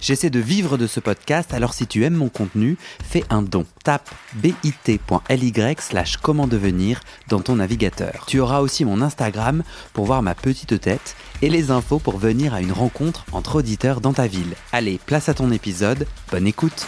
J'essaie 0.00 0.30
de 0.30 0.38
vivre 0.38 0.78
de 0.78 0.86
ce 0.86 1.00
podcast, 1.00 1.52
alors 1.52 1.74
si 1.74 1.86
tu 1.86 2.04
aimes 2.04 2.14
mon 2.14 2.28
contenu, 2.28 2.76
fais 3.02 3.24
un 3.30 3.42
don. 3.42 3.66
Tape 3.82 4.08
bit.ly 4.34 5.52
slash 5.80 6.16
comment 6.18 6.46
devenir 6.46 7.00
dans 7.28 7.40
ton 7.40 7.56
navigateur. 7.56 8.24
Tu 8.26 8.38
auras 8.38 8.60
aussi 8.60 8.84
mon 8.84 9.02
Instagram 9.02 9.62
pour 9.92 10.06
voir 10.06 10.22
ma 10.22 10.34
petite 10.34 10.80
tête 10.80 11.16
et 11.42 11.50
les 11.50 11.70
infos 11.70 11.98
pour 11.98 12.18
venir 12.18 12.54
à 12.54 12.60
une 12.60 12.72
rencontre 12.72 13.24
entre 13.32 13.56
auditeurs 13.56 14.00
dans 14.00 14.12
ta 14.12 14.26
ville. 14.26 14.54
Allez, 14.72 15.00
place 15.04 15.28
à 15.28 15.34
ton 15.34 15.50
épisode, 15.50 16.06
bonne 16.30 16.46
écoute 16.46 16.86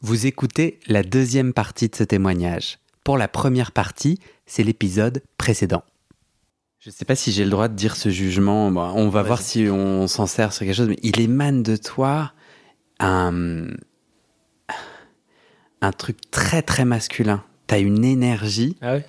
Vous 0.00 0.26
écoutez 0.26 0.78
la 0.86 1.02
deuxième 1.02 1.52
partie 1.52 1.88
de 1.88 1.96
ce 1.96 2.04
témoignage. 2.04 2.78
Pour 3.02 3.18
la 3.18 3.26
première 3.26 3.72
partie, 3.72 4.20
c'est 4.46 4.62
l'épisode 4.62 5.22
précédent. 5.38 5.82
Je 6.80 6.90
ne 6.90 6.94
sais 6.94 7.04
pas 7.04 7.16
si 7.16 7.32
j'ai 7.32 7.44
le 7.44 7.50
droit 7.50 7.68
de 7.68 7.74
dire 7.74 7.96
ce 7.96 8.08
jugement. 8.08 8.70
Bon, 8.70 8.80
on 8.94 9.08
va 9.08 9.22
voir 9.22 9.40
si 9.40 9.68
on 9.68 10.06
s'en 10.06 10.26
sert 10.26 10.52
sur 10.52 10.64
quelque 10.64 10.76
chose, 10.76 10.88
mais 10.88 10.98
il 11.02 11.20
émane 11.20 11.62
de 11.64 11.74
toi 11.76 12.32
un, 13.00 13.66
un 15.80 15.92
truc 15.92 16.18
très 16.30 16.62
très 16.62 16.84
masculin. 16.84 17.42
T'as 17.66 17.80
une 17.80 18.04
énergie. 18.04 18.76
Ah 18.80 18.94
ouais, 18.94 19.04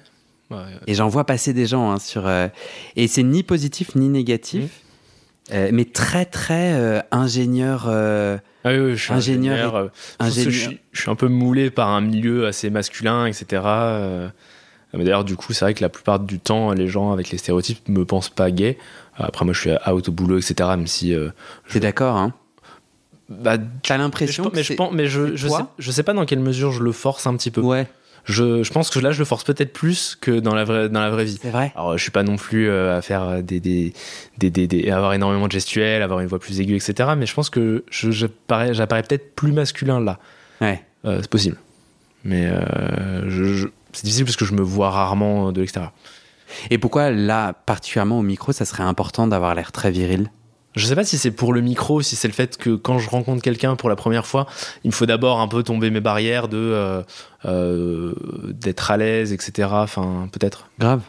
ouais, 0.49 0.57
ouais. 0.57 0.63
Et 0.87 0.95
j'en 0.95 1.07
vois 1.09 1.25
passer 1.25 1.53
des 1.53 1.67
gens 1.67 1.91
hein, 1.91 1.99
sur. 1.99 2.25
euh, 2.27 2.47
et 2.95 3.07
c'est 3.07 3.23
ni 3.23 3.43
positif 3.43 3.95
ni 3.95 4.09
négatif, 4.09 4.63
Mmh. 4.63 5.53
euh, 5.55 5.69
mais 5.71 5.85
très 5.85 6.25
très 6.25 6.73
euh, 6.73 7.01
ingénieur. 7.11 7.87
Ah 7.87 8.39
oui, 8.65 8.77
oui, 8.79 8.91
je 8.97 9.03
suis 9.03 9.13
Ingénieur 9.13 9.89
ingénieur. 10.19 10.71
je 10.91 10.99
suis 11.01 11.09
un 11.09 11.15
peu 11.15 11.27
moulé 11.27 11.69
par 11.71 11.87
un 11.89 12.01
milieu 12.01 12.45
assez 12.47 12.69
masculin, 12.69 13.25
etc. 13.25 13.61
mais 14.93 15.03
D'ailleurs, 15.03 15.23
du 15.23 15.35
coup, 15.35 15.53
c'est 15.53 15.65
vrai 15.65 15.73
que 15.73 15.81
la 15.81 15.89
plupart 15.89 16.19
du 16.19 16.39
temps, 16.39 16.71
les 16.73 16.87
gens 16.87 17.11
avec 17.11 17.29
les 17.29 17.37
stéréotypes 17.37 17.87
me 17.89 18.05
pensent 18.05 18.29
pas 18.29 18.49
gay. 18.51 18.77
Après, 19.15 19.45
moi, 19.45 19.53
je 19.53 19.59
suis 19.59 19.71
out 19.91 20.07
au 20.09 20.11
boulot, 20.11 20.37
etc. 20.37 20.55
Même 20.71 20.87
si. 20.87 21.13
euh, 21.13 21.29
T'es 21.69 21.79
d'accord, 21.79 22.15
hein? 22.17 22.33
Bah, 23.29 23.57
T'as 23.57 23.63
mais 23.63 23.69
je, 23.83 23.93
l'impression 24.03 24.43
pense- 24.45 24.53
mais 24.53 24.63
je 24.63 24.73
pense, 24.73 24.91
mais 24.93 25.05
je, 25.07 25.35
je 25.35 25.47
sais, 25.47 25.61
je 25.77 25.91
sais 25.91 26.01
pas 26.03 26.13
dans 26.13 26.25
quelle 26.25 26.39
mesure 26.39 26.71
je 26.71 26.81
le 26.81 26.91
force 26.91 27.27
un 27.27 27.35
petit 27.37 27.51
peu. 27.51 27.61
Ouais, 27.61 27.85
Je, 28.25 28.63
je 28.63 28.71
pense 28.73 28.89
que 28.89 28.97
là, 28.99 29.11
je 29.11 29.19
le 29.19 29.25
force 29.25 29.43
peut-être 29.43 29.71
plus 29.71 30.17
que 30.19 30.31
dans 30.39 30.55
la 30.55 30.63
vraie, 30.63 30.89
dans 30.89 30.99
la 31.01 31.11
vraie 31.11 31.25
vie. 31.25 31.37
c'est 31.39 31.51
vrai. 31.51 31.71
Alors, 31.75 31.95
je 31.95 32.01
suis 32.01 32.09
pas 32.11 32.23
non 32.23 32.37
plus 32.37 32.67
euh, 32.69 32.97
à 32.97 33.03
faire 33.03 33.43
des, 33.43 33.59
des, 33.59 33.93
des, 34.39 34.49
des, 34.49 34.89
avoir 34.89 35.13
énormément 35.13 35.45
de 35.45 35.51
gestuels, 35.51 36.01
avoir 36.01 36.21
une 36.21 36.27
voix 36.27 36.39
plus 36.39 36.59
aiguë, 36.59 36.75
etc. 36.77 37.11
Mais 37.15 37.27
je 37.27 37.33
pense 37.35 37.51
que 37.51 37.83
je, 37.91 38.09
je 38.09 38.25
parais- 38.25 38.73
j'apparais 38.73 39.03
peut-être 39.03 39.35
plus 39.35 39.51
masculin 39.51 39.99
là. 39.99 40.17
Ouais. 40.59 40.83
Euh, 41.05 41.19
c'est 41.21 41.29
possible. 41.29 41.57
Mais 42.23 42.47
euh, 42.47 43.29
je, 43.29 43.43
je- 43.53 43.67
c'est 43.93 44.03
difficile 44.03 44.25
parce 44.25 44.35
que 44.35 44.45
je 44.45 44.53
me 44.53 44.61
vois 44.61 44.89
rarement 44.89 45.51
de 45.51 45.59
l'extérieur. 45.61 45.93
Et 46.69 46.77
pourquoi 46.77 47.11
là, 47.11 47.53
particulièrement 47.53 48.19
au 48.19 48.23
micro, 48.23 48.51
ça 48.51 48.65
serait 48.65 48.83
important 48.83 49.27
d'avoir 49.27 49.55
l'air 49.55 49.71
très 49.71 49.91
viril? 49.91 50.31
Je 50.75 50.85
sais 50.85 50.95
pas 50.95 51.03
si 51.03 51.17
c'est 51.17 51.31
pour 51.31 51.51
le 51.51 51.61
micro, 51.61 52.01
si 52.01 52.15
c'est 52.15 52.27
le 52.27 52.33
fait 52.33 52.57
que 52.57 52.75
quand 52.75 52.99
je 52.99 53.09
rencontre 53.09 53.41
quelqu'un 53.41 53.75
pour 53.75 53.89
la 53.89 53.95
première 53.95 54.27
fois, 54.27 54.45
il 54.83 54.89
me 54.89 54.93
faut 54.93 55.07
d'abord 55.07 55.39
un 55.39 55.47
peu 55.47 55.63
tomber 55.63 55.89
mes 55.89 55.99
barrières 55.99 56.47
de 56.47 56.57
euh, 56.57 57.01
euh, 57.45 58.13
d'être 58.49 58.91
à 58.91 58.97
l'aise, 58.97 59.33
etc. 59.33 59.67
Enfin, 59.71 60.29
peut-être. 60.31 60.69
Grave. 60.77 61.01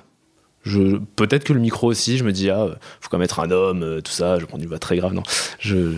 Je, 0.62 0.98
peut-être 1.16 1.44
que 1.44 1.52
le 1.52 1.60
micro 1.60 1.86
aussi, 1.88 2.18
je 2.18 2.24
me 2.24 2.32
dis, 2.32 2.50
ah, 2.50 2.68
faut 3.00 3.08
quand 3.10 3.18
même 3.18 3.24
être 3.24 3.40
un 3.40 3.50
homme, 3.50 3.82
euh, 3.82 4.00
tout 4.00 4.12
ça, 4.12 4.38
je 4.38 4.44
prends 4.44 4.58
une 4.58 4.66
voix 4.66 4.78
très 4.78 4.96
grave, 4.96 5.12
non. 5.12 5.22
Je. 5.58 5.76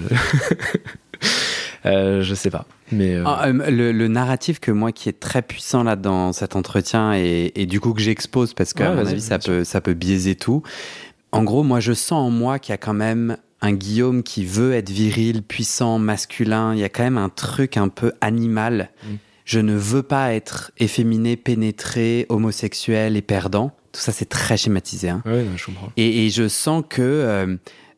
Euh, 1.87 2.23
je 2.23 2.35
sais 2.35 2.51
pas. 2.51 2.67
Mais. 2.93 3.15
euh, 3.15 3.25
Ah, 3.27 3.47
euh, 3.49 3.71
le, 3.71 3.93
le 3.93 4.09
narratif 4.09 4.61
que 4.61 4.71
moi 4.71 4.93
qui 4.93 5.09
est 5.09 5.19
très 5.19 5.43
puissant 5.43 5.83
là 5.83 5.97
dans 5.97 6.33
cet 6.33 6.55
entretien 6.57 7.15
et, 7.15 7.53
et 7.57 7.67
du 7.67 7.81
coup 7.81 7.93
que 7.93 8.01
j'expose 8.01 8.55
parce 8.55 8.73
qu'à 8.73 8.91
Ouais, 8.91 8.97
mon 8.97 9.03
vas-y, 9.03 9.13
avis 9.15 9.21
ça 9.23 9.39
peut, 9.39 9.65
ça 9.65 9.81
peut 9.81 9.95
biaiser 9.95 10.35
tout. 10.37 10.63
En 11.33 11.43
gros, 11.45 11.63
moi 11.63 11.81
je 11.81 11.93
sens 11.93 12.13
en 12.27 12.31
moi 12.31 12.59
qu'il 12.59 12.73
y 12.73 12.75
a 12.75 12.79
quand 12.79 12.95
même 12.95 13.37
un 13.63 13.73
Guillaume 13.73 14.23
qui 14.23 14.45
veut 14.45 14.73
être 14.75 14.91
viril, 14.91 15.43
puissant, 15.43 15.99
masculin. 15.99 16.75
Il 16.75 16.81
y 16.81 16.85
a 16.85 16.89
quand 16.89 17.05
même 17.05 17.19
un 17.19 17.29
truc 17.29 17.77
un 17.77 17.89
peu 17.89 18.13
animal. 18.21 18.91
Mm. 19.05 19.09
Je 19.45 19.59
ne 19.59 19.75
veux 19.75 20.03
pas 20.03 20.35
être 20.35 20.71
efféminé, 20.79 21.37
pénétré, 21.37 22.27
homosexuel 22.29 23.17
et 23.17 23.23
perdant. 23.23 23.73
Tout 23.93 24.01
ça 24.01 24.13
c'est 24.13 24.29
très 24.29 24.57
schématisé. 24.57 25.09
Hein. 25.11 25.23
Ouais, 25.27 25.43
non, 25.43 25.57
je 25.57 25.67
comprends. 25.67 25.91
Et, 25.97 26.27
et 26.27 26.31
je 26.31 26.49
sens 26.49 26.85
que 26.89 27.03
euh, 27.03 27.57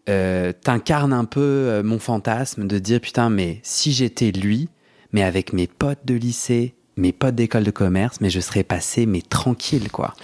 euh, 0.09 0.53
t'incarnes 0.53 1.13
un 1.13 1.25
peu 1.25 1.41
euh, 1.41 1.83
mon 1.83 1.99
fantasme 1.99 2.67
de 2.67 2.79
dire 2.79 3.01
putain, 3.01 3.31
mais 3.31 3.61
si 3.63 3.93
j'étais 3.93 4.31
lui, 4.33 4.69
mais 5.13 5.23
avec 5.23 5.53
mes 5.53 5.67
potes 5.67 6.05
de 6.05 6.15
lycée, 6.15 6.75
mes 6.97 7.13
potes 7.13 7.35
d'école 7.35 7.65
de 7.65 7.71
commerce, 7.71 8.21
mais 8.21 8.31
je 8.31 8.41
serais 8.41 8.65
passé, 8.65 9.07
mais 9.07 9.23
tranquille, 9.23 9.91
quoi. 9.91 10.15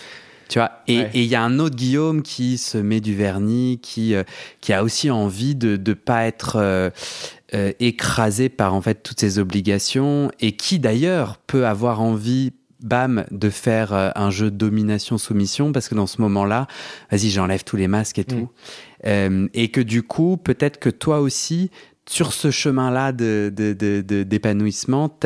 Tu 0.48 0.58
vois, 0.58 0.72
et 0.88 0.98
Ouais. 0.98 1.10
il 1.14 1.24
y 1.26 1.36
a 1.36 1.42
un 1.42 1.60
autre 1.60 1.76
Guillaume 1.76 2.22
qui 2.22 2.58
se 2.58 2.76
met 2.76 3.00
du 3.00 3.14
vernis, 3.14 3.78
qui, 3.80 4.16
euh, 4.16 4.24
qui 4.60 4.72
a 4.72 4.82
aussi 4.82 5.08
envie 5.08 5.54
de 5.54 5.76
ne 5.76 5.94
pas 5.94 6.24
être 6.26 6.56
euh, 6.56 6.90
euh, 7.54 7.72
écrasé 7.78 8.48
par 8.48 8.74
en 8.74 8.80
fait 8.80 9.00
toutes 9.04 9.20
ses 9.20 9.38
obligations, 9.38 10.32
et 10.40 10.52
qui 10.52 10.80
d'ailleurs 10.80 11.38
peut 11.46 11.66
avoir 11.68 12.00
envie, 12.00 12.52
bam, 12.82 13.24
de 13.30 13.50
faire 13.50 13.92
euh, 13.92 14.10
un 14.14 14.30
jeu 14.30 14.50
de 14.50 14.56
domination-soumission, 14.56 15.72
parce 15.72 15.88
que 15.88 15.94
dans 15.94 16.06
ce 16.06 16.20
moment-là, 16.22 16.66
vas-y, 17.10 17.30
j'enlève 17.30 17.64
tous 17.64 17.76
les 17.76 17.88
masques 17.88 18.18
et 18.18 18.24
tout. 18.24 18.48
Euh, 19.06 19.48
et 19.54 19.68
que 19.70 19.80
du 19.80 20.02
coup, 20.02 20.36
peut-être 20.36 20.78
que 20.78 20.90
toi 20.90 21.20
aussi, 21.20 21.70
sur 22.08 22.32
ce 22.32 22.50
chemin-là 22.50 23.12
de, 23.12 23.52
d'épanouissement, 24.24 25.16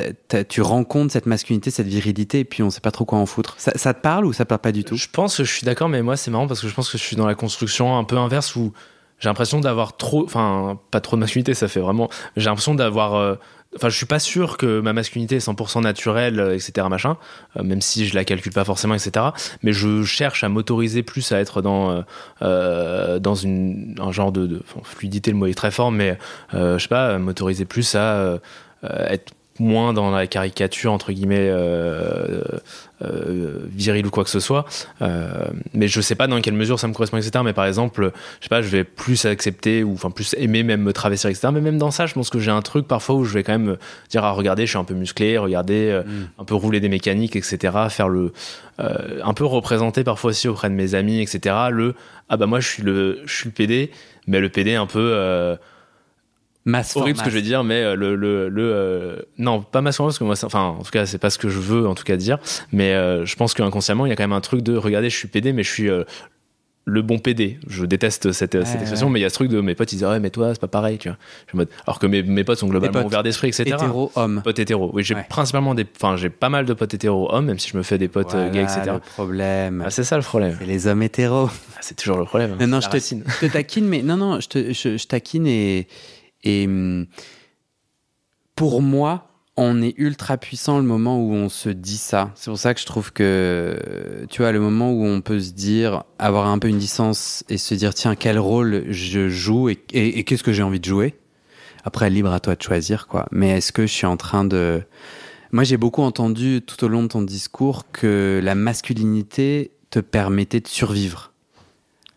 tu 0.49 0.61
rencontres 0.61 1.13
cette 1.13 1.27
masculinité, 1.27 1.71
cette 1.71 1.87
virilité, 1.87 2.41
et 2.41 2.45
puis 2.45 2.63
on 2.63 2.71
sait 2.71 2.81
pas 2.83 2.91
trop 2.91 3.05
quoi 3.07 3.19
en 3.19 3.27
foutre. 3.27 3.55
Ça, 3.59 3.73
ça 3.77 3.95
te 3.95 4.03
parle 4.03 4.27
ou 4.27 4.33
ça 4.33 4.45
te 4.45 4.51
parle 4.51 4.61
pas 4.61 4.73
du 4.73 4.85
tout? 4.85 4.97
Je 4.97 5.09
pense 5.09 5.39
que 5.39 5.45
je 5.45 5.53
suis 5.53 5.65
d'accord, 5.65 5.89
mais 5.89 6.03
moi 6.03 6.17
c'est 6.17 6.31
marrant 6.31 6.47
parce 6.47 6.61
que 6.61 6.69
je 6.69 6.75
pense 6.75 6.91
que 6.91 6.99
je 6.99 7.03
suis 7.03 7.17
dans 7.17 7.27
la 7.27 7.35
construction 7.35 7.97
un 7.97 8.05
peu 8.05 8.19
inverse 8.19 8.55
où 8.55 8.73
j'ai 9.19 9.31
l'impression 9.31 9.61
d'avoir 9.61 9.97
trop, 9.97 10.25
enfin 10.25 10.79
pas 10.91 11.01
trop 11.01 11.17
de 11.17 11.21
masculinité, 11.21 11.55
ça 11.55 11.69
fait 11.69 11.81
vraiment. 11.81 12.11
J'ai 12.37 12.47
l'impression 12.47 12.75
d'avoir, 12.75 13.15
euh, 13.15 13.37
enfin 13.77 13.89
je 13.89 13.97
suis 13.97 14.07
pas 14.07 14.19
sûr 14.19 14.57
que 14.57 14.81
ma 14.81 14.93
masculinité 14.93 15.37
est 15.37 15.47
100% 15.47 15.83
naturelle, 15.83 16.41
euh, 16.41 16.55
etc. 16.55 16.87
Machin, 16.89 17.17
euh, 17.57 17.63
même 17.63 17.81
si 17.81 18.07
je 18.07 18.15
la 18.15 18.25
calcule 18.25 18.53
pas 18.53 18.65
forcément, 18.65 18.95
etc. 18.95 19.27
Mais 19.63 19.73
je 19.73 20.05
cherche 20.05 20.45
à 20.45 20.49
m'autoriser 20.49 21.03
plus 21.03 21.33
à 21.33 21.41
être 21.41 21.63
dans 21.63 22.05
euh, 22.43 23.19
dans 23.19 23.35
une 23.35 23.97
un 24.01 24.13
genre 24.13 24.33
de, 24.33 24.63
fluidité, 24.83 25.31
le 25.31 25.37
mot 25.37 25.47
est 25.47 25.55
très 25.55 25.71
fort, 25.71 25.91
mais 25.91 26.19
je 26.53 26.79
sais 26.79 26.89
pas, 26.89 27.19
m'autoriser 27.19 27.65
plus 27.65 27.95
à 27.95 28.41
être 28.83 29.33
moins 29.59 29.93
dans 29.93 30.11
la 30.11 30.27
caricature 30.27 30.93
entre 30.93 31.13
guillemets 31.13 31.49
euh, 31.51 32.43
euh, 33.03 33.59
viril 33.71 34.07
ou 34.07 34.11
quoi 34.11 34.25
que 34.25 34.31
ce 34.31 34.41
soit. 34.41 34.65
Euh, 35.03 35.49
mais 35.73 35.89
je 35.89 36.01
sais 36.01 36.15
pas 36.15 36.27
dans 36.27 36.41
quelle 36.41 36.55
mesure 36.55 36.81
ça 36.81 36.89
me 36.89 36.93
correspond 36.93 37.19
etc 37.19 37.33
mais 37.45 37.53
par 37.53 37.67
exemple 37.67 38.13
je 38.41 38.45
sais 38.45 38.49
pas 38.49 38.63
je 38.63 38.69
vais 38.69 38.85
plus 38.85 39.25
accepter 39.27 39.83
ou 39.85 39.93
enfin 39.95 40.11
plus 40.11 40.35
aimer 40.39 40.63
même 40.63 40.83
me 40.83 40.93
travestir 40.93 41.31
etc 41.31 41.49
mais 41.53 41.61
même 41.61 41.79
dans 41.79 41.91
ça 41.91 42.07
je 42.07 42.15
pense 42.15 42.31
que 42.31 42.39
j'ai 42.39 42.51
un 42.51 42.63
truc 42.63 42.87
parfois 42.89 43.17
où 43.17 43.25
je 43.25 43.35
vais 43.35 43.43
quand 43.43 43.53
même 43.53 43.77
dire 44.11 44.25
ah 44.25 44.33
regardez 44.33 44.67
je 44.67 44.71
suis 44.71 44.79
un 44.79 44.85
peu 44.85 44.95
musclé 44.95 45.39
regardez 45.39 45.91
euh, 45.91 46.03
Mm. 46.15 46.27
un 46.41 46.45
peu 46.45 46.55
rouler 46.55 46.81
des 46.81 46.89
mécaniques 46.89 47.37
etc 47.37 47.75
faire 47.89 48.09
le 48.09 48.33
euh, 48.81 49.21
un 49.23 49.35
peu 49.35 49.45
représenter 49.45 50.05
parfois 50.05 50.31
aussi 50.31 50.49
auprès 50.49 50.69
de 50.69 50.75
mes 50.75 50.95
amis 50.95 51.21
etc 51.21 51.57
le 51.71 51.95
ah 52.29 52.37
bah 52.37 52.47
moi 52.47 52.61
je 52.61 52.69
suis 52.69 52.83
le 52.83 53.21
je 53.25 53.35
suis 53.35 53.47
le 53.47 53.53
PD 53.53 53.91
mais 54.27 54.41
le 54.41 54.49
PD 54.49 54.75
un 54.75 54.87
peu 54.87 55.57
Masse 56.67 56.97
horrible 56.97 57.19
ce 57.19 57.25
que 57.25 57.31
je 57.31 57.35
vais 57.35 57.41
masse. 57.41 57.49
dire, 57.49 57.63
mais 57.65 57.83
euh, 57.83 57.95
le, 57.95 58.17
le, 58.17 58.49
le 58.49 58.63
euh, 58.73 59.17
non, 59.39 59.61
pas 59.61 59.83
massivement 59.83 60.07
parce 60.07 60.19
que 60.19 60.25
moi, 60.25 60.35
enfin, 60.45 60.63
en 60.79 60.83
tout 60.83 60.91
cas, 60.91 61.05
c'est 61.05 61.19
pas 61.19 61.29
ce 61.31 61.39
que 61.39 61.49
je 61.51 61.59
veux 61.59 61.87
en 61.87 61.95
tout 61.95 62.05
cas 62.05 62.17
dire, 62.17 62.39
mais 62.73 62.95
euh, 62.95 63.27
je 63.27 63.37
pense 63.37 63.53
qu'inconsciemment, 63.53 64.07
il 64.07 64.09
y 64.09 64.13
a 64.13 64.17
quand 64.17 64.23
même 64.23 64.33
un 64.33 64.41
truc 64.41 64.63
de 64.63 64.77
regardez, 64.77 65.11
je 65.11 65.17
suis 65.17 65.29
PD, 65.29 65.53
mais 65.53 65.63
je 65.63 65.71
suis 65.71 65.91
euh, 65.91 66.05
le 66.87 67.03
bon 67.03 67.19
PD. 67.19 67.59
Je 67.67 67.85
déteste 67.85 68.33
cette, 68.33 68.55
Ouais, 68.55 68.65
cette 68.65 68.81
expression, 68.81 69.07
ouais. 69.09 69.13
mais 69.13 69.21
il 69.21 69.23
y 69.23 69.27
a 69.27 69.31
ce 69.31 69.35
truc 69.35 69.51
de 69.51 69.61
mes 69.61 69.75
potes, 69.75 69.93
ils 69.93 69.97
disent 69.97 70.07
ouais, 70.07 70.21
mais 70.21 70.31
toi, 70.31 70.55
c'est 70.55 70.61
pas 70.61 70.67
pareil, 70.69 70.97
tu 70.97 71.09
vois. 71.09 71.19
Je 71.55 71.59
alors 71.87 71.99
que 71.99 72.07
mes, 72.07 72.23
mes 72.23 72.45
potes 72.45 72.59
sont 72.59 72.67
globalement 72.69 72.95
potes 73.01 73.07
ouverts 73.07 73.23
d'esprit, 73.23 73.49
etc. 73.49 73.65
Hétéro, 73.75 74.11
homme. 74.17 74.41
Potes 74.43 74.59
hétéros. 74.59 74.91
Oui, 74.95 75.03
j'ai 75.03 75.15
Ouais. 75.15 75.27
principalement 75.29 75.75
des, 75.75 75.87
enfin, 75.97 76.17
j'ai 76.17 76.31
pas 76.31 76.49
mal 76.49 76.65
de 76.65 76.73
potes 76.73 76.95
hétéros 76.95 77.29
hommes, 77.31 77.45
même 77.47 77.59
si 77.59 77.69
je 77.71 77.77
me 77.77 77.83
fais 77.83 77.99
des 77.99 78.09
potes 78.09 78.35
euh, 78.35 78.51
gays, 78.51 78.65
Voilà 78.65 78.77
etc. 78.79 78.91
le 78.95 79.01
problème. 79.01 79.83
Ah, 79.87 79.91
c'est 79.91 80.05
ça 80.05 80.17
le 80.17 80.23
problème. 80.23 80.57
c'est 80.59 80.67
les 80.67 80.87
hommes 80.87 81.03
hétéros. 81.03 81.49
Ah, 81.75 81.79
c'est 81.83 81.95
toujours 81.97 82.17
le 82.19 82.25
problème. 82.25 82.57
Non, 82.59 82.67
non, 82.67 82.81
C'est 82.81 82.87
je 82.87 82.91
te, 82.91 82.97
racine. 82.97 83.25
je 83.41 83.47
te 83.47 83.53
taquine, 83.53 83.87
mais 83.87 84.03
non, 84.03 84.17
non, 84.17 84.41
je, 84.41 84.49
te, 84.49 84.73
je, 84.73 84.97
je 84.97 85.07
taquine 85.07 85.47
et, 85.47 85.87
et 86.45 86.67
hum, 86.67 87.07
pour 88.55 88.83
moi, 88.83 89.29
on 89.57 89.83
est 89.83 89.95
ultra 89.99 90.37
puissant 90.37 90.79
le 90.79 90.85
moment 90.85 91.21
où 91.21 91.33
on 91.33 91.49
se 91.49 91.69
dit 91.69 91.97
ça. 91.97 92.31
C'est 92.35 92.51
pour 92.51 92.59
ça 92.59 92.75
que 92.75 92.81
je 92.81 92.87
trouve 92.87 93.13
que, 93.13 94.27
tu 94.31 94.43
vois, 94.43 94.53
le 94.53 94.61
moment 94.61 94.93
où 94.93 95.05
on 95.05 95.21
peut 95.21 95.41
se 95.41 95.53
dire, 95.53 96.05
avoir 96.19 96.47
un 96.47 96.59
peu 96.59 96.69
une 96.69 96.79
licence 96.79 97.45
et 97.49 97.59
se 97.59 97.75
dire, 97.75 97.95
tiens, 97.95 98.17
quel 98.17 98.39
rôle 98.39 98.85
je 98.89 99.29
joue 99.29 99.69
et 99.69 99.77
qu'est-ce 99.77 100.43
que 100.43 100.53
j'ai 100.53 100.63
envie 100.63 100.81
de 100.81 100.85
jouer? 100.85 101.15
Après, 101.85 102.09
libre 102.09 102.33
à 102.33 102.41
toi 102.41 102.57
de 102.57 102.63
choisir, 102.63 103.07
quoi. 103.07 103.27
Mais 103.31 103.59
est-ce 103.59 103.71
que 103.71 103.87
je 103.87 103.93
suis 103.93 104.07
en 104.07 104.17
train 104.17 104.45
de. 104.45 104.83
Moi, 105.53 105.65
j'ai 105.65 105.77
beaucoup 105.77 106.03
entendu 106.03 106.63
tout 106.63 106.83
au 106.85 106.89
long 106.89 107.03
de 107.03 107.09
ton 107.09 107.23
discours 107.23 107.91
que 107.93 108.41
la 108.43 108.55
masculinité 108.55 109.71
te 109.91 110.01
permettait 110.01 110.61
de 110.61 110.67
survivre. 110.67 111.34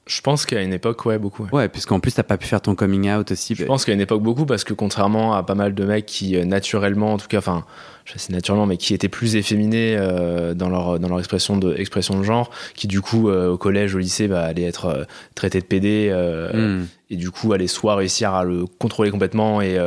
Je 0.07 0.21
pense 0.21 0.45
qu'à 0.45 0.61
une 0.61 0.73
époque, 0.73 1.05
ouais, 1.05 1.17
beaucoup. 1.17 1.43
Ouais, 1.43 1.51
ouais 1.51 1.69
puisqu'en 1.69 1.99
plus, 1.99 2.13
t'as 2.13 2.23
pas 2.23 2.37
pu 2.37 2.47
faire 2.47 2.61
ton 2.61 2.75
coming 2.75 3.11
out 3.11 3.31
aussi. 3.31 3.55
Je 3.55 3.65
pense 3.65 3.85
qu'à 3.85 3.93
une 3.93 4.01
époque, 4.01 4.21
beaucoup, 4.21 4.45
parce 4.45 4.63
que 4.63 4.73
contrairement 4.73 5.33
à 5.33 5.43
pas 5.43 5.55
mal 5.55 5.73
de 5.75 5.83
mecs 5.83 6.05
qui, 6.05 6.37
euh, 6.37 6.45
naturellement, 6.45 7.13
en 7.13 7.17
tout 7.17 7.27
cas, 7.27 7.39
enfin, 7.39 7.65
je 8.05 8.17
sais 8.17 8.31
naturellement, 8.31 8.65
mais 8.65 8.77
qui 8.77 8.93
étaient 8.93 9.09
plus 9.09 9.35
efféminés 9.35 9.95
euh, 9.97 10.53
dans, 10.53 10.69
leur, 10.69 10.99
dans 10.99 11.09
leur 11.09 11.19
expression 11.19 11.57
de, 11.57 11.75
expression 11.75 12.17
de 12.17 12.23
genre, 12.23 12.51
qui 12.73 12.87
du 12.87 13.01
coup, 13.01 13.29
euh, 13.29 13.51
au 13.51 13.57
collège, 13.57 13.95
au 13.95 13.99
lycée, 13.99 14.27
bah, 14.27 14.43
allaient 14.43 14.63
être 14.63 15.05
traités 15.35 15.59
de 15.59 15.65
PD, 15.65 16.09
hmm. 16.53 16.85
et 17.09 17.15
du 17.17 17.29
coup, 17.29 17.51
allaient 17.51 17.67
soit 17.67 17.95
réussir 17.95 18.33
à 18.33 18.45
le 18.45 18.65
contrôler 18.65 19.11
complètement 19.11 19.61
et 19.61 19.77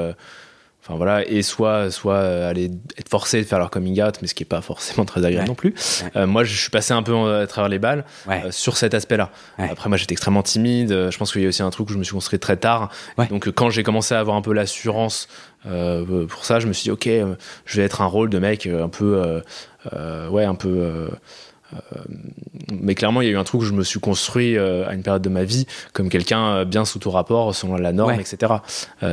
Enfin 0.91 0.97
voilà, 0.97 1.25
et 1.29 1.43
soit, 1.43 1.93
soit 1.93 2.17
euh, 2.17 2.51
aller 2.51 2.69
être 2.99 3.09
forcé 3.09 3.39
de 3.41 3.47
faire 3.47 3.61
leur 3.61 3.71
coming 3.71 4.03
out, 4.03 4.17
mais 4.21 4.27
ce 4.27 4.35
qui 4.35 4.43
n'est 4.43 4.49
pas 4.49 4.61
forcément 4.61 5.05
très 5.05 5.25
agréable 5.25 5.47
non 5.47 5.55
plus. 5.55 5.73
Euh, 6.17 6.27
moi, 6.27 6.43
je 6.43 6.53
suis 6.53 6.71
passé 6.71 6.93
un 6.93 7.05
peu 7.05 7.15
à 7.33 7.47
travers 7.47 7.69
les 7.69 7.79
balles 7.79 8.05
euh, 8.29 8.51
sur 8.51 8.77
cet 8.77 8.93
aspect-là. 8.93 9.31
Après, 9.57 9.89
moi, 9.89 9.97
j'étais 9.97 10.15
extrêmement 10.15 10.43
timide. 10.43 10.91
Je 11.11 11.17
pense 11.17 11.33
qu'il 11.33 11.43
y 11.43 11.45
a 11.45 11.49
aussi 11.49 11.63
un 11.63 11.71
truc 11.71 11.91
où 11.91 11.93
je 11.93 11.99
me 11.99 12.03
suis 12.03 12.15
construit 12.15 12.41
très 12.41 12.57
tard. 12.57 12.91
Donc, 13.31 13.51
quand 13.53 13.71
j'ai 13.71 13.85
commencé 13.85 14.17
à 14.17 14.19
avoir 14.19 14.37
un 14.37 14.43
peu 14.43 14.53
l'assurance 14.53 15.29
pour 15.63 16.45
ça, 16.45 16.59
je 16.59 16.67
me 16.67 16.73
suis 16.73 16.85
dit, 16.85 16.91
ok, 16.91 17.09
je 17.67 17.77
vais 17.77 17.85
être 17.87 18.01
un 18.01 18.07
rôle 18.07 18.29
de 18.29 18.41
mec 18.41 18.67
un 18.67 18.89
peu, 18.89 19.43
ouais, 20.29 20.45
un 20.45 20.57
peu 20.57 21.09
euh, 21.73 22.03
mais 22.81 22.95
clairement, 22.95 23.21
il 23.21 23.27
y 23.27 23.31
a 23.31 23.33
eu 23.33 23.37
un 23.37 23.45
truc 23.45 23.63
où 23.63 23.65
je 23.65 23.73
me 23.73 23.83
suis 23.83 24.01
construit 24.01 24.57
euh, 24.57 24.89
à 24.89 24.95
une 24.95 25.03
période 25.03 25.23
de 25.23 25.29
ma 25.29 25.45
vie 25.45 25.67
comme 25.93 26.09
quelqu'un 26.09 26.47
euh, 26.47 26.65
bien 26.65 26.85
sous 26.85 26.99
tout 26.99 27.11
rapport, 27.11 27.55
selon 27.55 27.77
la 27.77 27.93
norme, 27.93 28.19
etc. 28.21 28.55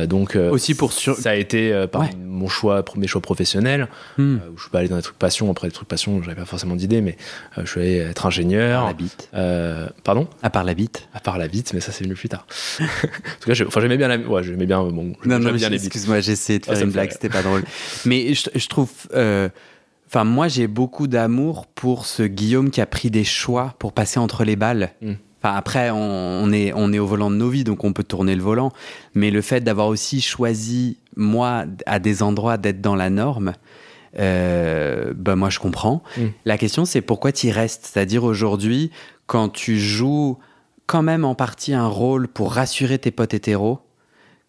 donc 0.06 0.36
aussi 0.36 0.74
pour 0.74 0.92
ça 0.92 1.30
a 1.30 1.34
été 1.34 1.86
par 1.90 2.04
mon 2.24 2.48
choix, 2.48 2.84
mes 2.96 3.06
choix 3.06 3.20
professionnels. 3.20 3.88
Hmm. 4.16 4.36
où 4.52 4.56
je 4.56 4.62
suis 4.62 4.70
pas 4.70 4.80
allé 4.80 4.88
dans 4.88 4.96
des 4.96 5.02
trucs 5.02 5.18
passion. 5.18 5.50
Après, 5.50 5.68
des 5.68 5.72
trucs 5.72 5.88
passion, 5.88 6.22
j'avais 6.22 6.36
pas 6.36 6.44
forcément 6.44 6.76
d'idée, 6.76 7.00
mais 7.00 7.16
je 7.56 7.66
suis 7.66 7.80
allé 7.80 7.96
être 7.98 8.26
ingénieur. 8.26 8.84
À 8.84 8.88
la 8.88 8.92
bite. 8.92 9.30
pardon? 10.04 10.28
À 10.42 10.50
part 10.50 10.64
la 10.64 10.74
bite. 10.74 11.08
À 11.14 11.20
part 11.20 11.38
la 11.38 11.48
bite, 11.48 11.72
mais 11.74 11.80
ça 11.80 11.92
c'est 11.92 12.04
venu 12.04 12.14
plus 12.14 12.28
tard. 12.28 12.46
en 12.80 12.84
tout 13.40 13.46
cas, 13.46 13.80
j'aimais 13.80 13.96
bien 13.96 14.08
la, 14.08 14.18
ouais, 14.18 14.42
j'aimais 14.42 14.66
bien. 14.66 14.82
Bon, 14.82 15.12
non, 15.24 15.38
non, 15.38 15.54
excuse-moi, 15.54 16.20
j'ai 16.20 16.32
essayé 16.32 16.58
de 16.58 16.66
faire 16.66 16.80
une 16.80 16.90
blague, 16.90 17.10
c'était 17.10 17.28
pas 17.28 17.42
drôle. 17.42 17.64
Mais 18.04 18.34
je, 18.34 18.48
je 18.54 18.68
trouve. 18.68 18.90
Enfin, 20.08 20.24
moi, 20.24 20.48
j'ai 20.48 20.68
beaucoup 20.68 21.06
d'amour 21.06 21.66
pour 21.66 22.06
ce 22.06 22.22
Guillaume 22.22 22.70
qui 22.70 22.80
a 22.80 22.86
pris 22.86 23.10
des 23.10 23.24
choix 23.24 23.74
pour 23.78 23.92
passer 23.92 24.18
entre 24.18 24.42
les 24.42 24.56
balles. 24.56 24.90
Hmm. 25.02 25.14
Enfin, 25.42 25.54
après, 25.54 25.90
on, 25.90 26.50
est, 26.50 26.72
on 26.74 26.94
est 26.94 26.98
au 26.98 27.06
volant 27.06 27.30
de 27.30 27.36
nos 27.36 27.50
vies, 27.50 27.62
donc 27.62 27.84
on 27.84 27.92
peut 27.92 28.04
tourner 28.04 28.34
le 28.34 28.42
volant. 28.42 28.72
Mais 29.14 29.30
le 29.30 29.42
fait 29.42 29.60
d'avoir 29.60 29.88
aussi 29.88 30.22
choisi, 30.22 30.96
moi, 31.14 31.66
à 31.84 31.98
des 31.98 32.22
endroits, 32.22 32.56
d'être 32.56 32.80
dans 32.80 32.96
la 32.96 33.10
norme, 33.10 33.52
euh, 34.18 35.12
ben 35.14 35.36
moi, 35.36 35.50
je 35.50 35.58
comprends. 35.58 36.02
Hmm. 36.16 36.28
La 36.46 36.56
question, 36.56 36.86
c'est 36.86 37.02
pourquoi 37.02 37.30
tu 37.30 37.48
y 37.48 37.52
restes? 37.52 37.90
C'est-à-dire 37.92 38.24
aujourd'hui, 38.24 38.90
quand 39.26 39.50
tu 39.50 39.78
joues 39.78 40.38
quand 40.86 41.02
même 41.02 41.26
en 41.26 41.34
partie 41.34 41.74
un 41.74 41.86
rôle 41.86 42.28
pour 42.28 42.54
rassurer 42.54 42.98
tes 42.98 43.10
potes 43.10 43.34
hétéros, 43.34 43.80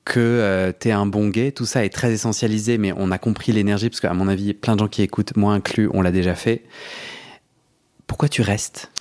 que 0.09 0.19
euh, 0.19 0.73
tu 0.77 0.89
es 0.89 0.91
un 0.91 1.05
bon 1.05 1.29
gay, 1.29 1.51
tout 1.51 1.67
ça 1.67 1.85
est 1.85 1.89
très 1.89 2.11
essentialisé, 2.11 2.79
mais 2.79 2.91
on 2.97 3.11
a 3.11 3.19
compris 3.19 3.51
l'énergie, 3.51 3.89
parce 3.89 4.01
qu'à 4.01 4.13
mon 4.13 4.27
avis, 4.27 4.55
plein 4.55 4.73
de 4.73 4.79
gens 4.79 4.87
qui 4.87 5.03
écoutent, 5.03 5.37
moi 5.37 5.53
inclus, 5.53 5.87
on 5.93 6.01
l'a 6.01 6.11
déjà 6.11 6.33
fait. 6.33 6.63
Pourquoi 8.07 8.27
tu 8.27 8.41
restes? 8.41 8.91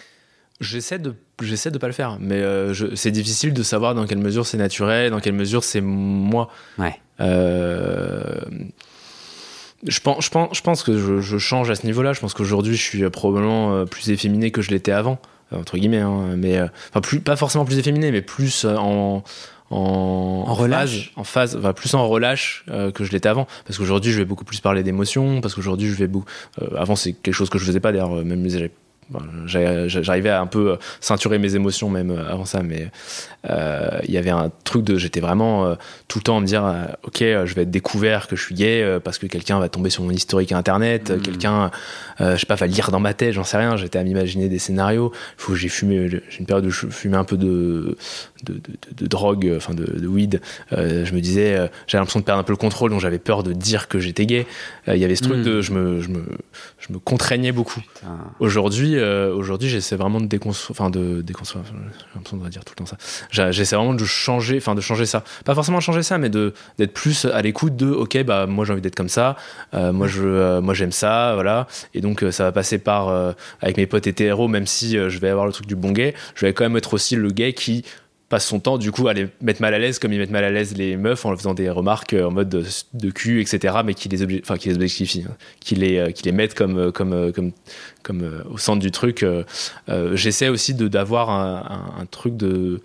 J'essaie 0.61 0.99
de 0.99 1.15
j'essaie 1.41 1.71
de 1.71 1.79
pas 1.79 1.87
le 1.87 1.93
faire, 1.95 2.19
mais 2.21 2.35
euh, 2.35 2.95
c'est 2.95 3.11
difficile 3.11 3.55
de 3.55 3.63
savoir 3.63 3.95
dans 3.95 4.07
quelle 4.07 4.19
mesure 4.19 4.47
c'est 4.47 4.59
naturel, 4.59 5.11
dans 5.11 5.21
quelle 5.21 5.35
mesure 5.35 5.65
c'est 5.65 5.81
moi. 5.81 6.51
Ouais. 6.79 7.01
Euh, 7.21 8.41
je 9.87 10.01
pense, 10.01 10.25
je 10.25 10.31
pense, 10.31 10.57
je 10.57 10.61
pense 10.61 10.83
que 10.83 10.99
je, 10.99 11.21
je 11.21 11.39
change 11.39 11.71
à 11.71 11.75
ce 11.75 11.87
niveau-là. 11.87 12.13
Je 12.13 12.21
pense 12.21 12.35
qu'aujourd'hui, 12.35 12.77
je 12.77 12.83
suis 12.83 13.09
probablement 13.09 13.87
plus 13.87 14.11
efféminé 14.11 14.51
que 14.51 14.61
je 14.61 14.71
l'étais 14.71 14.93
avant, 14.93 15.21
entre 15.53 15.79
guillemets. 15.79 16.01
Hein, 16.01 16.35
mais 16.37 16.61
enfin, 16.91 17.01
plus, 17.01 17.21
pas 17.21 17.37
forcément 17.37 17.65
plus 17.65 17.79
efféminé, 17.79 18.11
mais 18.11 18.21
plus 18.21 18.67
en 18.67 19.23
en, 19.70 20.44
en 20.47 20.55
relâche 20.55 21.12
en 21.17 21.25
phase, 21.25 21.56
enfin, 21.56 21.73
plus 21.73 21.94
en 21.94 22.09
relâche 22.09 22.65
euh, 22.69 22.91
que 22.91 23.05
je 23.05 23.12
l'étais 23.12 23.29
avant. 23.29 23.47
Parce 23.67 23.79
qu'aujourd'hui 23.79 24.12
je 24.12 24.19
vais 24.19 24.25
beaucoup 24.25 24.44
plus 24.44 24.61
parler 24.61 24.82
d'émotions 24.82 25.41
parce 25.41 25.55
qu'aujourd'hui 25.55 25.88
je 25.88 25.94
vais 25.94 26.06
beaucoup 26.06 26.26
euh, 26.62 26.76
avant 26.76 26.97
c'est 26.97 27.12
quelque 27.12 27.35
chose 27.35 27.50
que 27.50 27.59
je 27.59 27.65
faisais 27.65 27.81
pas 27.81 27.93
d'ailleurs 27.93 28.19
euh, 28.19 28.25
j'arrivais 29.47 30.31
à 30.31 30.41
un 30.41 30.47
peu 30.47 30.77
ceinturer 31.01 31.39
mes 31.39 31.55
émotions 31.55 31.89
même 31.91 32.11
avant 32.11 32.45
ça 32.45 32.63
mais 32.63 32.91
il 33.45 34.11
y 34.11 34.19
avait 34.19 34.31
un 34.31 34.51
truc 34.65 34.85
de 34.85 34.97
j'étais 34.97 35.21
vraiment 35.21 35.77
tout 36.09 36.19
le 36.19 36.23
temps 36.25 36.39
à 36.39 36.41
me 36.41 36.47
dire 36.47 36.65
ok 37.05 37.19
je 37.21 37.55
vais 37.55 37.63
être 37.63 37.71
découvert 37.71 38.29
que 38.29 38.37
je 38.37 38.43
suis 38.43 38.55
gay 38.55 38.99
parce 39.03 39.19
que 39.19 39.27
quelqu'un 39.27 39.59
va 39.59 39.69
tomber 39.69 39.91
sur 39.91 40.03
mon 40.03 40.11
historique 40.11 40.53
internet 40.53 41.11
mmh. 41.11 41.21
quelqu'un 41.21 41.71
je 42.21 42.37
sais 42.37 42.47
pas 42.47 42.55
va 42.55 42.67
lire 42.67 42.91
dans 42.91 43.01
ma 43.01 43.15
tête 43.15 43.33
j'en 43.33 43.45
sais 43.45 43.57
rien 43.57 43.77
j'étais 43.77 43.99
à 43.99 44.05
m'imaginer 44.05 44.49
des 44.49 44.59
scénarios 44.59 45.13
faut 45.37 45.55
j'ai 45.55 45.69
fumé 45.69 46.09
j'ai 46.09 46.23
une 46.39 46.47
période 46.47 46.67
où 46.67 46.71
je 46.71 46.87
fumais 46.89 47.17
un 47.17 47.25
peu 47.25 47.37
de 47.37 47.97
de, 48.45 49.07
drogue, 49.07 49.53
enfin 49.57 49.75
de, 49.75 50.07
weed, 50.07 50.41
euh, 50.73 51.05
je 51.05 51.15
me 51.15 51.21
disais, 51.21 51.55
euh, 51.55 51.69
j'avais 51.87 52.01
l'impression 52.01 52.21
de 52.21 52.25
perdre 52.25 52.41
un 52.41 52.45
peu 52.45 52.53
le 52.53 52.59
contrôle, 52.59 52.91
donc 52.91 53.01
j'avais 53.01 53.19
peur 53.19 53.43
de 53.43 53.53
dire 53.53 53.89
que 53.89 53.99
j'étais 53.99 54.27
gay. 54.27 54.47
Euh, 54.89 54.97
il 54.97 55.01
y 55.01 55.05
avait 55.05 55.17
ce 55.17 55.23
truc 55.23 55.39
hmm. 55.39 55.43
de, 55.43 55.61
je 55.61 55.73
me, 55.73 56.01
je 56.01 56.09
me, 56.09 56.25
je 56.79 56.93
me 56.93 56.99
contraignais 56.99 57.53
beaucoup. 57.53 57.83
Aujourd'hui, 58.41 58.98
aujourd'hui, 59.00 59.69
j'essaie 59.69 59.97
vraiment 59.97 60.21
de 60.21 60.27
déconstruire, 60.27 60.71
enfin 60.71 60.91
de 60.91 61.23
déconstruire, 61.23 61.65
j'ai 61.67 61.75
l'impression 62.15 62.37
de 62.37 62.49
dire 62.49 62.65
tout 62.65 62.75
le 62.79 62.85
temps 62.85 62.97
ça. 63.31 63.50
J'essaie 63.50 63.77
vraiment 63.77 63.95
de 63.95 64.05
changer, 64.05 64.56
enfin 64.59 64.75
de 64.75 64.81
changer 64.81 65.06
ça. 65.06 65.25
Pas 65.45 65.55
forcément 65.55 65.81
changer 65.81 66.03
ça, 66.03 66.19
mais 66.19 66.29
d'être 66.29 66.93
plus 66.93 67.25
à 67.27 67.43
l'écoute 67.43 67.77
de, 67.77 67.91
ok, 67.91 68.23
bah 68.25 68.47
moi 68.47 68.65
j'ai 68.65 68.73
envie 68.73 68.83
d'être 68.83 68.97
comme 68.97 69.09
ça, 69.09 69.37
moi 69.73 70.06
je, 70.06 70.61
moi 70.61 70.75
j'aime 70.75 70.93
ça, 70.93 71.33
voilà. 71.35 71.67
Et 71.95 72.00
donc 72.00 72.25
ça 72.31 72.45
va 72.45 72.53
passer 72.53 72.79
par 72.79 73.35
avec 73.61 73.77
mes 73.77 73.87
potes 73.87 74.06
hétéros, 74.06 74.49
même 74.49 74.67
si 74.67 74.93
je 74.93 75.19
vais 75.19 75.29
avoir 75.29 75.47
le 75.47 75.53
truc 75.53 75.67
du 75.67 75.77
bon 75.77 75.93
gay, 75.93 76.15
je 76.35 76.47
vais 76.47 76.53
quand 76.53 76.65
même 76.65 76.77
être 76.77 76.95
aussi 76.95 77.17
le 77.17 77.31
gay 77.31 77.53
qui 77.53 77.85
passe 78.29 78.47
son 78.47 78.61
temps 78.61 78.79
du 78.79 78.93
coup 78.93 79.09
à 79.09 79.15
les 79.15 79.29
mettre 79.41 79.63
mal 79.63 79.73
à 79.75 79.79
l'aise 79.79 79.99
comme 79.99 80.13
ils 80.13 80.19
mettent 80.19 80.31
mal 80.31 80.45
à 80.45 80.51
l'aise 80.51 80.77
les 80.77 80.97
meufs 80.97 81.25
en 81.25 81.37
faisant 81.37 81.55
des 81.55 81.71
remarques 81.71 82.13
euh, 82.13 82.27
en 82.27 82.31
mode 82.31 82.49
de, 82.49 83.11
cul 83.11 83.41
etc 83.41 83.79
mais 83.85 83.95
qui 83.95 84.09
les 84.09 84.41
enfin 84.41 84.57
qui 84.57 84.69
les 84.69 84.75
objectifient 84.75 85.25
hein. 85.29 85.37
qui 85.61 85.75
les 85.75 85.99
euh, 85.99 86.11
qui 86.11 86.25
les 86.25 86.33
mettent 86.33 86.55
comme 86.55 86.79
euh, 86.79 86.91
comme 86.93 87.33
comme 87.33 87.53
comme 88.03 88.45
au 88.51 88.59
centre 88.59 88.81
du 88.81 88.91
truc 88.91 89.25
j'essaie 90.13 90.49
aussi 90.49 90.75
de 90.75 90.89
d'avoir 90.89 91.31
un, 91.31 91.93
un, 92.01 92.07
truc 92.07 92.37
de 92.37 92.81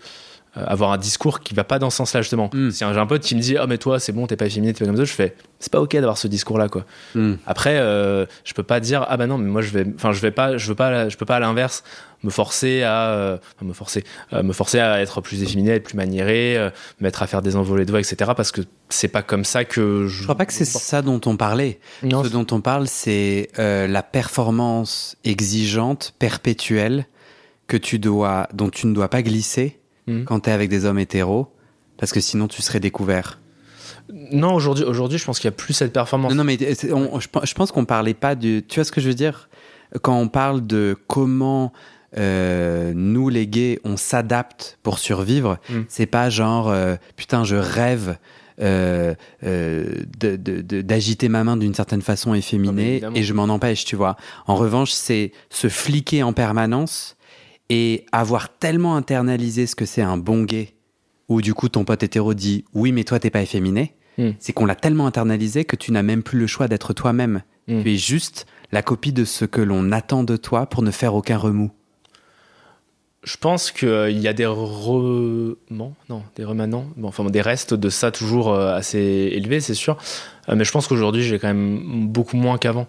avoir 0.56 0.92
un 0.92 0.98
discours 0.98 1.40
qui 1.40 1.54
va 1.54 1.64
pas 1.64 1.80
dans 1.80 1.90
ce 1.90 1.98
sens-là 1.98 2.22
justement. 2.22 2.50
Mm. 2.54 2.72
Si 2.72 2.80
j'ai 2.80 3.00
un 3.00 3.06
pote 3.06 3.22
qui 3.22 3.36
me 3.36 3.42
dit 3.42 3.56
oh 3.62 3.66
mais 3.68 3.78
toi 3.78 4.00
c'est 4.00 4.12
bon 4.12 4.28
t'es 4.28 4.36
pas 4.36 4.50
féminin 4.50 4.74
t'es 4.74 4.80
pas 4.80 4.86
comme 4.86 4.98
ça, 4.98 5.06
je 5.06 5.14
fais 5.14 5.36
c'est 5.60 5.72
pas 5.72 5.82
ok 5.82 5.94
d'avoir 5.94 6.18
ce 6.18 6.28
discours-là 6.28 6.70
quoi. 6.70 6.86
Mm. 7.16 7.34
Après 7.46 7.78
je 7.78 8.54
peux 8.54 8.64
pas 8.64 8.80
dire 8.80 9.06
ah 9.10 9.18
bah 9.18 9.28
non 9.28 9.38
mais 9.38 9.50
moi 9.50 9.62
je 9.62 9.72
vais 9.72 9.86
enfin 9.96 10.12
je 10.12 10.22
vais 10.22 10.32
pas 10.32 10.58
je 10.58 10.68
veux 10.68 10.76
pas 10.76 11.10
je 11.10 11.18
peux 11.18 11.26
pas 11.26 11.38
à 11.38 11.40
l'inverse 11.40 11.84
me 12.24 12.30
forcer 12.30 12.84
à 12.84 13.10
euh, 13.10 13.38
me 13.62 13.74
forcer 13.74 14.04
euh, 14.32 14.44
me 14.44 14.54
forcer 14.54 14.80
à 14.80 15.02
être 15.02 15.22
plus 15.22 15.44
efféminé, 15.44 15.72
être 15.72 15.84
plus 15.84 15.98
maniéré, 15.98 16.58
euh, 16.58 16.70
mettre 17.00 17.22
à 17.22 17.28
faire 17.28 17.42
des 17.42 17.56
envolées 17.56 17.86
de 17.86 17.92
voix, 17.92 18.00
etc. 18.00 18.32
Parce 18.36 18.52
que 18.52 18.62
c'est 18.90 19.08
pas 19.08 19.22
comme 19.22 19.46
ça 19.46 19.66
que 19.66 20.08
je. 20.08 20.24
Je 20.24 20.24
crois 20.24 20.36
pas 20.36 20.46
que 20.46 20.54
c'est 20.54 20.66
ça 20.66 21.02
dont 21.02 21.22
on 21.26 21.38
parlait. 21.38 21.80
Ce 22.02 22.30
dont 22.30 22.48
on 22.52 22.62
parle, 22.62 22.88
c'est 22.88 23.50
la 23.58 24.04
performance 24.04 25.18
exigeante, 25.26 26.14
perpétuelle 26.18 27.06
que 27.68 27.78
tu 27.78 28.00
dois, 28.00 28.48
dont 28.54 28.70
tu 28.70 28.88
ne 28.88 28.94
dois 28.94 29.10
pas 29.10 29.22
glisser 29.22 29.80
hmm. 30.08 30.24
quand 30.24 30.42
tu 30.42 30.50
es 30.50 30.54
avec 30.54 30.70
des 30.70 30.86
hommes 30.86 31.00
hétéros, 31.00 31.48
parce 31.98 32.12
que 32.12 32.20
sinon 32.20 32.48
tu 32.48 32.62
serais 32.62 32.80
découvert. 32.80 33.40
Non, 34.12 34.54
aujourd'hui, 34.54 34.84
aujourd'hui, 34.84 35.18
je 35.18 35.26
pense 35.26 35.40
qu'il 35.40 35.48
y 35.48 35.54
a 35.54 35.56
plus 35.56 35.74
cette 35.74 35.94
performance. 35.94 36.34
Non, 36.34 36.44
mais 36.44 36.58
je, 36.58 37.54
pense 37.54 37.72
qu'on 37.72 37.86
parlait 37.86 38.14
pas 38.14 38.36
du. 38.36 38.64
Tu 38.68 38.76
vois 38.76 38.84
ce 38.84 38.92
que 38.92 39.02
je 39.02 39.08
veux 39.08 39.14
dire? 39.14 39.50
Quand 40.02 40.18
on 40.18 40.28
parle 40.28 40.66
de 40.66 40.98
comment 41.08 41.72
euh, 42.18 42.92
nous 42.96 43.30
les 43.30 43.48
gays, 43.48 43.80
on 43.84 43.98
s'adapte 43.98 44.78
pour 44.84 45.00
survivre. 45.00 45.58
Mm. 45.70 45.82
C'est 45.88 46.06
pas 46.06 46.30
genre 46.30 46.70
euh, 46.70 46.96
putain, 47.16 47.44
je 47.44 47.56
rêve 47.56 48.18
euh, 48.62 49.16
d'agiter 49.42 51.30
ma 51.30 51.44
main 51.44 51.58
d'une 51.58 51.74
certaine 51.74 52.02
façon 52.02 52.34
efféminée 52.34 53.02
et 53.16 53.24
je 53.24 53.34
m'en 53.34 53.46
empêche, 53.46 53.86
tu 53.86 53.96
vois. 53.96 54.16
En 54.48 54.56
revanche, 54.56 54.92
c'est 54.92 55.32
se 55.50 55.70
fliquer 55.70 56.24
en 56.24 56.34
permanence 56.34 57.16
et 57.70 58.06
avoir 58.12 58.58
tellement 58.58 58.96
internalisé 58.96 59.68
ce 59.68 59.76
que 59.76 59.86
c'est 59.86 60.02
un 60.02 60.18
bon 60.18 60.44
gay, 60.44 60.74
où 61.30 61.42
du 61.42 61.54
coup 61.54 61.70
ton 61.70 61.86
pote 61.86 62.04
hétéro 62.04 62.34
dit 62.34 62.66
oui, 62.74 62.92
mais 62.92 63.04
toi 63.04 63.20
t'es 63.20 63.30
pas 63.30 63.42
efféminé. 63.42 63.96
Mm. 64.18 64.32
C'est 64.40 64.54
qu'on 64.54 64.66
l'a 64.66 64.76
tellement 64.76 65.08
internalisé 65.08 65.66
que 65.66 65.76
tu 65.76 65.92
n'as 65.92 66.04
même 66.04 66.24
plus 66.24 66.40
le 66.40 66.48
choix 66.48 66.68
d'être 66.68 66.94
toi-même. 66.94 67.42
Mm. 67.68 67.82
Tu 67.82 67.94
es 67.94 67.98
juste 67.98 68.46
la 68.72 68.82
copie 68.82 69.14
de 69.14 69.26
ce 69.26 69.46
que 69.46 69.62
l'on 69.62 69.92
attend 69.92 70.24
de 70.24 70.36
toi 70.36 70.66
pour 70.66 70.84
ne 70.84 70.92
faire 70.92 71.16
aucun 71.16 71.38
remous. 71.38 71.72
Je 73.24 73.38
pense 73.38 73.72
qu'il 73.72 73.88
euh, 73.88 74.12
y 74.12 74.28
a 74.28 74.34
des 74.34 74.46
remans, 74.46 75.56
non, 76.10 76.24
des 76.36 76.44
remanents, 76.44 76.88
bon, 76.98 77.08
enfin 77.08 77.24
des 77.24 77.42
restes 77.42 77.74
de 77.74 77.90
ça 77.90 78.12
toujours 78.12 78.52
euh, 78.52 78.76
assez 78.76 79.00
élevés, 79.00 79.62
c'est 79.62 79.76
sûr. 79.76 79.98
Euh, 80.50 80.56
mais 80.58 80.66
je 80.66 80.72
pense 80.72 80.88
qu'aujourd'hui, 80.88 81.24
j'ai 81.24 81.40
quand 81.40 81.48
même 81.48 82.08
beaucoup 82.08 82.36
moins 82.36 82.58
qu'avant. 82.58 82.88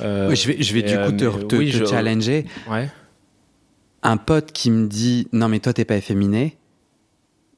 oui, 0.00 0.36
je 0.36 0.46
vais, 0.46 0.62
je 0.62 0.74
vais 0.74 0.82
du 0.82 0.96
coup 0.96 1.10
te, 1.10 1.86
challenger. 1.86 2.44
Ouais. 2.70 2.88
Un 4.04 4.16
pote 4.18 4.52
qui 4.52 4.70
me 4.70 4.86
dit 4.86 5.26
non 5.32 5.48
mais 5.48 5.58
toi 5.60 5.72
t'es 5.72 5.84
pas 5.84 5.96
efféminé, 5.96 6.56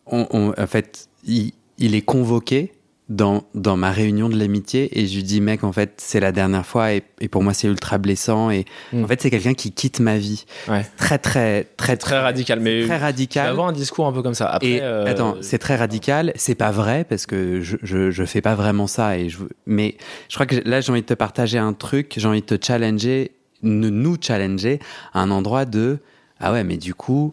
en 0.06 0.52
fait 0.66 1.08
il, 1.24 1.52
est 1.94 2.02
convoqué 2.02 2.72
dans, 3.08 3.44
dans 3.54 3.76
ma 3.76 3.90
réunion 3.92 4.28
de 4.28 4.36
l'amitié 4.36 4.98
et 4.98 5.06
je 5.06 5.16
lui 5.16 5.22
dis 5.22 5.40
mec 5.40 5.62
en 5.64 5.72
fait 5.72 5.94
c'est 5.98 6.18
la 6.20 6.32
dernière 6.32 6.64
fois 6.66 6.92
et, 6.92 7.02
et 7.20 7.28
pour 7.28 7.42
moi 7.42 7.52
c'est 7.54 7.66
ultra 7.68 7.98
blessant 7.98 8.50
et 8.50 8.64
Mm. 8.92 9.04
en 9.04 9.06
fait 9.08 9.20
c'est 9.20 9.30
quelqu'un 9.30 9.54
qui 9.54 9.72
quitte 9.72 9.98
ma 10.00 10.18
vie 10.18 10.44
Ouais. 10.68 10.84
très 10.96 11.18
très 11.18 11.64
très 11.76 11.96
Très 11.96 12.18
radical, 12.20 12.60
mais 12.60 12.80
très 12.80 12.82
tu 12.84 12.88
vas 12.88 12.98
radical 12.98 13.46
avoir 13.48 13.66
un 13.68 13.72
discours 13.72 14.06
un 14.06 14.12
peu 14.12 14.22
comme 14.22 14.34
ça. 14.34 14.48
Après, 14.48 14.68
et 14.68 14.82
euh, 14.82 15.06
attends 15.06 15.36
c'est 15.40 15.58
très 15.58 15.74
radical 15.76 16.32
c'est 16.36 16.54
pas 16.56 16.70
vrai 16.72 17.04
parce 17.08 17.26
que 17.26 17.60
je, 17.60 17.76
je, 17.82 18.10
je 18.12 18.24
fais 18.24 18.40
pas 18.40 18.54
vraiment 18.54 18.86
ça 18.86 19.18
et 19.18 19.28
je 19.28 19.38
mais 19.66 19.96
je 20.28 20.34
crois 20.34 20.46
que 20.46 20.56
là 20.64 20.80
j'ai 20.80 20.90
envie 20.92 21.02
de 21.02 21.06
te 21.06 21.14
partager 21.14 21.58
un 21.58 21.72
truc 21.72 22.14
j'ai 22.16 22.26
envie 22.28 22.42
de 22.42 22.56
te 22.56 22.64
challenger 22.64 23.32
de 23.62 23.68
nous 23.90 24.16
challenger 24.20 24.78
à 25.12 25.20
un 25.20 25.30
endroit 25.30 25.64
de 25.64 25.98
ah 26.40 26.52
ouais 26.52 26.64
mais 26.64 26.76
du 26.76 26.94
coup 26.94 27.32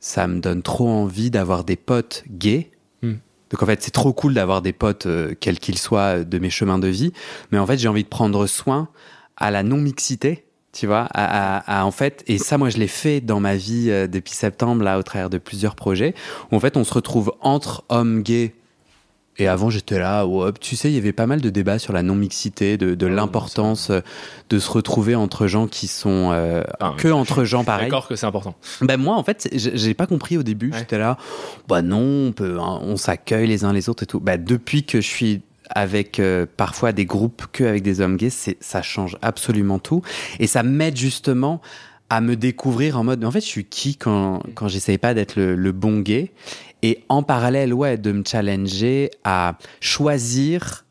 ça 0.00 0.26
me 0.26 0.40
donne 0.40 0.62
trop 0.62 0.88
envie 0.88 1.30
d'avoir 1.30 1.64
des 1.64 1.76
potes 1.76 2.24
gays 2.30 2.70
Hmm. 3.02 3.16
donc 3.50 3.62
en 3.62 3.66
fait, 3.66 3.82
c'est 3.82 3.90
trop 3.90 4.14
cool 4.14 4.32
d'avoir 4.32 4.62
des 4.62 4.72
potes, 4.72 5.04
euh, 5.04 5.34
quels 5.38 5.58
qu'ils 5.58 5.76
soient, 5.78 6.20
euh, 6.20 6.24
de 6.24 6.38
mes 6.38 6.48
chemins 6.48 6.78
de 6.78 6.88
vie. 6.88 7.12
Mais 7.52 7.58
en 7.58 7.66
fait, 7.66 7.76
j'ai 7.76 7.88
envie 7.88 8.04
de 8.04 8.08
prendre 8.08 8.46
soin 8.46 8.88
à 9.36 9.50
la 9.50 9.62
non-mixité, 9.62 10.46
tu 10.72 10.86
vois, 10.86 11.06
à, 11.12 11.58
à- 11.58 11.80
à, 11.80 11.84
en 11.84 11.90
fait, 11.90 12.24
et 12.26 12.38
ça, 12.38 12.56
moi, 12.56 12.70
je 12.70 12.78
l'ai 12.78 12.86
fait 12.88 13.20
dans 13.20 13.38
ma 13.38 13.54
vie 13.54 13.90
euh, 13.90 14.06
depuis 14.06 14.32
septembre, 14.32 14.82
là, 14.82 14.98
au 14.98 15.02
travers 15.02 15.28
de 15.28 15.36
plusieurs 15.36 15.74
projets, 15.74 16.14
où 16.50 16.56
en 16.56 16.60
fait, 16.60 16.78
on 16.78 16.84
se 16.84 16.94
retrouve 16.94 17.34
entre 17.42 17.84
hommes 17.90 18.22
gays. 18.22 18.54
Et 19.38 19.48
avant, 19.48 19.68
j'étais 19.68 19.98
là, 19.98 20.24
ouais, 20.26 20.50
tu 20.60 20.76
sais, 20.76 20.90
il 20.90 20.94
y 20.94 20.98
avait 20.98 21.12
pas 21.12 21.26
mal 21.26 21.40
de 21.40 21.50
débats 21.50 21.78
sur 21.78 21.92
la 21.92 22.02
non-mixité, 22.02 22.76
de, 22.78 22.94
de 22.94 23.06
Ah 23.06 23.10
l'importance 23.10 23.90
euh, 23.90 24.00
de 24.48 24.58
se 24.58 24.70
retrouver 24.70 25.14
entre 25.14 25.46
gens 25.46 25.66
qui 25.66 25.88
sont 25.88 26.30
euh, 26.32 26.62
Enfin, 26.80 26.96
que 26.96 27.08
entre 27.08 27.44
gens 27.44 27.62
pareils. 27.64 27.86
D'accord 27.86 28.08
que 28.08 28.16
c'est 28.16 28.26
important. 28.26 28.54
Ben 28.80 28.96
moi, 28.96 29.16
en 29.16 29.22
fait, 29.22 29.48
j'ai 29.52 29.94
pas 29.94 30.06
compris 30.06 30.38
au 30.38 30.42
début. 30.42 30.70
Ouais. 30.72 30.78
J'étais 30.78 30.98
là, 30.98 31.18
bah 31.68 31.82
non, 31.82 32.28
on 32.28 32.32
peut, 32.32 32.58
hein, 32.58 32.80
on 32.82 32.96
s'accueille 32.96 33.46
les 33.46 33.64
uns 33.64 33.72
les 33.72 33.88
autres 33.88 34.04
et 34.04 34.06
tout. 34.06 34.20
Bah 34.20 34.38
depuis 34.38 34.84
que 34.84 35.00
je 35.00 35.06
suis 35.06 35.42
avec 35.70 36.20
euh, 36.20 36.46
parfois 36.56 36.92
des 36.92 37.04
groupes 37.04 37.44
que 37.52 37.64
avec 37.64 37.82
des 37.82 38.00
hommes 38.00 38.16
gays, 38.16 38.30
ça 38.30 38.82
change 38.82 39.18
absolument 39.20 39.80
tout 39.80 40.00
et 40.38 40.46
ça 40.46 40.62
m'aide 40.62 40.96
justement 40.96 41.60
à 42.08 42.20
me 42.20 42.36
découvrir 42.36 42.96
en 42.98 43.02
mode, 43.02 43.18
mais 43.18 43.26
en 43.26 43.32
fait, 43.32 43.40
je 43.40 43.46
suis 43.48 43.64
qui 43.64 43.96
quand 43.96 44.40
quand 44.54 44.68
j'essaye 44.68 44.96
pas 44.96 45.12
d'être 45.12 45.34
le, 45.34 45.56
le 45.56 45.72
bon 45.72 45.98
gay? 45.98 46.30
Et 46.82 47.00
en 47.08 47.22
parallèle, 47.22 47.72
ouais, 47.74 47.96
de 47.98 48.12
me 48.12 48.22
challenger 48.24 49.10
à 49.24 49.56
choisir 49.80 50.84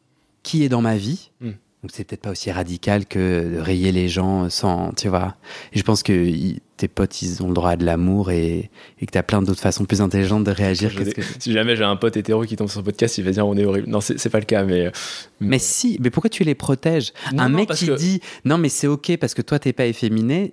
qui 0.44 0.64
est 0.64 0.70
dans 0.70 0.82
ma 0.82 0.98
vie. 0.98 1.30
Mm. 1.42 1.50
Donc 1.84 1.92
c'est 1.94 2.04
peut-être 2.04 2.22
pas 2.22 2.32
aussi 2.32 2.52
radical 2.52 3.06
que 3.06 3.54
de 3.56 3.60
rayer 3.60 3.92
les 3.92 4.08
gens 4.10 4.50
sans, 4.50 4.92
tu 4.94 5.08
vois. 5.08 5.36
Et 5.72 5.78
je 5.78 5.84
pense 5.84 6.02
que 6.02 6.32
tes 6.78 6.88
potes, 6.88 7.22
ils 7.22 7.44
ont 7.44 7.48
le 7.48 7.54
droit 7.54 7.70
à 7.72 7.76
de 7.76 7.86
l'amour 7.86 8.32
et, 8.32 8.72
et 9.00 9.06
que 9.06 9.12
t'as 9.12 9.22
plein 9.22 9.44
d'autres 9.44 9.62
façons 9.62 9.86
plus 9.86 10.02
intelligentes 10.02 10.44
de 10.44 10.50
réagir. 10.52 10.90
Je 10.90 11.04
que 11.04 11.10
que- 11.12 11.22
Si 11.38 11.54
jamais 11.54 11.76
j'ai 11.76 11.84
un 11.84 11.96
pote 11.96 12.18
hétéro 12.18 12.42
qui 12.44 12.56
tombe 12.56 12.70
sur 12.70 12.80
ce 12.80 12.86
podcast, 12.86 13.20
il 13.20 13.24
va 13.24 13.30
dire 13.32 13.46
on 13.46 13.56
est 13.56 13.66
horrible. 13.66 13.88
Non, 13.88 14.02
c'est 14.02 14.30
pas 14.32 14.40
le 14.40 14.46
cas, 14.46 14.64
mais. 14.64 14.92
Mais 15.40 15.60
si, 15.60 15.98
mais 16.02 16.10
pourquoi 16.10 16.32
tu 16.32 16.44
les 16.44 16.56
protèges? 16.56 17.14
Non, 17.34 17.44
Un 17.44 17.50
non, 17.50 17.58
mec 17.60 17.70
qui 17.74 17.86
que- 17.86 17.96
dit 17.96 18.20
non 18.46 18.58
mais 18.58 18.70
c'est 18.70 18.88
ok 18.88 19.16
parce 19.18 19.36
que 19.36 19.44
toi 19.44 19.60
t'es 19.60 19.72
pas 19.74 19.86
efféminé, 19.86 20.52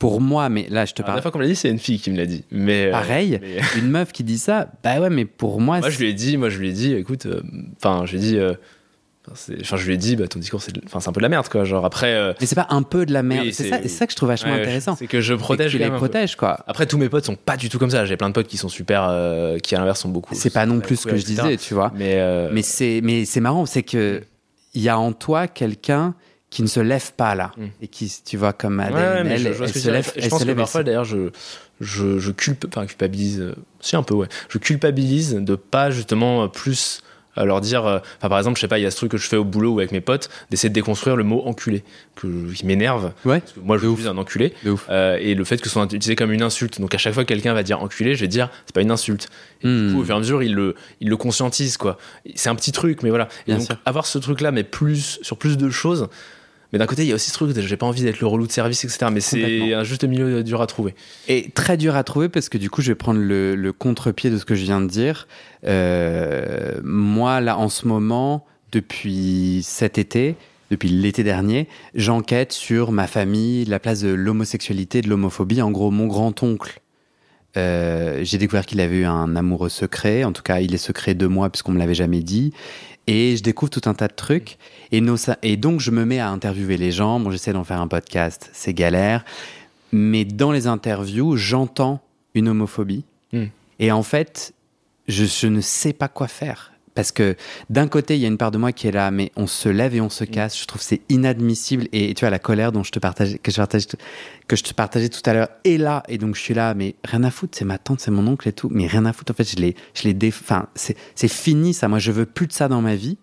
pour 0.00 0.20
moi, 0.20 0.48
mais 0.48 0.66
là 0.70 0.84
je 0.86 0.94
te 0.94 1.02
La 1.02 1.06
parle 1.06 1.14
dernière 1.16 1.22
fois 1.22 1.30
qu'on 1.30 1.38
me 1.38 1.44
l'a 1.44 1.48
dit, 1.50 1.54
c'est 1.54 1.70
une 1.70 1.78
fille 1.78 2.00
qui 2.00 2.10
me 2.10 2.16
l'a 2.16 2.26
dit. 2.26 2.42
Mais, 2.50 2.86
euh, 2.86 2.90
pareil, 2.90 3.38
mais- 3.40 3.58
une 3.78 3.88
meuf 3.88 4.10
qui 4.10 4.24
dit 4.24 4.38
ça, 4.38 4.66
bah 4.82 4.98
ouais 4.98 5.10
mais 5.10 5.26
pour 5.26 5.60
moi, 5.60 5.78
moi, 5.78 5.90
je 5.90 5.98
lui 5.98 6.08
ai 6.08 6.14
dit, 6.14 6.36
moi, 6.36 6.48
je 6.48 6.58
lui 6.58 6.70
ai 6.70 6.72
dit, 6.72 6.94
écoute, 6.94 7.26
euh, 7.26 7.42
enfin, 7.76 8.06
je 8.06 8.12
lui 8.12 8.18
ai 8.18 8.20
dit, 8.20 8.36
euh, 8.38 8.54
enfin, 9.28 9.76
je 9.76 9.86
lui 9.86 9.94
ai 9.94 9.96
dit, 9.98 10.16
bah, 10.16 10.26
ton 10.26 10.38
discours, 10.38 10.62
c'est, 10.62 10.72
enfin, 10.86 11.00
c'est 11.00 11.08
un 11.08 11.12
peu 11.12 11.20
de 11.20 11.22
la 11.24 11.28
merde, 11.28 11.48
quoi. 11.48 11.64
Genre 11.64 11.84
après. 11.84 12.14
euh, 12.14 12.32
mais 12.40 12.46
c'est 12.46 12.54
pas 12.54 12.66
un 12.70 12.82
peu 12.82 13.04
de 13.04 13.12
la 13.12 13.22
merde, 13.22 13.44
Oui, 13.46 13.52
c'est 13.52 13.68
ça, 13.88 14.06
que 14.06 14.12
je 14.12 14.16
trouve 14.16 14.30
vachement 14.30 14.52
ouais, 14.52 14.62
intéressant. 14.62 14.96
C'est 14.96 15.06
que 15.06 15.20
je 15.20 15.34
que 15.34 15.38
protège 15.38 15.72
tu 15.72 15.78
quand 15.78 15.84
les 15.84 15.90
protèges 15.90 16.34
quoi. 16.36 16.64
Après, 16.66 16.86
tous 16.86 16.96
mes 16.98 17.08
potes 17.10 17.26
sont 17.26 17.36
pas 17.36 17.56
du 17.58 17.68
tout 17.68 17.78
comme 17.78 17.90
ça. 17.90 18.06
J'ai 18.06 18.16
plein 18.16 18.28
de 18.28 18.34
potes 18.34 18.48
qui 18.48 18.56
sont 18.56 18.70
super, 18.70 19.06
euh, 19.08 19.58
qui 19.58 19.74
à 19.74 19.78
l'inverse 19.78 20.00
sont 20.00 20.08
beaucoup. 20.08 20.34
C'est 20.34 20.52
pas 20.52 20.64
non 20.66 20.80
plus 20.80 20.96
ce 20.96 21.06
que 21.06 21.16
je 21.16 21.24
disais, 21.24 21.56
tu 21.58 21.74
vois. 21.74 21.92
Mais, 21.94 22.14
euh, 22.16 22.48
Mais 22.52 22.62
c'est 22.62 23.00
mais 23.04 23.26
c'est 23.26 23.40
marrant, 23.40 23.66
c'est 23.66 23.82
que 23.82 24.22
il 24.72 24.80
y 24.82 24.88
a 24.88 24.98
en 24.98 25.12
toi 25.12 25.46
quelqu'un 25.46 26.14
qui 26.50 26.62
ne 26.62 26.66
se 26.68 26.80
lève 26.80 27.12
pas 27.16 27.34
là 27.34 27.52
Mm. 27.56 27.64
et 27.82 27.88
qui 27.88 28.12
tu 28.24 28.36
vois 28.36 28.52
comme 28.52 28.78
ouais, 28.80 28.86
elle, 28.92 29.38
je, 29.38 29.52
je 29.52 29.62
elle 29.64 29.72
se 29.72 29.90
lève, 29.90 30.12
je 30.16 30.28
pense 30.28 30.42
se 30.42 30.46
que 30.46 30.52
parfois, 30.52 30.82
d'ailleurs, 30.82 31.04
je, 31.04 31.30
je, 31.80 32.18
je 32.18 32.30
culpe, 32.32 32.66
enfin, 32.68 32.86
culpabilise, 32.86 33.40
euh, 33.40 33.54
si 33.80 33.94
un 33.96 34.02
peu, 34.02 34.14
ouais. 34.14 34.26
Je 34.48 34.58
culpabilise 34.58 35.34
de 35.34 35.54
pas 35.54 35.90
justement 35.90 36.42
euh, 36.44 36.46
plus 36.48 37.02
euh, 37.38 37.44
leur 37.44 37.60
dire, 37.60 37.86
euh, 37.86 38.00
enfin, 38.18 38.28
par 38.28 38.38
exemple, 38.38 38.56
je 38.56 38.62
sais 38.62 38.68
pas, 38.68 38.80
il 38.80 38.82
y 38.82 38.86
a 38.86 38.90
ce 38.90 38.96
truc 38.96 39.12
que 39.12 39.16
je 39.16 39.28
fais 39.28 39.36
au 39.36 39.44
boulot 39.44 39.74
ou 39.74 39.78
avec 39.78 39.92
mes 39.92 40.00
potes, 40.00 40.28
d'essayer 40.50 40.68
de 40.68 40.74
déconstruire 40.74 41.14
le 41.14 41.22
mot 41.22 41.42
enculé, 41.46 41.84
que, 42.16 42.52
qui 42.52 42.66
m'énerve. 42.66 43.12
Ouais. 43.24 43.38
Parce 43.38 43.52
que 43.52 43.60
moi, 43.60 43.78
je 43.78 43.86
suis 43.94 44.08
un 44.08 44.18
enculé. 44.18 44.52
Euh, 44.90 45.16
et 45.20 45.36
le 45.36 45.44
fait 45.44 45.58
que 45.58 45.68
ce 45.68 45.72
soit 45.72 45.84
utilisé 45.84 46.16
comme 46.16 46.32
une 46.32 46.42
insulte. 46.42 46.80
Donc, 46.80 46.92
à 46.92 46.98
chaque 46.98 47.14
fois 47.14 47.22
que 47.22 47.28
quelqu'un 47.28 47.54
va 47.54 47.62
dire 47.62 47.80
enculé, 47.80 48.16
je 48.16 48.22
vais 48.22 48.28
dire, 48.28 48.50
c'est 48.66 48.74
pas 48.74 48.82
une 48.82 48.90
insulte. 48.90 49.28
Et 49.62 49.68
du 49.68 49.72
Hmm. 49.72 49.92
coup, 49.94 50.00
au 50.00 50.04
fur 50.04 50.14
et 50.14 50.16
à 50.16 50.18
mesure, 50.20 50.42
il 50.42 50.54
le, 50.56 50.74
il 51.00 51.08
le 51.08 51.16
conscientise, 51.16 51.76
quoi. 51.76 51.98
C'est 52.34 52.48
un 52.48 52.56
petit 52.56 52.72
truc, 52.72 53.04
mais 53.04 53.10
voilà. 53.10 53.28
Et 53.46 53.52
Bien 53.52 53.58
donc, 53.58 53.66
sûr. 53.66 53.76
avoir 53.86 54.06
ce 54.06 54.18
truc-là, 54.18 54.50
mais 54.50 54.64
plus, 54.64 55.20
sur 55.22 55.36
plus 55.38 55.56
de 55.56 55.70
choses. 55.70 56.08
Mais 56.72 56.78
d'un 56.78 56.86
côté, 56.86 57.02
il 57.02 57.08
y 57.08 57.12
a 57.12 57.14
aussi 57.14 57.30
ce 57.30 57.34
truc 57.34 57.58
j'ai 57.58 57.76
pas 57.76 57.86
envie 57.86 58.02
d'être 58.02 58.20
le 58.20 58.26
relou 58.26 58.46
de 58.46 58.52
service, 58.52 58.84
etc. 58.84 59.06
Mais 59.12 59.20
c'est 59.20 59.74
un 59.74 59.84
juste 59.84 60.04
milieu 60.04 60.44
dur 60.44 60.60
à 60.62 60.66
trouver. 60.66 60.94
Et 61.28 61.50
très 61.50 61.76
dur 61.76 61.96
à 61.96 62.04
trouver 62.04 62.28
parce 62.28 62.48
que 62.48 62.58
du 62.58 62.70
coup, 62.70 62.82
je 62.82 62.92
vais 62.92 62.96
prendre 62.96 63.20
le, 63.20 63.56
le 63.56 63.72
contre-pied 63.72 64.30
de 64.30 64.38
ce 64.38 64.44
que 64.44 64.54
je 64.54 64.62
viens 64.62 64.80
de 64.80 64.86
dire. 64.86 65.26
Euh, 65.66 66.80
moi, 66.84 67.40
là, 67.40 67.58
en 67.58 67.68
ce 67.68 67.88
moment, 67.88 68.46
depuis 68.72 69.62
cet 69.64 69.98
été, 69.98 70.36
depuis 70.70 70.88
l'été 70.88 71.24
dernier, 71.24 71.68
j'enquête 71.94 72.52
sur 72.52 72.92
ma 72.92 73.06
famille, 73.06 73.64
la 73.64 73.80
place 73.80 74.00
de 74.00 74.10
l'homosexualité, 74.10 75.02
de 75.02 75.08
l'homophobie. 75.08 75.60
En 75.62 75.72
gros, 75.72 75.90
mon 75.90 76.06
grand-oncle, 76.06 76.80
euh, 77.56 78.20
j'ai 78.22 78.38
découvert 78.38 78.64
qu'il 78.64 78.80
avait 78.80 78.98
eu 78.98 79.04
un 79.04 79.34
amoureux 79.34 79.68
secret. 79.68 80.22
En 80.22 80.32
tout 80.32 80.42
cas, 80.42 80.60
il 80.60 80.72
est 80.74 80.78
secret 80.78 81.14
de 81.14 81.26
moi 81.26 81.50
puisqu'on 81.50 81.72
me 81.72 81.78
l'avait 81.78 81.94
jamais 81.94 82.20
dit. 82.20 82.52
Et 83.12 83.36
je 83.36 83.42
découvre 83.42 83.70
tout 83.70 83.88
un 83.88 83.94
tas 83.94 84.06
de 84.06 84.14
trucs. 84.14 84.56
Et, 84.92 85.00
nos- 85.00 85.16
et 85.42 85.56
donc, 85.56 85.80
je 85.80 85.90
me 85.90 86.04
mets 86.04 86.20
à 86.20 86.28
interviewer 86.30 86.76
les 86.76 86.92
gens. 86.92 87.18
Bon, 87.18 87.32
j'essaie 87.32 87.52
d'en 87.52 87.64
faire 87.64 87.80
un 87.80 87.88
podcast. 87.88 88.50
C'est 88.52 88.72
galère. 88.72 89.24
Mais 89.90 90.24
dans 90.24 90.52
les 90.52 90.68
interviews, 90.68 91.36
j'entends 91.36 92.00
une 92.34 92.48
homophobie. 92.48 93.02
Hmm. 93.32 93.46
Et 93.80 93.90
en 93.90 94.04
fait, 94.04 94.52
je, 95.08 95.24
je 95.24 95.48
ne 95.48 95.60
sais 95.60 95.92
pas 95.92 96.06
quoi 96.06 96.28
faire. 96.28 96.72
Parce 97.00 97.12
que 97.12 97.34
d'un 97.70 97.88
côté, 97.88 98.16
il 98.16 98.20
y 98.20 98.26
a 98.26 98.28
une 98.28 98.36
part 98.36 98.50
de 98.50 98.58
moi 98.58 98.72
qui 98.72 98.86
est 98.86 98.90
là, 98.90 99.10
mais 99.10 99.32
on 99.34 99.46
se 99.46 99.70
lève 99.70 99.94
et 99.94 100.02
on 100.02 100.10
se 100.10 100.24
casse. 100.24 100.60
Je 100.60 100.66
trouve 100.66 100.82
c'est 100.82 101.00
inadmissible. 101.08 101.88
Et 101.92 102.12
tu 102.12 102.20
vois, 102.20 102.28
la 102.28 102.38
colère 102.38 102.72
dont 102.72 102.82
je 102.82 102.92
te 102.92 102.98
partageais, 102.98 103.38
que 103.38 103.50
je 103.50 103.56
partageais, 103.56 103.86
que 104.46 104.54
je 104.54 104.62
te 104.62 104.74
partageais 104.74 105.08
tout 105.08 105.22
à 105.24 105.32
l'heure 105.32 105.48
est 105.64 105.78
là. 105.78 106.02
Et 106.08 106.18
donc, 106.18 106.34
je 106.34 106.42
suis 106.42 106.52
là, 106.52 106.74
mais 106.74 106.96
rien 107.02 107.24
à 107.24 107.30
foutre. 107.30 107.56
C'est 107.56 107.64
ma 107.64 107.78
tante, 107.78 108.00
c'est 108.00 108.10
mon 108.10 108.26
oncle 108.26 108.46
et 108.46 108.52
tout. 108.52 108.68
Mais 108.70 108.86
rien 108.86 109.06
à 109.06 109.14
foutre. 109.14 109.32
En 109.32 109.34
fait, 109.34 109.50
je 109.50 109.56
l'ai, 109.56 109.76
je 109.94 110.10
déf... 110.10 110.42
Enfin, 110.42 110.68
c'est, 110.74 110.94
c'est 111.14 111.26
fini, 111.26 111.72
ça. 111.72 111.88
Moi, 111.88 112.00
je 112.00 112.12
veux 112.12 112.26
plus 112.26 112.48
de 112.48 112.52
ça 112.52 112.68
dans 112.68 112.82
ma 112.82 112.96
vie. 112.96 113.16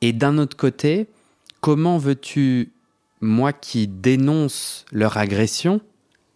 Et 0.00 0.12
d'un 0.12 0.36
autre 0.36 0.56
côté, 0.56 1.06
comment 1.60 1.98
veux-tu, 1.98 2.72
moi 3.20 3.52
qui 3.52 3.86
dénonce 3.86 4.84
leur 4.90 5.16
agression, 5.16 5.80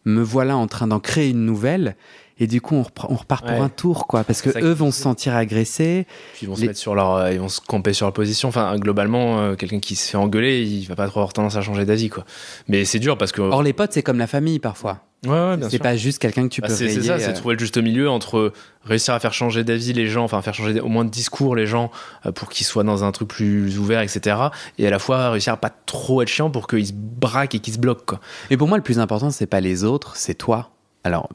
me 0.05 0.23
voilà 0.23 0.57
en 0.57 0.69
train 0.69 0.87
d'en 0.87 1.01
créer 1.01 1.31
une 1.31 1.45
nouvelle 1.45 1.97
et 2.41 2.47
du 2.49 2.61
coup 2.61 2.75
on, 2.75 2.83
repart- 2.83 3.07
on 3.11 3.15
repart 3.15 3.47
pour 3.47 3.55
Ouais. 3.57 3.61
un 3.63 3.69
tour 3.69 4.07
quoi 4.09 4.25
parce 4.25 4.43
que 4.43 4.51
eux 4.65 4.73
vont 4.73 4.91
se 4.91 5.01
sentir 5.01 5.37
agressés 5.37 6.07
Puis 6.35 6.47
ils 6.47 6.49
vont 6.49 6.57
se 6.57 6.63
mettre 6.63 6.79
sur 6.79 6.95
leur, 6.97 7.15
euh, 7.15 7.33
ils 7.33 7.39
vont 7.41 7.49
se 7.49 7.61
camper 7.61 7.93
sur 7.93 8.07
leur 8.07 8.13
position. 8.13 8.49
Enfin, 8.49 8.77
globalement, 8.79 9.39
euh, 9.41 9.55
quelqu'un 9.55 9.79
qui 9.79 9.95
se 9.95 10.11
fait 10.11 10.17
engueuler, 10.17 10.63
il 10.63 10.87
va 10.89 10.97
pas 10.97 11.07
trop 11.07 11.21
avoir 11.21 11.33
tendance 11.33 11.57
à 11.57 11.61
changer 11.63 11.85
d'avis, 11.85 12.09
quoi. 12.09 12.25
Mais 12.67 12.85
c'est 12.85 12.99
dur 12.99 13.17
parce 13.19 13.31
que. 13.31 13.43
or 13.43 13.63
les 13.63 13.73
potes 13.73 13.93
c'est 13.93 14.03
comme 14.03 14.19
la 14.19 14.27
famille 14.27 14.59
parfois 14.59 15.01
ouais, 15.27 15.31
ouais, 15.31 15.57
c'est 15.69 15.79
pas 15.79 15.97
juste 15.97 16.19
quelqu'un 16.19 16.45
que 16.45 16.55
tu 16.55 16.61
Bah, 16.63 16.69
peux 16.69 16.75
c'est 16.75 16.89
ça, 17.03 17.19
c'est 17.19 17.29
euh, 17.29 17.35
trouver 17.35 17.55
le 17.55 17.61
juste 17.61 17.77
milieu 17.77 18.09
entre 18.09 18.53
réussir 18.85 19.13
à 19.13 19.21
faire 19.21 19.35
changer 19.35 19.63
d'avis 19.65 19.93
les 19.93 20.07
gens, 20.07 20.25
enfin 20.25 20.41
faire 20.41 20.55
changer 20.55 20.81
au 20.81 20.89
moins 20.89 21.05
de 21.05 21.11
discours 21.11 21.55
les 21.55 21.67
gens 21.67 21.91
euh, 22.25 22.33
pour 22.33 22.49
qu'ils 22.49 22.65
soient 22.67 22.85
dans 22.85 23.05
un 23.05 23.13
truc 23.13 23.29
plus 23.29 23.79
ouvert, 23.79 24.01
etc. 24.01 24.37
Et 24.79 24.87
à 24.87 24.91
la 24.91 24.99
fois 24.99 25.31
réussir 25.31 25.53
à 25.53 25.57
pas 25.59 25.71
trop 25.85 26.23
être 26.23 26.29
chiant 26.29 26.51
pour 26.51 26.67
qu'ils 26.69 26.87
se 26.87 26.93
braquent 26.95 27.55
et 27.55 27.59
qu'ils 27.59 27.75
se 27.75 27.79
bloquent, 27.79 28.05
quoi. 28.07 28.21
Et 28.49 28.57
pour 28.57 28.67
moi, 28.69 28.79
le 28.79 28.83
plus 28.83 28.99
important, 28.99 29.31
c'est 29.31 29.47
pas 29.47 29.61
les 29.61 29.85
autres, 29.85 30.17
c'est 30.17 30.35
toi. 30.35 30.71
Alors, 31.05 31.29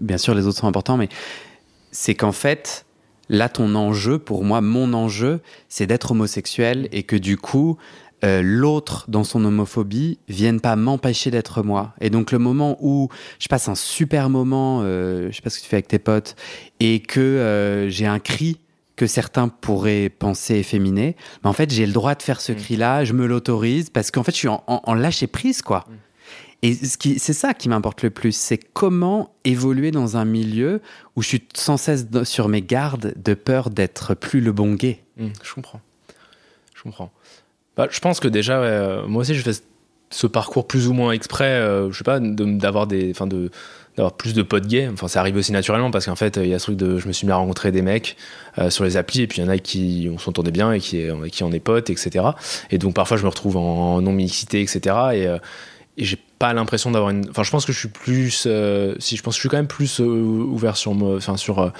bien 0.00 0.18
sûr, 0.18 0.34
les 0.34 0.46
autres 0.46 0.58
sont 0.58 0.66
importants, 0.68 0.96
mais 0.96 1.08
c'est 1.90 2.14
qu'en 2.14 2.32
fait, 2.32 2.86
là, 3.28 3.48
ton 3.48 3.74
enjeu, 3.74 4.18
pour 4.18 4.44
moi, 4.44 4.60
mon 4.60 4.92
enjeu, 4.92 5.40
c'est 5.68 5.86
d'être 5.86 6.10
homosexuel 6.12 6.88
et 6.92 7.02
que 7.04 7.16
du 7.16 7.36
coup, 7.36 7.76
euh, 8.24 8.40
l'autre, 8.42 9.04
dans 9.08 9.24
son 9.24 9.44
homophobie, 9.44 10.18
vienne 10.28 10.60
pas 10.60 10.76
m'empêcher 10.76 11.30
d'être 11.30 11.62
moi. 11.62 11.94
Et 12.00 12.08
donc, 12.10 12.32
le 12.32 12.38
moment 12.38 12.78
où 12.80 13.08
je 13.38 13.48
passe 13.48 13.68
un 13.68 13.74
super 13.74 14.30
moment, 14.30 14.80
euh, 14.82 15.28
je 15.30 15.36
sais 15.36 15.42
pas 15.42 15.50
ce 15.50 15.58
que 15.58 15.64
tu 15.64 15.68
fais 15.68 15.76
avec 15.76 15.88
tes 15.88 15.98
potes, 15.98 16.34
et 16.80 17.00
que 17.00 17.20
euh, 17.20 17.88
j'ai 17.90 18.06
un 18.06 18.18
cri 18.18 18.60
que 18.96 19.06
certains 19.08 19.48
pourraient 19.48 20.08
penser 20.08 20.54
efféminé, 20.54 21.16
mais 21.42 21.50
en 21.50 21.52
fait, 21.52 21.70
j'ai 21.72 21.84
le 21.84 21.92
droit 21.92 22.14
de 22.14 22.22
faire 22.22 22.40
ce 22.40 22.52
Mm. 22.52 22.56
cri-là, 22.56 23.04
je 23.04 23.12
me 23.12 23.26
l'autorise, 23.26 23.90
parce 23.90 24.10
qu'en 24.10 24.22
fait, 24.22 24.30
je 24.32 24.36
suis 24.38 24.48
en, 24.48 24.62
en- 24.68 24.80
en 24.84 24.94
lâcher 24.94 25.26
prise, 25.26 25.62
quoi. 25.62 25.84
Et 26.64 26.72
ce 26.72 26.96
c'est 27.18 27.34
ça 27.34 27.52
qui 27.52 27.68
m'importe 27.68 28.02
le 28.02 28.08
plus, 28.08 28.34
c'est 28.34 28.56
comment 28.56 29.34
évoluer 29.44 29.90
dans 29.90 30.16
un 30.16 30.24
milieu 30.24 30.80
où 31.14 31.20
je 31.20 31.28
suis 31.28 31.44
sans 31.52 31.76
cesse 31.76 32.06
sur 32.24 32.48
mes 32.48 32.62
gardes 32.62 33.12
de 33.22 33.34
peur 33.34 33.68
d'être 33.68 34.14
plus 34.14 34.40
le 34.40 34.50
bon 34.50 34.72
gay. 34.72 35.00
Hmm, 35.18 35.28
je 35.42 35.52
comprends. 35.52 35.82
Je 36.74 36.82
comprends. 36.82 37.12
Bah, 37.76 37.88
je 37.90 38.00
pense 38.00 38.18
que 38.18 38.28
déjà, 38.28 38.62
euh, 38.62 39.06
moi 39.06 39.20
aussi, 39.20 39.34
je 39.34 39.42
fais 39.42 39.60
ce 40.08 40.26
parcours 40.26 40.66
plus 40.66 40.88
ou 40.88 40.94
moins 40.94 41.12
exprès, 41.12 41.52
euh, 41.52 41.90
je 41.92 41.98
sais 41.98 42.04
pas, 42.04 42.18
d'avoir 42.18 42.86
plus 44.16 44.32
de 44.32 44.42
potes 44.42 44.66
gays. 44.66 44.88
Enfin, 44.88 45.08
ça 45.08 45.20
arrive 45.20 45.36
aussi 45.36 45.52
naturellement 45.52 45.90
parce 45.90 46.06
qu'en 46.06 46.16
fait, 46.16 46.38
il 46.38 46.48
y 46.48 46.54
a 46.54 46.58
ce 46.58 46.64
truc 46.64 46.78
de 46.78 46.96
je 46.96 47.06
me 47.08 47.12
suis 47.12 47.26
mis 47.26 47.32
à 47.34 47.36
rencontrer 47.36 47.72
des 47.72 47.82
mecs 47.82 48.16
euh, 48.56 48.70
sur 48.70 48.84
les 48.84 48.96
applis 48.96 49.20
et 49.20 49.26
puis 49.26 49.42
il 49.42 49.44
y 49.44 49.46
en 49.46 49.50
a 49.50 49.58
qui 49.58 50.08
on 50.10 50.16
s'entendait 50.16 50.50
bien 50.50 50.72
et 50.72 50.80
qui, 50.80 51.04
qui 51.30 51.44
en 51.44 51.52
est 51.52 51.60
potes, 51.60 51.90
etc. 51.90 52.24
Et 52.70 52.78
donc 52.78 52.94
parfois, 52.94 53.18
je 53.18 53.24
me 53.24 53.28
retrouve 53.28 53.58
en 53.58 54.00
non-mixité, 54.00 54.62
etc. 54.62 54.78
Et, 55.12 55.26
euh, 55.26 55.38
et 55.96 56.04
pas 56.44 56.52
l'impression 56.52 56.90
d'avoir 56.90 57.10
une. 57.10 57.30
Enfin, 57.30 57.42
je 57.42 57.50
pense 57.50 57.64
que 57.64 57.72
je 57.72 57.78
suis 57.78 57.88
plus. 57.88 58.44
Euh, 58.46 58.94
si 58.98 59.16
je 59.16 59.22
pense 59.22 59.32
que 59.34 59.36
je 59.36 59.40
suis 59.40 59.48
quand 59.48 59.56
même 59.56 59.66
plus 59.66 60.00
ouvert 60.00 60.76
sur. 60.76 60.92
Enfin, 60.92 61.38
sur 61.38 61.58
euh, 61.58 61.70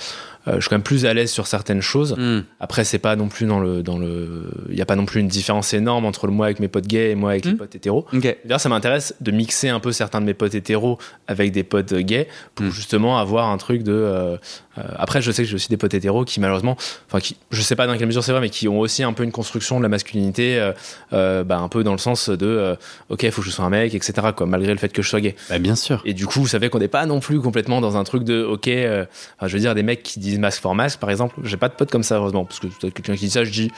je 0.47 0.61
suis 0.61 0.69
quand 0.69 0.77
même 0.77 0.83
plus 0.83 1.07
à 1.07 1.15
l'aise 1.15 1.31
sur 1.31 1.47
certaines 1.47 1.81
choses. 1.81 2.15
Hmm. 2.19 2.41
Après, 2.61 2.85
c'est 2.85 2.99
pas 2.99 3.17
non 3.17 3.29
plus 3.29 3.47
dans 3.47 3.61
le, 3.61 3.83
dans 3.83 3.99
le, 3.99 4.45
il 4.69 4.77
y 4.77 4.83
a 4.83 4.87
pas 4.87 4.97
non 4.97 5.07
plus 5.07 5.21
une 5.21 5.29
différence 5.29 5.73
énorme 5.75 6.05
entre 6.05 6.27
le 6.27 6.33
moi 6.33 6.47
avec 6.47 6.61
mes 6.61 6.69
potes 6.69 6.87
gays 6.87 7.11
et 7.11 7.15
moi 7.15 7.31
avec 7.31 7.45
les 7.47 7.53
Hmm. 7.53 7.57
potes 7.57 7.75
hétéros. 7.75 8.07
D'ailleurs, 8.13 8.61
ça 8.61 8.69
m'intéresse 8.69 9.15
de 9.21 9.31
mixer 9.31 9.69
un 9.71 9.81
peu 9.81 9.93
certains 9.93 10.21
de 10.21 10.27
mes 10.27 10.35
potes 10.35 10.55
hétéros 10.55 10.99
avec 11.29 11.53
des 11.53 11.65
potes 11.65 11.95
gays 11.95 12.29
pour 12.55 12.67
Mm. 12.67 12.71
justement 12.71 13.19
avoir 13.19 13.49
un 13.51 13.57
truc 13.57 13.83
de. 13.83 13.93
euh, 13.93 14.37
euh, 14.77 14.83
après, 14.99 15.23
je 15.23 15.31
sais 15.31 15.43
que 15.45 15.49
j'ai 15.49 15.55
aussi 15.55 15.69
des 15.69 15.77
potes 15.77 15.95
hétéros 15.95 16.25
qui 16.25 16.41
malheureusement, 16.41 16.77
enfin, 17.07 17.21
qui, 17.21 17.37
je 17.53 17.63
sais 17.63 17.77
pas 17.77 17.87
dans 17.87 17.97
quelle 17.97 18.09
mesure 18.09 18.25
c'est 18.25 18.33
vrai, 18.33 18.41
mais 18.41 18.51
qui 18.51 18.67
ont 18.67 18.81
aussi 18.81 19.03
un 19.05 19.13
peu 19.13 19.23
une 19.23 19.31
construction 19.33 19.79
de 19.79 19.83
la 19.85 19.89
masculinité, 19.89 20.59
euh, 20.59 20.73
euh, 21.13 21.45
bah, 21.45 21.59
un 21.59 21.69
peu 21.69 21.85
dans 21.85 21.93
le 21.93 21.99
sens 21.99 22.29
de, 22.29 22.45
euh, 22.47 22.75
ok, 23.09 23.23
il 23.23 23.31
faut 23.31 23.41
que 23.41 23.47
je 23.49 23.53
sois 23.53 23.65
un 23.65 23.71
mec, 23.71 23.95
etc. 23.95 24.13
Quoi, 24.37 24.47
malgré 24.47 24.73
le 24.73 24.79
fait 24.79 24.89
que 24.89 25.01
je 25.01 25.09
sois 25.09 25.21
gay. 25.21 25.37
Bah, 25.49 25.59
bien 25.61 25.77
sûr. 25.77 26.03
Et 26.05 26.13
du 26.13 26.27
coup, 26.27 26.41
vous 26.41 26.49
savez 26.49 26.71
qu'on 26.71 26.81
n'est 26.81 26.89
pas 26.89 27.07
non 27.07 27.21
plus 27.21 27.41
complètement 27.41 27.81
dans 27.81 27.97
un 27.97 28.03
truc 28.05 28.25
de, 28.25 28.43
ok, 28.43 28.67
euh, 28.69 29.05
je 29.43 29.53
veux 29.55 29.61
dire, 29.61 29.75
des 29.77 29.85
mecs 29.85 30.03
qui 30.03 30.19
disent 30.19 30.34
masque 30.39 30.61
for 30.61 30.75
masque, 30.75 30.99
par 31.01 31.11
exemple. 31.11 31.37
J'ai 31.45 31.57
pas 31.57 31.69
de 31.69 31.75
potes 31.75 31.91
comme 31.91 32.03
ça, 32.03 32.17
heureusement, 32.17 32.45
parce 32.45 32.61
que 32.61 32.67
quelqu'un 32.81 33.15
qui 33.15 33.27
dit 33.27 33.31
ça, 33.31 33.45
je 33.45 33.51
dis. 33.51 33.71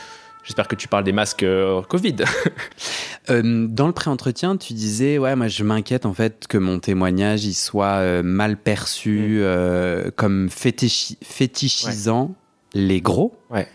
J'espère 0.44 0.68
que 0.68 0.76
tu 0.76 0.86
parles 0.86 1.02
des 1.02 1.10
masques 1.12 1.42
euh, 1.42 1.82
Covid. 1.82 2.16
Euh, 3.28 3.66
dans 3.68 3.88
le 3.88 3.92
pré-entretien, 3.92 4.56
tu 4.56 4.72
disais, 4.72 5.18
ouais, 5.18 5.34
moi 5.34 5.48
je 5.48 5.64
m'inquiète 5.64 6.06
en 6.06 6.14
fait 6.14 6.46
que 6.46 6.56
mon 6.58 6.78
témoignage 6.78 7.44
il 7.44 7.54
soit 7.54 7.96
euh, 7.98 8.22
mal 8.22 8.56
perçu 8.56 9.40
Mm. 9.42 10.10
comme 10.12 10.46
fétichi- 10.46 11.16
fétichisant 11.24 12.36
les 12.72 13.00
gros. 13.00 13.36
Ouais. 13.50 13.66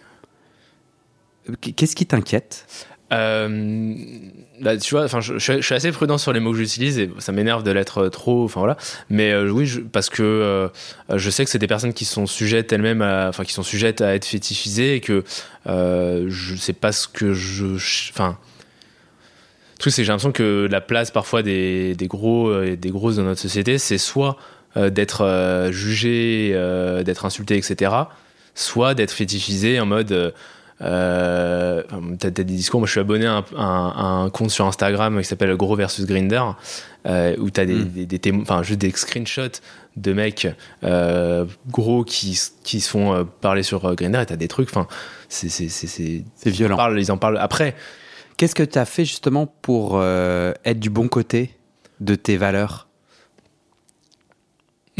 Qu'est-ce 1.75 1.97
qui 1.97 2.05
t'inquiète? 2.05 2.65
Euh, 3.11 3.95
bah, 4.61 4.77
tu 4.77 4.93
vois, 4.95 5.03
enfin, 5.03 5.19
je, 5.21 5.37
suis- 5.37 5.73
assez 5.73 5.91
prudent 5.91 6.17
sur 6.17 6.31
les 6.33 6.39
mots 6.39 6.51
que 6.51 6.57
j'utilise 6.57 6.99
et 6.99 7.09
ça 7.19 7.31
m'énerve 7.31 7.63
de 7.63 7.71
l'être 7.71 8.07
trop. 8.09 8.45
Enfin 8.45 8.59
voilà. 8.59 8.77
Mais 9.09 9.31
euh, 9.31 9.49
oui, 9.49 9.69
parce 9.91 10.09
que 10.09 10.23
euh, 10.23 10.67
je 11.13 11.29
sais 11.29 11.43
que 11.43 11.51
c'est 11.51 11.59
des 11.59 11.67
personnes 11.67 11.93
qui 11.93 12.05
sont 12.05 12.25
sujettes 12.25 12.71
elles-mêmes, 12.71 13.01
enfin 13.01 13.43
qui 13.43 13.53
sont 13.53 13.63
sujettes 13.63 14.01
à 14.01 14.15
être 14.15 14.25
fétichisées 14.25 14.95
et 14.95 15.01
que 15.01 15.23
je 15.65 16.55
sais 16.55 16.73
pas 16.73 16.91
ce 16.91 17.07
que 17.07 17.33
je, 17.33 17.65
enfin. 18.11 18.37
Le 19.73 19.83
truc, 19.83 19.93
c'est 19.93 20.03
j'ai 20.03 20.09
l'impression 20.09 20.31
que 20.31 20.67
la 20.69 20.79
place 20.79 21.09
parfois 21.09 21.41
des, 21.41 21.95
des 21.95 22.07
gros 22.07 22.61
et 22.61 22.77
des 22.77 22.91
grosses 22.91 23.15
dans 23.15 23.23
notre 23.23 23.41
société, 23.41 23.79
c'est 23.79 23.97
soit 23.97 24.37
d'être 24.75 25.69
jugé, 25.71 26.51
d'être 27.03 27.25
insulté, 27.25 27.57
etc., 27.57 27.91
soit 28.53 28.93
d'être 28.93 29.11
fétichisé 29.11 29.79
en 29.79 29.87
mode. 29.87 30.33
Euh, 30.81 31.83
t'as 32.19 32.31
t'as 32.31 32.43
des 32.43 32.43
discours. 32.43 32.79
Moi, 32.79 32.87
je 32.87 32.91
suis 32.91 32.99
abonné 32.99 33.25
à 33.25 33.33
un, 33.37 33.45
à 33.57 33.63
un- 33.63 33.89
à 33.89 34.03
un 34.23 34.29
compte 34.29 34.49
sur 34.51 34.65
Instagram 34.65 35.17
qui 35.19 35.25
s'appelle 35.25 35.55
Gros 35.55 35.75
versus 35.75 36.05
Grinder, 36.05 36.43
euh, 37.07 37.35
où 37.39 37.49
t'as 37.49 37.65
des, 37.65 37.75
Mm. 37.75 37.89
des, 37.89 38.05
des 38.05 38.17
témo- 38.19 38.41
enfin, 38.41 38.63
juste 38.63 38.79
des 38.79 38.91
screenshots 38.91 39.61
de 39.97 40.13
mecs 40.13 40.47
euh, 40.83 41.45
gros 41.69 42.03
qui, 42.03 42.39
qui 42.63 42.79
se 42.79 42.89
font 42.89 43.13
euh, 43.13 43.23
parler 43.41 43.63
sur 43.63 43.85
euh, 43.85 43.93
Grinder 43.93 44.21
et 44.21 44.25
t'as 44.25 44.35
des 44.37 44.47
trucs. 44.47 44.69
Enfin, 44.69 44.87
c'est 45.29 45.49
c'est 45.49 45.69
c'est 45.69 45.87
c'est- 45.87 46.23
C'est 46.35 46.49
ils 46.49 46.53
en 46.53 46.55
violent. 46.57 46.77
parlent, 46.77 46.99
ils 46.99 47.11
en 47.11 47.17
parlent 47.17 47.37
après. 47.37 47.75
Qu'est-ce 48.37 48.55
que 48.55 48.63
tu 48.63 48.79
as 48.79 48.85
fait 48.85 49.05
justement 49.05 49.45
pour 49.45 49.93
euh, 49.95 50.53
être 50.65 50.79
du 50.79 50.89
bon 50.89 51.07
côté 51.07 51.51
de 51.99 52.15
tes 52.15 52.37
valeurs? 52.37 52.87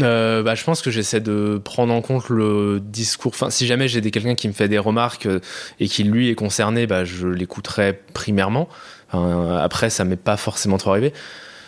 Euh, 0.02 0.42
bah, 0.42 0.54
je 0.54 0.64
pense 0.64 0.82
que 0.82 0.90
j'essaie 0.90 1.20
de 1.20 1.60
prendre 1.62 1.92
en 1.92 2.02
compte 2.02 2.28
le 2.28 2.80
discours. 2.80 3.32
Enfin, 3.34 3.50
si 3.50 3.66
jamais 3.66 3.88
j'ai 3.88 4.00
quelqu'un 4.10 4.34
qui 4.34 4.48
me 4.48 4.52
fait 4.52 4.68
des 4.68 4.78
remarques 4.78 5.26
euh, 5.26 5.40
et 5.80 5.88
qui 5.88 6.04
lui 6.04 6.28
est 6.28 6.34
concerné, 6.34 6.86
bah, 6.86 7.04
je 7.04 7.28
l'écouterai 7.28 8.00
primairement. 8.12 8.68
Enfin, 9.12 9.56
après, 9.58 9.90
ça 9.90 10.04
m'est 10.04 10.16
pas 10.16 10.36
forcément 10.36 10.78
trop 10.78 10.90
arrivé. 10.90 11.12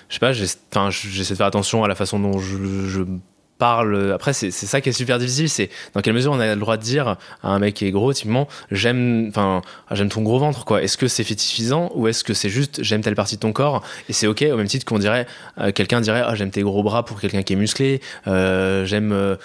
Je 0.08 0.14
sais 0.14 0.20
pas, 0.20 0.32
j'essaie 0.32 1.34
de 1.34 1.36
faire 1.36 1.46
attention 1.46 1.84
à 1.84 1.88
la 1.88 1.94
façon 1.94 2.18
dont 2.18 2.38
je 2.38 3.04
parle. 3.64 4.12
Après, 4.12 4.32
c'est 4.32 4.50
ça 4.50 4.80
qui 4.80 4.88
est 4.90 4.92
super 4.92 5.18
difficile. 5.18 5.48
C'est 5.48 5.70
dans 5.94 6.00
quelle 6.02 6.12
mesure 6.14 6.32
on 6.32 6.40
a 6.40 6.54
le 6.54 6.60
droit 6.60 6.76
de 6.76 6.82
dire 6.82 7.16
à 7.42 7.48
un 7.54 7.58
mec 7.58 7.74
qui 7.74 7.86
est 7.86 7.90
gros, 7.90 8.12
typiquement, 8.12 8.46
j'aime, 8.70 9.28
enfin, 9.30 9.62
j'aime 9.90 10.08
ton 10.10 10.22
gros 10.22 10.38
ventre, 10.38 10.64
quoi. 10.64 10.82
Est-ce 10.82 10.96
que 10.98 11.08
c'est 11.08 11.24
fétichisant 11.24 11.90
ou 11.94 12.08
est-ce 12.08 12.24
que 12.24 12.34
c'est 12.34 12.50
juste 12.50 12.82
j'aime 12.82 13.00
telle 13.00 13.14
partie 13.14 13.36
de 13.36 13.40
ton 13.40 13.52
corps 13.52 13.82
et 14.08 14.12
c'est 14.12 14.26
ok 14.26 14.44
au 14.52 14.56
même 14.56 14.66
titre 14.68 14.84
qu'on 14.84 14.98
dirait, 14.98 15.26
euh, 15.58 15.72
quelqu'un 15.72 16.00
dirait, 16.00 16.22
ah, 16.24 16.34
j'aime 16.34 16.50
tes 16.50 16.62
gros 16.62 16.82
bras 16.82 17.04
pour 17.04 17.20
quelqu'un 17.20 17.42
qui 17.42 17.54
est 17.54 17.56
musclé, 17.56 18.00
euh, 18.26 18.84
j'aime. 18.84 19.12
euh, 19.12 19.36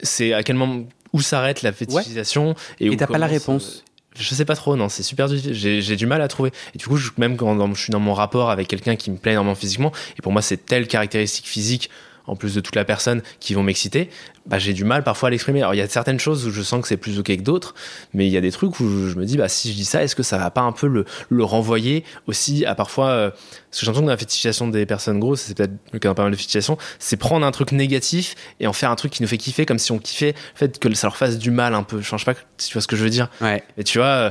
c'est 0.00 0.32
à 0.32 0.42
quel 0.42 0.56
moment 0.56 0.84
où 1.12 1.20
s'arrête 1.20 1.62
la 1.62 1.72
fétichisation 1.72 2.54
et, 2.80 2.94
t'as 2.96 3.06
pas 3.06 3.18
la 3.18 3.26
réponse 3.26 3.78
euh, 3.78 3.82
je 4.20 4.34
sais 4.34 4.44
pas 4.44 4.56
trop, 4.56 4.74
non, 4.74 4.88
c'est 4.88 5.04
super 5.04 5.28
difficile. 5.28 5.54
J'ai 5.54 5.80
j'ai 5.80 5.94
du 5.94 6.06
mal 6.06 6.20
à 6.22 6.26
trouver. 6.26 6.50
Et 6.74 6.78
du 6.78 6.86
coup, 6.88 6.96
je- 6.96 7.10
même 7.18 7.36
quand 7.36 7.54
dans- 7.54 7.72
je 7.72 7.80
suis 7.80 7.92
dans 7.92 8.00
mon 8.00 8.14
rapport 8.14 8.50
avec 8.50 8.66
quelqu'un 8.66 8.96
qui 8.96 9.12
me 9.12 9.16
plaît 9.16 9.32
énormément 9.32 9.54
physiquement, 9.54 9.92
et 10.18 10.22
pour 10.22 10.32
moi, 10.32 10.42
c'est 10.42 10.56
telle 10.66 10.88
caractéristique 10.88 11.46
physique, 11.46 11.88
en 12.28 12.36
plus 12.36 12.54
de 12.54 12.60
toute 12.60 12.76
la 12.76 12.84
personne, 12.84 13.22
qui 13.40 13.54
vont 13.54 13.62
m'exciter, 13.64 14.08
bah, 14.46 14.58
j'ai 14.58 14.72
du 14.72 14.84
mal 14.84 15.02
parfois 15.02 15.26
à 15.28 15.30
l'exprimer. 15.30 15.60
Alors, 15.60 15.74
il 15.74 15.78
y 15.78 15.80
a 15.82 15.88
certaines 15.88 16.20
choses 16.20 16.46
où 16.46 16.50
je 16.50 16.62
sens 16.62 16.80
que 16.82 16.88
c'est 16.88 16.96
plus 16.96 17.18
ok 17.18 17.26
que 17.36 17.42
d'autres, 17.42 17.74
mais 18.14 18.26
il 18.26 18.32
y 18.32 18.36
a 18.36 18.40
des 18.40 18.52
trucs 18.52 18.78
où 18.80 19.08
je 19.08 19.16
me 19.16 19.24
dis, 19.24 19.36
bah, 19.36 19.48
si 19.48 19.70
je 19.72 19.76
dis 19.76 19.84
ça, 19.84 20.02
est-ce 20.04 20.14
que 20.14 20.22
ça 20.22 20.38
va 20.38 20.50
pas 20.50 20.60
un 20.62 20.72
peu 20.72 20.86
le, 20.86 21.04
le 21.28 21.44
renvoyer 21.44 22.04
aussi 22.26 22.64
à 22.64 22.74
parfois. 22.74 23.08
euh, 23.08 23.30
parce 23.30 23.80
que 23.80 23.84
j'ai 23.84 23.86
l'impression 23.86 24.02
que 24.02 24.06
dans 24.06 24.12
la 24.12 24.16
fétichisation 24.18 24.68
des 24.68 24.86
personnes 24.86 25.18
grosses, 25.20 25.42
c'est 25.42 25.56
peut-être 25.56 25.72
le 25.92 25.98
cas 25.98 26.08
dans 26.08 26.14
pas 26.14 26.22
mal 26.22 26.32
de 26.32 26.36
fétichisation, 26.36 26.78
c'est 26.98 27.16
prendre 27.18 27.44
un 27.44 27.50
truc 27.50 27.72
négatif 27.72 28.34
et 28.60 28.66
en 28.66 28.72
faire 28.72 28.90
un 28.90 28.96
truc 28.96 29.12
qui 29.12 29.22
nous 29.22 29.28
fait 29.28 29.36
kiffer, 29.38 29.66
comme 29.66 29.78
si 29.78 29.92
on 29.92 29.98
kiffait 29.98 30.32
le 30.32 30.58
fait 30.58 30.78
que 30.78 30.94
ça 30.94 31.06
leur 31.06 31.16
fasse 31.16 31.38
du 31.38 31.50
mal 31.50 31.74
un 31.74 31.82
peu. 31.82 32.00
Je 32.00 32.08
sais 32.08 32.24
pas 32.24 32.34
si 32.56 32.68
tu 32.68 32.72
vois 32.74 32.82
ce 32.82 32.86
que 32.86 32.96
je 32.96 33.04
veux 33.04 33.10
dire. 33.10 33.28
Ouais. 33.40 33.62
Et 33.76 33.84
tu 33.84 33.98
vois. 33.98 34.06
euh, 34.06 34.30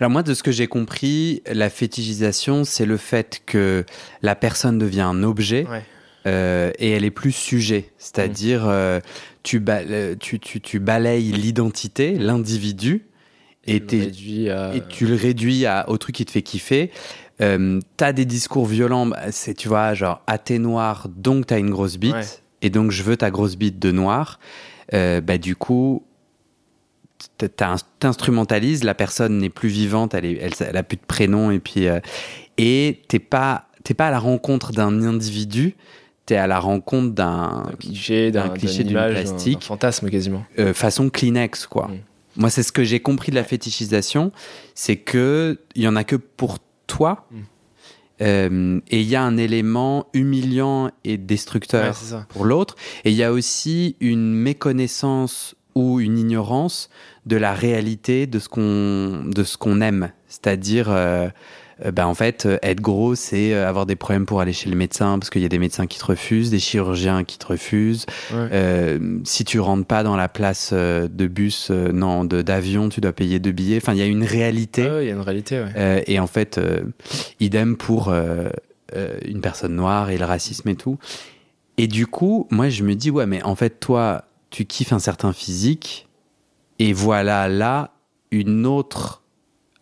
Alors 0.00 0.10
moi, 0.10 0.22
de 0.24 0.34
ce 0.34 0.42
que 0.42 0.50
j'ai 0.50 0.66
compris, 0.66 1.42
la 1.46 1.70
fétichisation, 1.70 2.64
c'est 2.64 2.86
le 2.86 2.96
fait 2.96 3.42
que 3.46 3.84
la 4.22 4.34
personne 4.34 4.78
devient 4.78 5.02
un 5.02 5.22
objet 5.22 5.66
Ouais. 5.70 5.84
Euh, 6.26 6.70
et 6.78 6.90
elle 6.90 7.04
est 7.04 7.10
plus 7.10 7.32
sujet. 7.32 7.90
C'est-à-dire, 7.98 8.66
euh, 8.66 9.00
tu, 9.42 9.60
ba- 9.60 9.80
euh, 9.80 10.14
tu, 10.18 10.38
tu, 10.38 10.60
tu 10.60 10.78
balayes 10.78 11.32
l'identité, 11.32 12.12
l'individu, 12.14 13.06
et, 13.66 13.80
tu 13.84 13.96
le 13.96 14.04
réduis 14.04 14.50
à- 14.50 14.74
et 14.74 14.82
tu 14.88 15.06
le 15.06 15.14
réduis 15.14 15.66
à, 15.66 15.88
au 15.88 15.96
truc 15.98 16.14
qui 16.16 16.24
te 16.24 16.30
fait 16.30 16.42
kiffer. 16.42 16.90
Euh, 17.40 17.80
t'as 17.96 18.12
des 18.12 18.24
discours 18.24 18.66
violents, 18.66 19.06
bah, 19.06 19.32
c'est, 19.32 19.54
tu 19.54 19.68
vois, 19.68 19.94
genre, 19.94 20.22
ah, 20.26 20.38
t'es 20.38 20.58
noir, 20.58 21.08
donc 21.08 21.46
t'as 21.46 21.58
une 21.58 21.70
grosse 21.70 21.96
bite, 21.96 22.12
Ouais. 22.14 22.24
et 22.60 22.70
donc 22.70 22.90
je 22.92 23.02
veux 23.02 23.16
ta 23.16 23.30
grosse 23.30 23.56
bite 23.56 23.78
de 23.78 23.90
noir. 23.90 24.38
Euh, 24.94 25.20
bah, 25.20 25.38
du 25.38 25.56
coup, 25.56 26.04
t'instrumentalises, 27.98 28.84
la 28.84 28.94
personne 28.94 29.38
n'est 29.38 29.48
plus 29.50 29.68
vivante, 29.68 30.14
elle, 30.14 30.24
est, 30.24 30.38
elle, 30.40 30.52
elle 30.60 30.76
a 30.76 30.82
plus 30.82 30.96
de 30.96 31.04
prénom, 31.06 31.50
et 31.50 31.58
puis, 31.58 31.86
et 32.58 33.00
t'es 33.08 33.18
pas, 33.18 33.68
t'es 33.84 33.94
pas 33.94 34.08
à 34.08 34.10
la 34.10 34.18
rencontre 34.18 34.72
d'un 34.72 35.02
individu, 35.02 35.74
t'es 36.26 36.36
à 36.36 36.46
la 36.46 36.58
rencontre 36.60 37.12
d'un, 37.14 37.64
un 37.68 37.72
cliché, 37.78 38.30
d'un 38.30 38.48
cliché 38.50 38.84
d'une 38.84 38.94
plastique. 38.96 39.62
fantasme 39.64 40.08
quasiment. 40.10 40.44
euh, 40.58 40.72
façon 40.74 41.10
Kleenex, 41.10 41.66
quoi. 41.66 41.88
Mm. 41.88 41.98
Moi, 42.36 42.48
c'est 42.50 42.62
ce 42.62 42.72
que 42.72 42.84
j'ai 42.84 43.00
compris 43.00 43.30
de 43.30 43.36
la 43.36 43.44
fétichisation, 43.44 44.32
c'est 44.74 44.96
que 44.96 45.58
il 45.74 45.82
y 45.82 45.88
en 45.88 45.96
a 45.96 46.04
que 46.04 46.16
pour 46.16 46.58
toi, 46.86 47.26
Mm. 47.30 47.36
euh, 48.22 48.80
et 48.88 49.00
il 49.00 49.08
y 49.08 49.16
a 49.16 49.22
un 49.22 49.36
élément 49.36 50.06
humiliant 50.12 50.90
et 51.04 51.16
destructeur 51.18 51.94
Ouais, 52.12 52.18
pour 52.28 52.44
l'autre, 52.44 52.76
et 53.04 53.10
il 53.10 53.16
y 53.16 53.22
a 53.24 53.32
aussi 53.32 53.96
une 54.00 54.32
méconnaissance 54.32 55.54
ou 55.74 56.00
une 56.00 56.18
ignorance 56.18 56.88
de 57.26 57.36
la 57.36 57.54
réalité 57.54 58.26
de 58.26 58.38
ce 58.38 58.48
qu'on 58.48 59.24
de 59.26 59.42
ce 59.44 59.56
qu'on 59.56 59.80
aime, 59.80 60.10
c'est-à-dire 60.28 60.86
euh, 60.90 61.28
euh, 61.84 61.90
ben 61.92 62.06
en 62.06 62.14
fait 62.14 62.46
euh, 62.46 62.58
être 62.62 62.80
gros 62.80 63.14
c'est 63.14 63.52
euh, 63.54 63.68
avoir 63.68 63.86
des 63.86 63.96
problèmes 63.96 64.26
pour 64.26 64.40
aller 64.40 64.52
chez 64.52 64.68
le 64.70 64.76
médecin 64.76 65.18
parce 65.18 65.30
qu'il 65.30 65.42
y 65.42 65.44
a 65.44 65.48
des 65.48 65.58
médecins 65.58 65.86
qui 65.86 65.98
te 65.98 66.04
refusent, 66.04 66.50
des 66.50 66.58
chirurgiens 66.58 67.24
qui 67.24 67.38
te 67.38 67.46
refusent, 67.46 68.06
Ouais. 68.32 68.48
euh, 68.52 69.18
si 69.24 69.44
tu 69.44 69.60
rentres 69.60 69.86
pas 69.86 70.02
dans 70.02 70.16
la 70.16 70.28
place 70.28 70.72
de 70.72 71.26
bus, 71.26 71.70
non, 71.70 72.24
d'avion, 72.24 72.88
tu 72.88 73.00
dois 73.00 73.12
payer 73.12 73.38
deux 73.38 73.52
billets. 73.52 73.78
Enfin, 73.78 73.92
il 73.92 73.98
y 73.98 74.02
a 74.02 74.06
une 74.06 74.24
réalité. 74.24 74.86
Ah 74.88 74.94
ouais, 74.96 75.04
il 75.04 75.08
y 75.08 75.10
a 75.10 75.14
une 75.14 75.20
réalité, 75.20 75.60
ouais. 75.60 75.72
Euh, 75.76 76.00
et 76.06 76.18
en 76.18 76.26
fait, 76.26 76.58
euh, 76.58 76.82
idem 77.40 77.76
pour 77.76 78.12
une 78.12 79.40
personne 79.40 79.74
noire 79.74 80.10
et 80.10 80.18
le 80.18 80.24
racisme 80.24 80.68
et 80.68 80.74
tout. 80.76 80.98
Et 81.78 81.86
du 81.86 82.06
coup, 82.06 82.46
moi, 82.50 82.68
je 82.68 82.82
me 82.84 82.94
dis, 82.94 83.10
ouais, 83.10 83.26
mais 83.26 83.42
en 83.42 83.54
fait, 83.54 83.80
toi, 83.80 84.24
tu 84.50 84.66
kiffes 84.66 84.92
un 84.92 84.98
certain 84.98 85.32
physique, 85.32 86.08
et 86.78 86.92
voilà 86.92 87.48
là 87.48 87.92
une 88.30 88.66
autre 88.66 89.21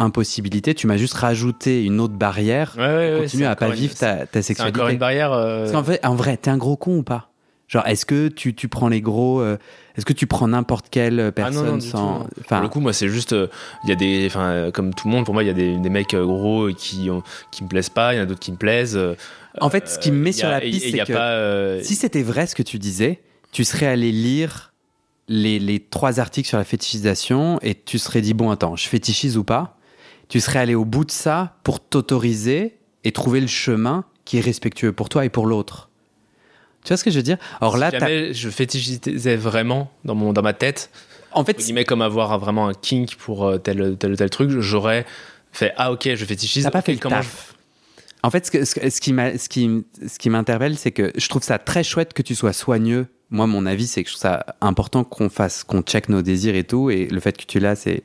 impossibilité. 0.01 0.75
Tu 0.75 0.87
m'as 0.87 0.97
juste 0.97 1.15
rajouté 1.15 1.85
une 1.85 2.01
autre 2.01 2.15
barrière. 2.15 2.75
Ouais, 2.77 2.83
ouais, 2.83 3.13
ouais, 3.13 3.19
Continue 3.23 3.43
c'est 3.45 3.49
à 3.49 3.57
pas 3.57 3.67
une- 3.69 3.75
vivre 3.75 3.95
ta, 3.95 4.27
ta 4.27 4.43
C'est 4.43 4.53
encore 4.61 4.67
sexualité. 4.67 4.93
une 4.93 4.99
barrière. 4.99 5.33
euh, 5.33 5.61
Parce 5.61 5.73
qu'en 5.73 5.85
fait, 5.85 6.05
en 6.05 6.15
vrai, 6.15 6.37
t'es 6.37 6.51
un 6.51 6.57
gros 6.59 6.77
con 6.77 6.99
ou 6.99 7.03
pas? 7.03 7.29
Genre, 7.69 7.87
est-ce 7.87 8.05
que 8.05 8.27
tu, 8.27 8.53
tu 8.55 8.67
prends 8.67 8.89
les 8.89 9.01
gros. 9.01 9.41
euh, 9.41 9.57
est-ce 9.97 10.05
que 10.05 10.13
tu 10.13 10.27
prends 10.27 10.49
n'importe 10.49 10.87
quelle 10.91 11.31
personne 11.31 11.63
Ah 11.63 11.65
non, 11.67 11.71
non, 11.73 11.79
du 11.79 11.89
sans. 11.89 12.19
Pour 12.19 12.29
Enfin, 12.41 12.61
le 12.63 12.69
coup, 12.69 12.81
moi, 12.81 12.93
c'est 12.93 13.09
juste. 13.09 13.33
euh, 13.33 13.47
Il 13.85 13.91
y 13.91 13.93
a 13.93 13.95
des. 13.95 14.27
Enfin, 14.27 14.49
euh, 14.51 14.71
comme 14.73 14.93
tout 14.93 15.07
le 15.07 15.15
monde, 15.15 15.25
pour 15.25 15.35
moi, 15.35 15.45
il 15.45 15.47
y 15.47 15.51
a 15.51 15.55
des, 15.55 15.77
des 15.77 15.89
mecs 15.91 16.15
euh, 16.15 16.25
gros 16.27 16.69
qui, 16.77 17.09
ont, 17.11 17.23
qui 17.53 17.63
me 17.63 17.69
plaisent 17.69 17.89
pas, 17.91 18.13
il 18.13 18.17
y 18.17 18.21
en 18.21 18.25
a 18.25 18.27
d'autres 18.27 18.41
qui 18.41 18.51
me 18.51 18.57
plaisent. 18.57 18.97
euh, 18.97 19.15
en 19.61 19.71
fait, 19.71 19.89
ce 19.89 19.99
qui 20.01 20.11
me 20.11 20.19
met 20.19 20.33
sur 20.33 20.49
a- 20.49 20.53
la 20.53 20.61
piste, 20.61 20.91
c'est 20.91 20.99
que 21.05 21.13
pas. 21.13 21.31
euh, 21.31 21.81
si 21.83 21.95
c'était 21.95 22.23
vrai 22.25 22.49
ce 22.49 22.57
que 22.57 22.63
tu 22.65 22.79
disais, 22.81 23.21
tu 23.53 23.63
serais 23.65 23.87
allé 23.87 24.11
lire 24.11 24.73
les, 25.29 25.61
les 25.61 25.79
trois 25.79 26.19
articles 26.19 26.49
sur 26.49 26.59
la 26.59 26.65
fétichisation 26.65 27.61
et 27.63 27.75
tu 27.77 27.99
serais 28.01 28.21
dit 28.21 28.35
bon, 28.35 28.51
attends, 28.51 28.75
je 28.75 28.89
fétichise 28.89 29.37
ou 29.37 29.45
pas? 29.45 29.77
Tu 30.31 30.41
serais 30.41 30.61
allé 30.61 30.75
au 30.75 30.85
bout 30.87 31.05
de 31.05 31.11
ça 31.11 31.57
pour 31.65 31.81
t'autoriser 31.81 32.77
et 33.05 33.13
trouver 33.13 33.41
le 33.41 33.47
chemin 33.47 34.05
qui 34.25 34.39
est 34.39 34.41
respectueux 34.41 34.93
pour 34.93 35.09
toi 35.11 35.25
et 35.25 35.29
pour 35.29 35.47
l'autre. 35.47 35.91
Tu 36.85 36.89
vois 36.89 36.97
ce 36.97 37.05
que 37.05 37.11
je 37.11 37.17
veux 37.17 37.23
dire? 37.23 37.37
Alors 37.61 37.77
là, 37.77 37.91
si 37.91 37.99
t'as- 37.99 38.07
jamais 38.07 38.33
je 38.33 38.49
fétichisais 38.49 39.37
vraiment 39.37 39.91
dans, 40.05 40.15
mon, 40.15 40.33
dans 40.33 40.41
ma 40.43 40.53
tête, 40.55 40.91
en 41.33 41.45
fait, 41.45 41.59
guillemets, 41.59 41.85
comme 41.85 42.01
avoir 42.03 42.39
vraiment 42.39 42.69
un 42.69 42.75
kink 42.75 43.17
pour 43.17 43.45
euh, 43.47 43.59
tel, 43.59 43.97
tel 43.99 44.17
tel 44.17 44.31
truc, 44.31 44.51
j'aurais 44.61 45.05
fait 45.53 45.73
Ah, 45.77 45.93
ok, 45.93 46.15
je 46.15 46.25
fétichise. 46.25 46.65
T'as 46.65 46.71
pas 46.71 46.81
fait 46.83 46.93
le 46.95 46.99
comment 46.99 47.17
taf. 47.17 47.55
En 48.23 48.31
fait, 48.31 48.47
ce, 48.47 48.51
que- 48.51 48.65
ce 48.65 48.75
que- 48.75 48.89
ce 48.91 49.01
qui 49.01 49.13
m'a- 49.13 49.37
ce 49.39 49.49
qui, 49.49 49.85
ce 50.07 50.19
qui 50.19 50.31
m'interpelle, 50.31 50.77
c'est 50.79 50.91
que 50.93 51.13
je 51.17 51.29
trouve 51.29 51.43
ça 51.43 51.59
très 51.59 51.83
chouette 51.85 52.13
que 52.15 52.23
tu 52.23 52.35
sois 52.35 52.53
soigneux. 52.53 53.07
Moi, 53.31 53.47
mon 53.47 53.65
avis, 53.67 53.87
c'est 53.87 54.03
que 54.03 54.09
je 54.11 54.15
trouve 54.15 54.23
ça 54.23 54.45
important 54.61 55.05
qu'on 55.05 55.29
fasse, 55.29 55.63
qu'on 55.65 55.83
check 55.83 56.09
nos 56.09 56.21
désirs 56.23 56.55
et 56.57 56.65
tout. 56.65 56.91
Et 56.91 57.07
le 57.07 57.21
fait 57.21 57.37
que 57.37 57.45
tu 57.45 57.61
l'as, 57.61 57.77
c'est. 57.77 58.03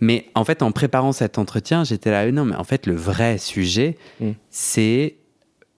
Mais 0.00 0.26
en 0.34 0.44
fait, 0.44 0.62
en 0.62 0.70
préparant 0.72 1.12
cet 1.12 1.38
entretien, 1.38 1.84
j'étais 1.84 2.10
là, 2.10 2.30
non, 2.30 2.44
mais 2.44 2.54
en 2.56 2.64
fait, 2.64 2.86
le 2.86 2.94
vrai 2.94 3.38
sujet, 3.38 3.96
Mm. 4.20 4.30
c'est 4.50 5.16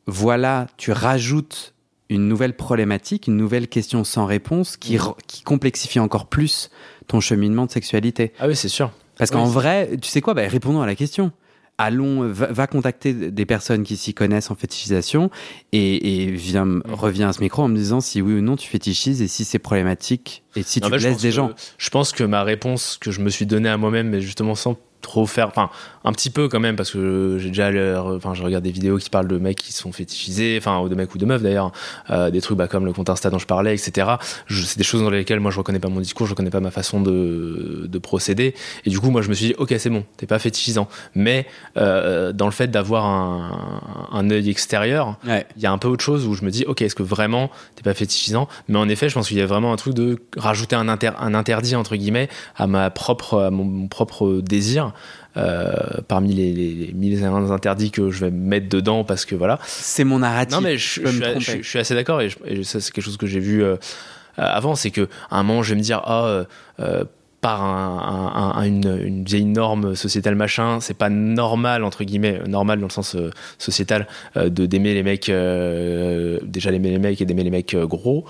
voilà, 0.07 0.67
tu 0.77 0.93
rajoutes 0.93 1.75
une 2.09 2.27
nouvelle 2.27 2.55
problématique, 2.57 3.29
une 3.29 3.37
nouvelle 3.37 3.69
question 3.69 4.03
sans 4.05 4.27
réponse 4.27 4.77
qui, 4.77 4.97
Mm. 4.97 5.15
qui 5.27 5.43
complexifie 5.43 6.01
encore 6.01 6.27
plus 6.27 6.71
ton 7.07 7.21
cheminement 7.21 7.67
de 7.67 7.71
sexualité. 7.71 8.33
Ah 8.41 8.49
oui, 8.49 8.57
c'est 8.57 8.69
sûr. 8.69 8.91
Parce 9.17 9.31
Oui, 9.31 9.37
qu'en 9.37 9.45
vrai, 9.47 9.91
tu 10.01 10.09
sais 10.09 10.21
quoi 10.21 10.35
bah, 10.35 10.43
Répondons 10.49 10.81
à 10.81 10.87
la 10.87 10.95
question. 10.97 11.31
Allons, 11.83 12.29
va, 12.31 12.47
va 12.53 12.67
contacter 12.67 13.15
des 13.15 13.47
personnes 13.47 13.85
qui 13.85 13.97
s'y 13.97 14.13
connaissent 14.13 14.51
en 14.51 14.55
fétichisation 14.55 15.31
et, 15.73 16.25
et 16.25 16.31
viens, 16.31 16.67
Mm. 16.67 16.83
reviens 16.93 17.29
à 17.31 17.33
ce 17.33 17.41
micro 17.41 17.63
en 17.63 17.69
me 17.69 17.77
disant 17.77 18.01
si 18.03 18.21
oui 18.21 18.35
ou 18.35 18.43
non 18.43 18.57
tu 18.57 18.69
fétichises 18.69 19.23
et 19.23 19.29
si 19.29 19.45
c'est 19.45 19.59
problématique 19.59 20.43
et 20.57 20.63
si 20.63 20.81
tu 20.81 20.87
je 20.87 20.91
blesses 20.95 21.17
des 21.23 21.29
que- 21.29 21.35
gens. 21.35 21.51
Je 21.79 21.89
pense 21.91 22.13
que 22.13 22.23
ma 22.25 22.43
réponse 22.43 22.99
que 23.01 23.11
je 23.11 23.21
me 23.21 23.31
suis 23.31 23.47
donnée 23.47 23.71
à 23.71 23.79
moi-même, 23.79 24.09
mais 24.11 24.21
justement 24.21 24.55
sans 24.55 24.77
trop 25.01 25.25
faire, 25.27 25.49
enfin 25.49 25.71
un 26.05 26.13
petit 26.13 26.31
peu 26.31 26.49
quand 26.49 26.61
même, 26.61 26.77
parce 26.77 26.91
que 26.93 27.37
j'ai 27.39 27.49
déjà, 27.49 27.71
enfin 28.03 28.33
je 28.35 28.43
regarde 28.43 28.65
des 28.65 28.71
vidéos 28.71 28.97
qui 28.99 29.11
parlent 29.11 29.29
de 29.29 29.37
mecs 29.39 29.59
qui 29.59 29.73
sont 29.73 29.93
fétichisés, 29.93 30.57
enfin 30.59 30.81
ou 30.81 30.89
de 30.89 30.95
mecs 30.95 31.15
ou 31.15 31.19
de 31.19 31.27
meufs 31.27 31.43
d'ailleurs, 31.43 31.73
euh, 32.11 32.31
des 32.31 32.41
trucs 32.41 32.57
bah, 32.57 32.69
comme 32.69 32.87
le 32.87 32.93
compte 32.93 33.11
Insta 33.11 33.29
dont 33.31 33.39
je 33.39 33.47
parlais, 33.47 33.75
etc. 33.75 34.09
Je- 34.47 34.63
C'est 34.65 34.79
des 34.79 34.85
choses 34.85 35.03
dans 35.03 35.11
lesquelles 35.11 35.41
moi 35.41 35.51
je 35.51 35.59
reconnais 35.59 35.79
pas 35.79 35.89
mon 35.89 36.01
discours, 36.01 36.27
je 36.27 36.33
reconnais 36.33 36.51
pas 36.51 36.61
ma 36.61 36.71
façon 36.71 37.01
de, 37.03 37.87
de 37.87 37.99
procéder, 37.99 38.55
et 38.87 38.91
du 38.91 38.99
coup 38.99 39.11
moi 39.11 39.21
je 39.23 39.29
me 39.29 39.35
suis 39.35 39.47
dit 39.49 39.55
ok 39.59 39.75
c'est 39.79 39.91
bon, 39.91 40.05
t'es 40.17 40.27
pas 40.27 40.39
fétichisant, 40.39 40.89
mais 41.15 41.47
euh, 41.77 42.33
dans 42.33 42.47
le 42.47 42.53
fait 42.53 42.69
d'avoir 42.69 43.05
un, 43.05 44.09
un 44.13 44.31
œil 44.31 44.49
extérieur, 44.51 45.19
Ouais. 45.27 45.47
il 45.57 45.63
y 45.63 45.67
a 45.67 45.73
un 45.73 45.79
peu 45.79 45.89
autre 45.89 46.03
chose 46.05 46.27
où 46.27 46.35
je 46.35 46.45
me 46.45 46.51
dis, 46.51 46.65
ok, 46.67 46.83
est-ce 46.83 46.95
que 46.95 47.03
vraiment 47.03 47.51
t'es 47.77 47.83
pas 47.83 47.95
fétichisant? 47.95 48.49
Mais 48.69 48.79
en 48.79 48.89
effet, 48.89 49.09
je 49.09 49.15
pense 49.15 49.29
qu'il 49.29 49.37
y 49.37 49.43
a 49.43 49.47
vraiment 49.47 49.73
un 49.73 49.77
truc 49.77 49.95
de 49.95 50.19
rajouter 50.37 50.77
un, 50.77 50.89
inter- 50.89 51.13
un 51.19 51.35
interdit 51.35 51.77
entre 51.77 51.95
guillemets 51.97 52.29
à 52.57 52.67
ma 52.67 52.91
propre, 52.91 53.39
à 53.39 53.51
mon, 53.51 53.65
mon 53.65 53.89
propre 53.89 54.41
désir. 54.43 54.93
Euh, 55.37 55.73
parmi 56.09 56.35
les, 56.35 56.53
les, 56.53 56.75
les 56.75 56.93
mille 56.93 57.23
interdits 57.25 57.91
que 57.91 58.11
je 58.11 58.25
vais 58.25 58.31
mettre 58.31 58.69
dedans 58.69 59.05
parce 59.05 59.25
que 59.25 59.35
voilà. 59.35 59.59
C'est 59.67 60.05
mon 60.05 60.19
narratif. 60.21 60.55
Non 60.57 60.61
mais 60.61 60.77
je, 60.77 60.89
suis, 60.89 61.63
je- 61.63 61.79
assez 61.79 61.95
d'accord 61.95 62.21
et, 62.21 62.31
ça 62.65 62.81
c'est 62.81 62.93
quelque 62.93 63.05
chose 63.05 63.17
que 63.17 63.27
j'ai 63.27 63.41
vu 63.41 63.63
euh, 63.63 63.77
avant, 64.37 64.75
c'est 64.75 64.91
que 64.91 65.09
à 65.31 65.39
un 65.39 65.43
moment 65.43 65.63
je 65.63 65.71
vais 65.71 65.79
me 65.79 65.85
dire 65.85 66.01
ah 66.05 66.45
euh, 66.81 67.05
par 67.41 67.63
un- 67.63 68.33
un- 68.35 68.61
un- 68.61 68.65
une, 68.65 69.01
une 69.03 69.25
vieille 69.25 69.45
norme 69.47 69.95
sociétale 69.95 70.35
machin, 70.35 70.79
c'est 70.81 70.93
pas 70.97 71.09
normal 71.09 71.85
entre 71.85 72.05
guillemets, 72.05 72.41
normal 72.47 72.81
dans 72.81 72.87
le 72.89 72.93
sens 72.93 73.15
euh, 73.17 73.31
sociétal 73.57 74.07
euh, 74.37 74.51
de 74.51 74.67
d'aimer 74.67 74.93
les 74.95 75.03
mecs 75.03 75.29
euh, 75.29 76.39
déjà 76.43 76.71
d'aimer 76.71 76.91
les 76.91 76.99
mecs 76.99 77.21
et 77.21 77.25
d'aimer 77.25 77.45
les 77.45 77.51
mecs 77.51 77.75
gros. 77.77 78.25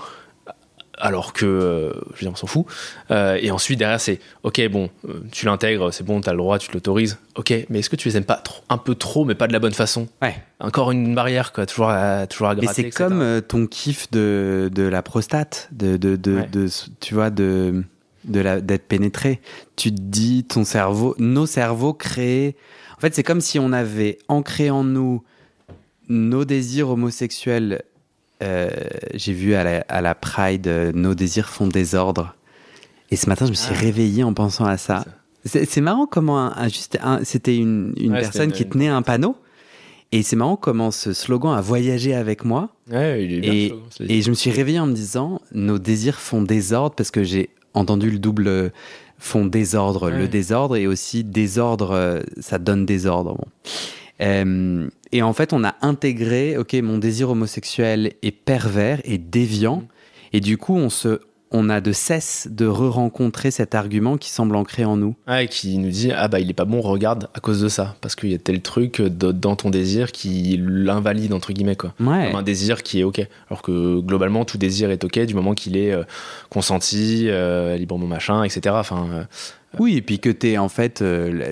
Alors 1.03 1.33
que, 1.33 1.45
euh, 1.45 1.91
je 1.93 2.15
veux 2.15 2.19
dire, 2.21 2.31
on 2.31 2.35
s'en 2.35 2.45
fout. 2.47 2.65
Euh, 3.09 3.37
et 3.41 3.49
ensuite, 3.51 3.79
derrière, 3.79 3.99
c'est 3.99 4.19
OK, 4.43 4.61
bon, 4.69 4.89
euh, 5.09 5.21
tu 5.31 5.47
l'intègres, 5.47 5.91
c'est 5.91 6.03
bon, 6.05 6.21
t'as 6.21 6.31
le 6.31 6.37
droit, 6.37 6.59
tu 6.59 6.71
l'autorises. 6.71 7.17
OK, 7.35 7.51
mais 7.69 7.79
est-ce 7.79 7.89
que 7.89 7.95
tu 7.95 8.07
les 8.07 8.17
aimes 8.17 8.23
pas 8.23 8.35
trop, 8.35 8.61
un 8.69 8.77
peu 8.77 8.93
trop, 8.95 9.25
mais 9.25 9.33
pas 9.35 9.47
de 9.47 9.53
la 9.53 9.59
bonne 9.59 9.73
façon? 9.73 10.07
Ouais. 10.21 10.35
Encore 10.59 10.91
une 10.91 11.15
barrière, 11.15 11.53
quoi, 11.53 11.65
toujours 11.65 11.89
à, 11.89 12.27
toujours 12.27 12.47
à 12.49 12.55
Mais 12.55 12.67
c'est 12.71 12.91
comme 12.91 13.41
ton 13.47 13.65
kiff 13.65 14.11
de, 14.11 14.69
de 14.73 14.83
la 14.83 15.01
prostate, 15.01 15.69
de, 15.71 15.97
de, 15.97 16.15
de, 16.15 16.35
Ouais. 16.35 16.47
de- 16.51 16.67
tu 16.99 17.15
vois, 17.15 17.29
de, 17.31 17.83
de 18.25 18.39
la- 18.39 18.61
d'être 18.61 18.87
pénétré. 18.87 19.41
Tu 19.75 19.91
te 19.91 19.99
dis, 19.99 20.43
ton 20.43 20.63
cerveau, 20.63 21.15
nos 21.17 21.47
cerveaux 21.47 21.93
créés. 21.93 22.55
En 22.97 23.01
fait, 23.01 23.15
c'est 23.15 23.23
comme 23.23 23.41
si 23.41 23.57
on 23.57 23.73
avait 23.73 24.19
ancré 24.27 24.69
en 24.69 24.83
nous 24.83 25.23
nos 26.09 26.45
désirs 26.45 26.89
homosexuels. 26.89 27.81
Euh, 28.41 28.69
J'ai 29.13 29.33
vu 29.33 29.53
à 29.55 29.63
la, 29.63 29.85
à 29.89 30.01
la 30.01 30.15
Pride, 30.15 30.67
euh, 30.67 30.91
nos 30.93 31.15
désirs 31.15 31.49
font 31.49 31.67
désordre. 31.67 32.35
Et 33.11 33.15
ce 33.15 33.27
matin, 33.29 33.45
je 33.45 33.51
me 33.51 33.55
suis 33.55 33.73
Ah. 33.75 33.79
réveillé 33.79 34.23
en 34.23 34.33
pensant 34.33 34.65
à 34.65 34.77
ça. 34.77 35.03
C'est 35.45 35.81
marrant 35.81 36.05
comment 36.05 36.39
un, 36.39 36.53
un- 36.55 36.67
juste 36.69 36.97
un- 37.01 37.23
c'était 37.23 37.57
une, 37.57 37.93
une 37.97 38.13
Ouais, 38.13 38.21
personne 38.21 38.51
qui 38.51 38.67
tenait 38.67 38.87
un 38.87 39.01
panneau. 39.01 39.35
Et 40.13 40.23
c'est 40.23 40.35
marrant 40.35 40.55
comment 40.57 40.91
ce 40.91 41.13
slogan 41.13 41.53
a 41.57 41.61
voyagé 41.61 42.13
avec 42.13 42.43
moi. 42.45 42.69
Ouais, 42.91 43.23
il 43.25 43.33
est 43.35 43.39
bien, 43.39 43.53
Et, 43.53 43.73
slogan, 43.89 44.21
je 44.21 44.29
me 44.29 44.35
suis 44.35 44.51
réveillé 44.51 44.79
en 44.79 44.85
me 44.85 44.93
disant, 44.93 45.41
nos 45.53 45.79
désirs 45.79 46.19
font 46.19 46.41
désordre 46.41 46.95
parce 46.95 47.11
que 47.11 47.23
j'ai 47.23 47.49
entendu 47.73 48.11
le 48.11 48.19
double 48.19 48.47
euh, 48.47 48.69
font 49.17 49.45
désordre, 49.45 50.11
Ouais. 50.11 50.17
le 50.17 50.27
désordre 50.27 50.75
et 50.75 50.85
aussi 50.87 51.23
désordre, 51.23 52.21
ça 52.39 52.59
donne 52.59 52.85
désordre. 52.85 53.35
Bon. 53.35 53.45
Euh, 54.21 54.87
et 55.11 55.21
en 55.21 55.33
fait, 55.33 55.53
on 55.53 55.63
a 55.63 55.75
intégré, 55.81 56.57
ok, 56.57 56.73
mon 56.81 56.97
désir 56.97 57.29
homosexuel 57.29 58.13
est 58.21 58.31
pervers 58.31 59.01
et 59.03 59.17
déviant, 59.17 59.77
Mm. 59.77 59.85
et 60.33 60.39
du 60.39 60.57
coup, 60.57 60.75
on 60.75 60.89
se, 60.89 61.19
on 61.53 61.69
a 61.69 61.81
de 61.81 61.91
cesse 61.91 62.47
de 62.49 62.65
re-rencontrer 62.65 63.51
cet 63.51 63.75
argument 63.75 64.15
qui 64.15 64.29
semble 64.29 64.55
ancré 64.55 64.85
en 64.85 64.95
nous. 64.95 65.15
Ouais, 65.27 65.47
qui 65.49 65.77
nous 65.79 65.89
dit 65.89 66.09
ah 66.15 66.29
bah 66.29 66.39
il 66.39 66.49
est 66.49 66.53
pas 66.53 66.63
bon, 66.63 66.79
regarde 66.79 67.27
à 67.33 67.41
cause 67.41 67.59
de 67.59 67.67
ça, 67.67 67.97
parce 67.99 68.15
qu'il 68.15 68.31
y 68.31 68.33
a 68.33 68.37
tel 68.37 68.61
truc 68.61 69.01
de- 69.01 69.33
dans 69.33 69.57
ton 69.57 69.69
désir 69.69 70.13
qui 70.13 70.57
l'invalide 70.61 71.33
entre 71.33 71.51
guillemets 71.51 71.75
quoi. 71.75 71.93
Ouais. 71.99 72.27
Comme 72.27 72.39
un 72.39 72.43
désir 72.43 72.83
qui 72.83 73.01
est 73.01 73.03
ok, 73.03 73.27
alors 73.49 73.61
que 73.63 73.99
globalement 73.99 74.45
tout 74.45 74.57
désir 74.57 74.91
est 74.91 75.03
ok 75.03 75.19
du 75.25 75.33
moment 75.35 75.53
qu'il 75.53 75.75
est 75.75 75.91
euh, 75.91 76.03
consenti, 76.49 77.25
euh, 77.27 77.75
librement 77.75 78.07
machin, 78.07 78.43
etc. 78.45 78.75
Enfin, 78.79 79.07
euh, 79.11 79.23
Oui, 79.79 79.97
et 79.97 80.01
puis 80.01 80.19
que 80.19 80.29
tu 80.29 80.57
en 80.57 80.69
fait 80.69 81.01
euh, 81.01 81.51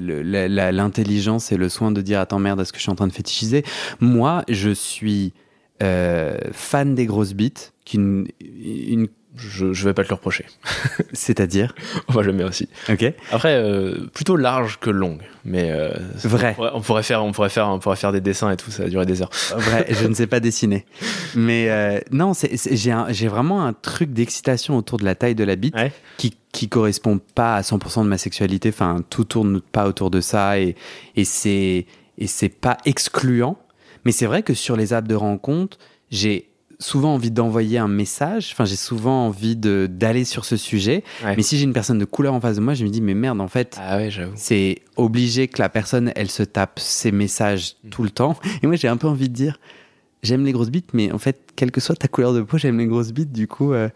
l'intelligence 0.72 1.52
et 1.52 1.58
le 1.58 1.70
soin 1.70 1.92
de 1.92 2.02
dire 2.02 2.20
attends 2.20 2.40
merde, 2.40 2.60
est-ce 2.60 2.72
que 2.74 2.78
je 2.78 2.84
suis 2.84 2.92
en 2.92 2.96
train 2.96 3.08
de 3.08 3.14
fétichiser? 3.14 3.64
Moi, 4.00 4.44
je 4.50 4.70
suis 4.72 5.34
euh, 5.82 6.38
fan 6.52 6.96
des 6.96 7.06
grosses 7.06 7.34
bites, 7.34 7.74
qui 7.86 7.98
une- 7.98 9.08
je, 9.36 9.74
je 9.74 9.86
vais 9.86 9.94
pas 9.94 10.04
te 10.04 10.10
le 10.10 10.16
reprocher. 10.16 10.46
c'est-à-dire, 11.14 11.74
Moi 12.14 12.24
j'aime 12.24 12.38
bien 12.38 12.48
aussi. 12.48 12.68
ok, 12.90 13.14
Après 13.32 13.56
euh, 13.56 14.08
plutôt 14.14 14.36
large 14.36 14.80
que 14.80 14.90
longue, 14.90 15.22
mais 15.46 15.72
euh, 15.72 15.92
Vrai. 16.24 16.52
On 16.52 16.56
pourrait, 16.56 16.72
on 16.74 16.82
pourrait 16.82 17.04
faire, 17.04 17.24
on 17.24 17.32
pourrait 17.32 17.50
faire, 17.50 17.68
on 17.70 17.80
pourrait 17.80 17.96
faire 17.96 18.12
des 18.12 18.22
dessins 18.22 18.52
et 18.52 18.58
tout, 18.58 18.72
ça 18.72 18.84
va 18.84 18.90
durer 18.90 19.06
des 19.06 19.22
heures. 19.22 19.30
vrai, 19.56 19.86
je 19.90 20.08
ne 20.08 20.14
sais 20.14 20.28
pas 20.28 20.40
dessiner, 20.40 20.86
mais 21.36 21.70
euh, 21.70 22.00
non, 22.12 22.34
j'ai 22.34 23.28
vraiment 23.28 23.64
un 23.66 23.74
truc 23.74 24.12
d'excitation 24.14 24.78
autour 24.78 24.98
de 24.98 25.06
la 25.06 25.16
taille 25.16 25.36
de 25.36 25.44
la 25.44 25.56
bite 25.56 25.76
Ouais. 25.76 25.92
qui 26.18 26.36
qui 26.52 26.68
correspond 26.68 27.20
pas 27.36 27.56
à 27.56 27.62
100% 27.62 28.04
de 28.04 28.10
ma 28.10 28.18
sexualité. 28.18 28.70
Enfin, 28.70 28.98
tout 29.12 29.24
tourne 29.24 29.62
pas 29.62 29.88
autour 29.88 30.10
de 30.10 30.20
ça 30.20 30.60
et 30.60 30.76
et 31.16 31.24
c'est 31.24 31.86
et 32.18 32.28
c'est 32.28 32.50
pas 32.50 32.78
excluant. 32.86 33.58
Mais 34.04 34.12
c'est 34.12 34.26
vrai 34.26 34.42
que 34.42 34.56
sur 34.56 34.76
les 34.76 34.94
apps 34.94 35.08
de 35.08 35.14
rencontre, 35.14 35.78
j'ai 36.10 36.49
souvent 36.80 37.14
envie 37.16 37.32
d'envoyer 37.32 37.78
un 37.78 37.88
message. 37.90 38.50
Enfin, 38.54 38.66
j'ai 38.66 38.76
souvent 38.78 39.28
envie 39.28 39.56
d'aller 39.56 40.24
sur 40.26 40.46
ce 40.46 40.56
sujet. 40.58 41.04
Ouais. 41.24 41.36
Mais 41.36 41.44
si 41.44 41.58
j'ai 41.58 41.64
une 41.66 41.74
personne 41.74 42.00
de 42.00 42.06
couleur 42.06 42.34
en 42.34 42.40
face 42.42 42.56
de 42.56 42.62
moi, 42.62 42.74
je 42.74 42.84
me 42.86 42.90
dis 42.90 43.02
mais 43.02 43.14
merde, 43.14 43.42
en 43.42 43.48
fait. 43.50 43.78
Ah 43.80 43.98
ouais. 43.98 44.10
C'est 44.36 44.80
obligé 44.96 45.48
que 45.48 45.62
la 45.62 45.70
personne, 45.70 46.12
elle 46.16 46.32
se 46.32 46.44
tape 46.44 46.80
ses 46.80 47.12
messages 47.12 47.76
Mm. 47.84 47.90
tout 47.90 48.04
le 48.04 48.10
temps. 48.10 48.36
Et 48.64 48.68
moi, 48.68 48.76
j'ai 48.76 48.88
un 48.88 48.98
peu 48.98 49.08
envie 49.08 49.28
de 49.30 49.34
dire, 49.34 49.60
j'aime 50.24 50.46
les 50.46 50.52
grosses 50.54 50.70
bites, 50.72 50.94
mais 50.94 51.12
en 51.12 51.18
fait, 51.18 51.40
quelle 51.56 51.72
que 51.72 51.82
soit 51.82 51.96
ta 51.96 52.08
couleur 52.08 52.34
de 52.34 52.42
peau, 52.42 52.58
j'aime 52.58 52.78
les 52.78 52.86
grosses 52.88 53.12
bites, 53.12 53.32
du 53.34 53.48
coup. 53.48 53.74
euh, 53.74 53.90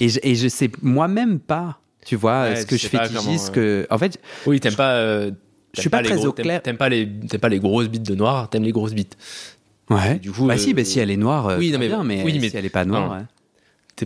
et, 0.00 0.08
je, 0.08 0.20
et 0.22 0.34
je 0.36 0.46
sais 0.48 0.70
moi-même 0.80 1.40
pas, 1.40 1.80
tu 2.06 2.14
vois, 2.16 2.42
Ouais, 2.44 2.56
ce 2.56 2.66
que 2.66 2.76
je 2.76 2.86
fétichise, 2.86 3.16
comment, 3.46 3.52
que. 3.52 3.86
En 3.90 3.98
fait, 3.98 4.20
Oui, 4.46 4.60
t'aimes 4.60 4.74
pas. 4.76 4.92
euh, 4.92 5.32
Je 5.74 5.80
suis 5.80 5.90
pas 5.90 6.02
très 6.02 6.14
gros- 6.14 6.28
au 6.28 6.32
clair. 6.32 6.62
T'aimes 6.62 6.76
pas 6.76 6.88
les, 6.88 7.04
pas 7.06 7.48
les 7.48 7.58
grosses 7.58 7.88
bites 7.88 8.04
de 8.08 8.14
noir, 8.14 8.48
t'aimes 8.48 8.62
les 8.64 8.72
grosses 8.72 8.94
bites. 8.94 9.16
Ouais. 9.90 10.18
du 10.18 10.30
coup, 10.32 10.46
bah 10.46 10.54
euh, 10.54 10.58
si, 10.58 10.74
bah 10.74 10.84
si 10.84 10.98
elle 10.98 11.10
est 11.10 11.16
noire, 11.16 11.48
euh, 11.48 11.58
oui, 11.58 11.70
non, 11.70 11.78
mais- 11.78 11.88
bien, 11.88 12.04
mais, 12.04 12.22
oui, 12.24 12.38
mais- 12.40 12.48
si 12.50 12.56
elle 12.56 12.66
est 12.66 12.70
pas 12.70 12.84
noire, 12.84 13.22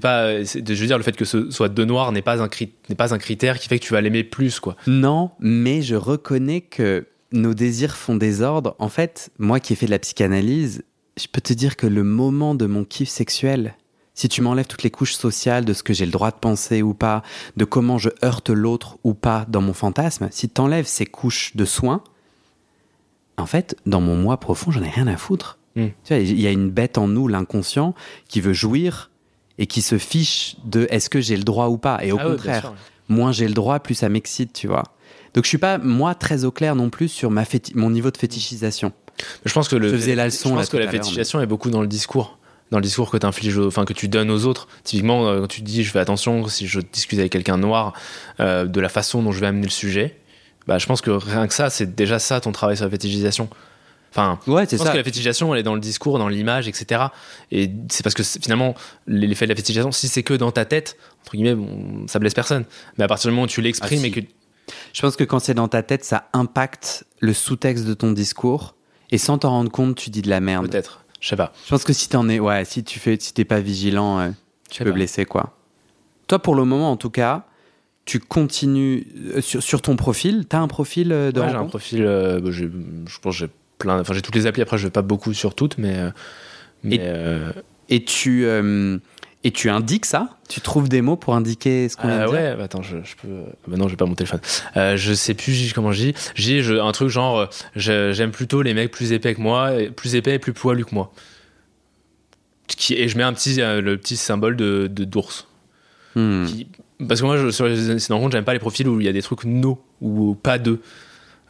pas. 0.00 0.22
euh, 0.24 0.44
Je 0.44 0.58
veux 0.74 0.86
dire, 0.86 0.96
le 0.98 1.04
fait 1.04 1.16
que 1.16 1.24
ce 1.24 1.50
soit 1.50 1.68
de 1.68 1.84
noir 1.84 2.12
n'est 2.12 2.22
pas 2.22 2.42
un 2.42 2.48
n'est 2.88 2.94
pas 2.96 3.12
un 3.14 3.18
critère 3.18 3.58
qui 3.58 3.68
fait 3.68 3.78
que 3.78 3.84
tu 3.84 3.92
vas 3.92 4.00
l'aimer 4.00 4.24
plus, 4.24 4.58
quoi. 4.60 4.76
Non, 4.86 5.30
mais 5.40 5.82
je 5.82 5.94
reconnais 5.96 6.60
que 6.62 7.06
nos 7.32 7.54
désirs 7.54 7.96
font 7.96 8.16
désordre. 8.16 8.74
En 8.78 8.88
fait, 8.88 9.30
moi 9.38 9.60
qui 9.60 9.72
ai 9.72 9.76
fait 9.76 9.86
de 9.86 9.90
la 9.90 9.98
psychanalyse, 9.98 10.82
je 11.18 11.26
peux 11.30 11.40
te 11.40 11.52
dire 11.52 11.76
que 11.76 11.86
le 11.86 12.04
moment 12.04 12.54
de 12.54 12.66
mon 12.66 12.84
kiff 12.84 13.08
sexuel, 13.08 13.74
si 14.14 14.28
tu 14.28 14.42
m'enlèves 14.42 14.66
toutes 14.66 14.82
les 14.82 14.90
couches 14.90 15.14
sociales 15.14 15.64
de 15.64 15.72
ce 15.72 15.82
que 15.82 15.92
j'ai 15.94 16.04
le 16.06 16.12
droit 16.12 16.30
de 16.30 16.36
penser 16.36 16.82
ou 16.82 16.92
pas, 16.94 17.22
de 17.56 17.64
comment 17.64 17.96
je 17.98 18.10
heurte 18.24 18.50
l'autre 18.50 18.98
ou 19.04 19.14
pas 19.14 19.46
dans 19.48 19.62
mon 19.62 19.72
fantasme, 19.72 20.28
si 20.30 20.48
tu 20.48 20.60
enlèves 20.60 20.86
ces 20.86 21.06
couches 21.06 21.56
de 21.56 21.64
soins, 21.64 22.02
en 23.38 23.46
fait, 23.46 23.76
dans 23.86 24.00
mon 24.00 24.16
moi 24.16 24.38
profond, 24.38 24.70
j'en 24.70 24.82
ai 24.82 24.88
rien 24.90 25.06
à 25.06 25.16
foutre. 25.16 25.58
Mm. 25.76 25.86
Tu 26.04 26.14
vois, 26.14 26.18
il 26.22 26.40
y 26.40 26.46
a 26.46 26.50
une 26.50 26.70
bête 26.70 26.98
en 26.98 27.08
nous, 27.08 27.28
l'inconscient, 27.28 27.94
qui 28.28 28.40
veut 28.40 28.52
jouir 28.52 29.10
et 29.58 29.66
qui 29.66 29.82
se 29.82 29.98
fiche 29.98 30.56
de 30.64 30.86
est-ce 30.90 31.08
que 31.10 31.20
j'ai 31.20 31.36
le 31.36 31.44
droit 31.44 31.68
ou 31.68 31.78
pas. 31.78 32.04
Et 32.04 32.12
au 32.12 32.18
Ah 32.20 32.24
contraire, 32.24 32.60
sûr, 32.62 32.74
moins 33.08 33.32
j'ai 33.32 33.46
le 33.48 33.54
droit, 33.54 33.80
plus 33.80 33.94
ça 33.94 34.08
m'excite, 34.08 34.52
tu 34.52 34.66
vois. 34.66 34.82
Donc 35.34 35.44
je 35.44 35.48
suis 35.48 35.58
pas, 35.58 35.78
moi, 35.78 36.14
très 36.14 36.44
au 36.44 36.50
clair 36.50 36.74
non 36.76 36.90
plus 36.90 37.08
sur 37.08 37.30
ma 37.30 37.44
féti- 37.44 37.72
mon 37.74 37.90
niveau 37.90 38.10
de 38.10 38.16
fétichisation. 38.18 38.92
Mais 39.18 39.24
Je 39.46 39.52
pense 39.52 39.68
que 39.68 39.76
le, 39.76 39.88
Je 39.88 39.96
faisais 39.96 40.14
la 40.14 40.26
leçon, 40.26 40.50
Je 40.50 40.54
là, 40.54 40.60
pense 40.62 40.68
que 40.70 40.76
la 40.78 40.88
fétichisation 40.88 41.40
est 41.40 41.46
beaucoup 41.46 41.70
dans 41.70 41.80
le 41.80 41.86
discours. 41.86 42.38
Dans 42.70 42.78
le 42.78 42.82
discours 42.82 43.10
que 43.10 43.18
tu 43.18 43.26
infliges, 43.26 43.58
enfin 43.58 43.84
que 43.84 43.92
tu 43.92 44.08
donnes 44.08 44.30
aux 44.30 44.46
autres. 44.46 44.66
Typiquement, 44.84 45.26
euh, 45.28 45.40
quand 45.42 45.46
tu 45.48 45.60
dis, 45.60 45.84
je 45.84 45.90
fais 45.90 45.98
attention 45.98 46.48
si 46.48 46.66
je 46.66 46.80
discute 46.80 47.18
avec 47.18 47.30
quelqu'un 47.32 47.58
noir, 47.58 47.92
euh, 48.40 48.64
de 48.64 48.80
la 48.80 48.88
façon 48.88 49.22
dont 49.22 49.30
je 49.32 49.40
vais 49.40 49.46
amener 49.46 49.64
le 49.66 49.70
sujet. 49.70 50.16
Bah, 50.66 50.78
je 50.78 50.86
pense 50.86 51.02
que 51.02 51.10
rien 51.10 51.46
que 51.46 51.52
ça, 51.54 51.68
c'est 51.70 51.94
déjà 51.94 52.18
ça 52.18 52.40
ton 52.40 52.52
travail 52.52 52.76
sur 52.76 52.86
la 52.86 52.90
fétichisation. 52.90 53.48
Enfin, 54.14 54.38
Ouais, 54.46 54.66
c'est 54.68 54.76
ça. 54.78 54.90
que 54.92 54.96
la 54.96 55.04
fétichisation, 55.04 55.54
elle 55.54 55.60
est 55.60 55.64
dans 55.64 55.74
le 55.74 55.80
discours, 55.80 56.18
dans 56.18 56.28
l'image, 56.28 56.68
etc. 56.68 57.04
Et 57.50 57.70
c'est 57.90 58.02
parce 58.02 58.14
que 58.14 58.22
finalement, 58.22 58.74
l'effet 59.06 59.46
de 59.46 59.50
la 59.50 59.56
fétichisation, 59.56 59.90
si 59.90 60.06
c'est 60.08 60.22
que 60.22 60.34
dans 60.34 60.52
ta 60.52 60.64
tête, 60.66 60.96
entre 61.22 61.32
guillemets, 61.32 61.54
bon, 61.54 62.06
ça 62.08 62.18
blesse 62.18 62.34
personne. 62.34 62.64
Mais 62.98 63.04
à 63.04 63.08
partir 63.08 63.28
du 63.30 63.34
moment 63.34 63.44
où 63.44 63.48
tu 63.48 63.62
l'exprimes 63.62 64.00
Ah, 64.00 64.02
si. 64.02 64.08
et 64.08 64.10
que 64.10 64.20
Je 64.92 65.00
pense 65.00 65.16
que 65.16 65.24
quand 65.24 65.38
c'est 65.38 65.54
dans 65.54 65.68
ta 65.68 65.82
tête, 65.82 66.04
ça 66.04 66.28
impacte 66.34 67.04
le 67.20 67.32
sous-texte 67.32 67.84
de 67.86 67.94
ton 67.94 68.12
discours. 68.12 68.74
Et 69.10 69.18
sans 69.18 69.38
t'en 69.38 69.50
rendre 69.50 69.70
compte, 69.70 69.96
tu 69.96 70.10
dis 70.10 70.22
de 70.22 70.28
la 70.30 70.40
merde. 70.40 70.70
peut-être, 70.70 71.04
je 71.20 71.28
sais 71.28 71.36
pas. 71.36 71.52
Je 71.64 71.70
pense 71.70 71.84
que 71.84 71.92
si 71.92 72.08
t'en 72.08 72.28
es, 72.28 72.38
ouais, 72.38 72.64
si 72.64 72.84
tu 72.84 72.98
fais, 72.98 73.16
si 73.18 73.32
t'es 73.34 73.44
pas 73.44 73.60
vigilant, 73.60 74.20
euh, 74.20 74.30
tu 74.70 74.82
peux 74.84 74.90
pas. 74.90 74.94
blesser 74.96 75.24
quoi. 75.24 75.56
Toi, 76.28 76.38
pour 76.38 76.54
le 76.54 76.64
moment, 76.64 76.90
en 76.90 76.96
tout 76.96 77.10
cas, 77.10 77.46
tu 78.04 78.18
continues 78.20 79.06
euh, 79.36 79.40
sur, 79.40 79.62
sur 79.62 79.80
ton 79.82 79.96
profil. 79.96 80.46
T'as 80.48 80.58
un 80.60 80.68
profil 80.68 81.12
euh, 81.12 81.30
de 81.30 81.40
Ouais, 81.40 81.48
j'ai 81.50 81.54
un 81.56 81.64
profil, 81.66 82.02
bah, 82.04 82.50
je 82.50 83.18
pense 83.20 83.34
que 83.34 83.46
j'ai 83.46 83.50
plein, 83.82 84.00
enfin 84.00 84.14
j'ai 84.14 84.22
toutes 84.22 84.34
les 84.34 84.46
applis. 84.46 84.62
Après, 84.62 84.78
je 84.78 84.84
vais 84.86 84.90
pas 84.90 85.02
beaucoup 85.02 85.34
sur 85.34 85.54
toutes, 85.54 85.78
mais, 85.78 85.96
euh, 85.98 86.10
mais 86.82 86.96
Et- 86.96 87.00
euh, 87.02 87.52
et 87.88 88.04
tu 88.04 88.44
euh, 88.46 88.98
et 89.44 89.50
tu 89.50 89.68
indiques 89.70 90.06
ça? 90.06 90.38
Tu 90.48 90.60
trouves 90.60 90.88
des 90.88 91.02
mots 91.02 91.16
pour 91.16 91.34
indiquer 91.34 91.88
ce 91.88 91.96
qu'on 91.96 92.08
euh, 92.08 92.22
de 92.24 92.26
dire? 92.30 92.32
ouais, 92.32 92.56
bah, 92.56 92.64
attends, 92.64 92.82
je, 92.82 92.98
je 93.04 93.16
peux. 93.16 93.42
Bah 93.66 93.76
non, 93.76 93.88
j'ai 93.88 93.96
pas 93.96 94.06
mon 94.06 94.14
téléphone. 94.14 94.40
Je 94.76 95.12
sais 95.14 95.34
plus 95.34 95.72
comment 95.74 95.92
je 95.92 96.00
dis. 96.04 96.14
J'ai 96.34 96.62
je- 96.62 96.74
un 96.74 96.92
truc 96.92 97.08
genre, 97.08 97.48
j'aime 97.76 98.30
plutôt 98.30 98.62
les 98.62 98.72
mecs 98.74 98.90
plus 98.90 99.12
épais 99.12 99.34
que 99.34 99.40
moi, 99.40 99.74
et- 99.80 99.90
plus 99.90 100.14
épais 100.14 100.34
et 100.34 100.38
plus 100.38 100.52
poilus 100.52 100.84
que 100.84 100.94
moi. 100.94 101.12
Qui, 102.68 102.94
et 102.94 103.08
je 103.08 103.16
mets 103.18 103.24
un 103.24 103.32
petit, 103.32 103.56
le 103.56 103.96
petit 103.96 104.16
symbole 104.16 104.56
de 104.56 104.86
d'ours. 104.88 105.46
Hmm. 106.14 106.46
Parce 107.08 107.20
que 107.20 107.26
moi, 107.26 107.36
je, 107.36 107.50
sur 107.50 107.66
les 107.66 107.98
sites 107.98 108.08
de 108.10 108.14
rencontre, 108.14 108.32
j'aime 108.32 108.44
pas 108.44 108.52
les 108.52 108.58
profils 108.60 108.86
où 108.88 109.00
il 109.00 109.06
y 109.06 109.08
a 109.08 109.12
des 109.12 109.22
trucs 109.22 109.44
no 109.44 109.82
ou 110.00 110.34
pas 110.34 110.58
de. 110.58 110.80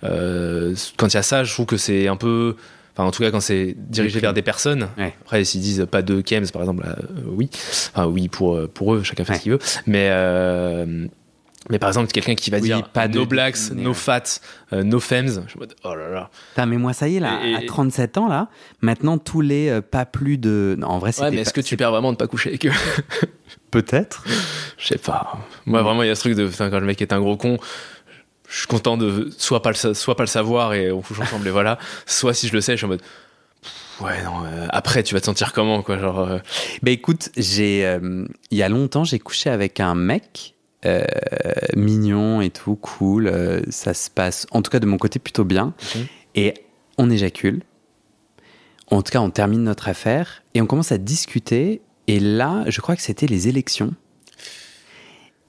Euh, 0.05 0.75
quand 0.97 1.09
il 1.09 1.15
y 1.15 1.19
a 1.19 1.23
ça, 1.23 1.45
je 1.45 1.53
trouve 1.53 1.67
que 1.67 1.77
c'est 1.77 2.09
un 2.09 2.17
peu. 2.17 2.57
Enfin, 2.95 3.05
en 3.09 3.11
tout 3.11 3.23
cas, 3.23 3.31
quand 3.31 3.41
c'est 3.41 3.75
dirigé 3.79 4.21
vers 4.21 4.35
des 4.35 4.43
personnes. 4.43 4.89
Ouais. 4.99 5.15
Après, 5.23 5.45
s'ils 5.45 5.61
disent 5.63 5.87
pas 5.91 6.03
de 6.03 6.21
Kems, 6.21 6.47
par 6.53 6.61
exemple, 6.63 6.85
là, 6.85 6.97
euh, 6.99 7.23
oui. 7.27 7.49
Enfin, 7.95 8.07
oui, 8.07 8.29
pour, 8.29 8.55
euh, 8.57 8.69
pour 8.73 8.95
eux, 8.95 9.03
chacun 9.03 9.25
fait 9.25 9.33
Ouais. 9.33 9.39
ce 9.39 9.43
qu'il 9.43 9.53
veut. 9.53 9.59
Mais. 9.87 10.09
euh, 10.11 11.07
mais 11.71 11.79
par 11.79 11.89
exemple, 11.91 12.11
quelqu'un 12.11 12.35
qui 12.35 12.51
va 12.51 12.57
Oui, 12.59 12.65
dire 12.65 12.89
pas 12.89 13.07
de- 13.07 13.17
no 13.17 13.25
blacks, 13.25 13.57
mais 13.73 13.83
no 13.83 13.91
ouais. 13.91 13.95
fats, 13.95 14.23
euh, 14.73 14.83
no 14.83 14.99
femmes, 14.99 15.29
je 15.47 15.57
en 15.57 15.61
mode, 15.61 15.75
oh 15.85 15.95
là 15.95 16.09
là. 16.11 16.31
Putain, 16.51 16.67
mais 16.67 16.77
moi, 16.77 16.93
ça 16.93 17.07
y 17.09 17.17
est, 17.17 17.21
là, 17.21 17.39
Et- 17.47 17.55
à 17.55 17.63
et- 17.63 17.67
37 17.67 18.19
ans, 18.19 18.27
là, 18.29 18.49
maintenant, 18.81 19.17
tous 19.17 19.41
les 19.41 19.81
pas 19.81 20.05
plus 20.05 20.39
de. 20.39 20.75
Non, 20.77 20.89
en 20.89 20.99
vrai, 20.99 21.13
c'était 21.13 21.27
Ouais, 21.27 21.31
mais 21.31 21.41
est-ce 21.43 21.53
que 21.55 21.61
tu 21.61 21.77
perds 21.77 21.93
vraiment 21.93 22.11
de 22.13 22.17
pas 22.17 22.27
coucher 22.27 22.49
avec 22.51 22.67
eux? 22.67 22.73
Peut-être. 23.71 24.25
Je 24.77 24.89
sais 24.89 24.99
pas. 24.99 25.39
Moi, 25.65 25.83
vraiment, 25.83 26.03
il 26.03 26.09
y 26.09 26.11
a 26.11 26.15
ce 26.17 26.21
truc 26.21 26.35
de. 26.35 26.49
Quand 26.49 26.79
le 26.81 26.85
mec 26.87 27.01
est 27.01 27.13
un 27.13 27.21
gros 27.21 27.37
con, 27.37 27.59
je 28.53 28.59
suis 28.59 28.67
content 28.67 28.97
de 28.99 29.31
soit 29.39 29.63
pas 29.63 29.71
le, 29.71 29.77
sa- 29.77 29.95
soit 29.95 30.15
pas 30.15 30.25
le 30.25 30.29
savoir 30.29 30.75
et 30.75 30.93
on 30.93 31.01
couche 31.01 31.21
ensemble 31.21 31.49
et 31.49 31.51
voilà. 31.51 31.79
Soit 32.05 32.35
si 32.35 32.49
je 32.49 32.53
le 32.53 32.61
sais, 32.61 32.73
je 32.73 32.77
suis 32.77 32.85
en 32.85 32.89
mode. 32.91 33.03
Ouais, 34.01 34.23
non, 34.25 34.45
euh, 34.45 34.67
après, 34.71 35.03
tu 35.03 35.15
vas 35.15 35.21
te 35.21 35.27
sentir 35.27 35.53
comment, 35.53 35.83
quoi. 35.83 35.97
Genre. 35.99 36.19
euh, 36.19 36.39
Bah 36.83 36.91
écoute, 36.91 37.31
j'ai 37.37 37.87
euh, 37.87 38.27
il 38.51 38.59
y 38.59 38.63
a 38.63 38.69
longtemps, 38.69 39.05
j'ai 39.05 39.19
couché 39.19 39.49
avec 39.49 39.81
un 39.81 39.95
mec 39.95 40.55
mignon 41.77 42.41
et 42.41 42.51
tout, 42.51 42.75
cool. 42.75 43.63
ça 43.71 43.95
se 43.95 44.11
passe, 44.11 44.47
en 44.51 44.63
tout 44.63 44.71
cas 44.71 44.81
de 44.81 44.87
mon 44.87 44.99
côté, 44.99 45.19
plutôt 45.21 45.45
bien. 45.45 45.75
Et 46.35 46.55
on 46.99 47.09
éjacule. 47.09 47.63
En 48.89 49.03
tout 49.03 49.13
cas, 49.13 49.21
on 49.21 49.31
termine 49.31 49.63
notre 49.63 49.89
affaire 49.89 50.43
et 50.55 50.61
on 50.61 50.67
commence 50.67 50.93
à 50.93 50.99
discuter. 50.99 51.83
Et 52.09 52.19
là, 52.21 52.65
je 52.67 52.81
crois 52.81 52.97
que 52.97 53.03
c'était 53.03 53.27
les 53.29 53.47
élections. 53.49 53.95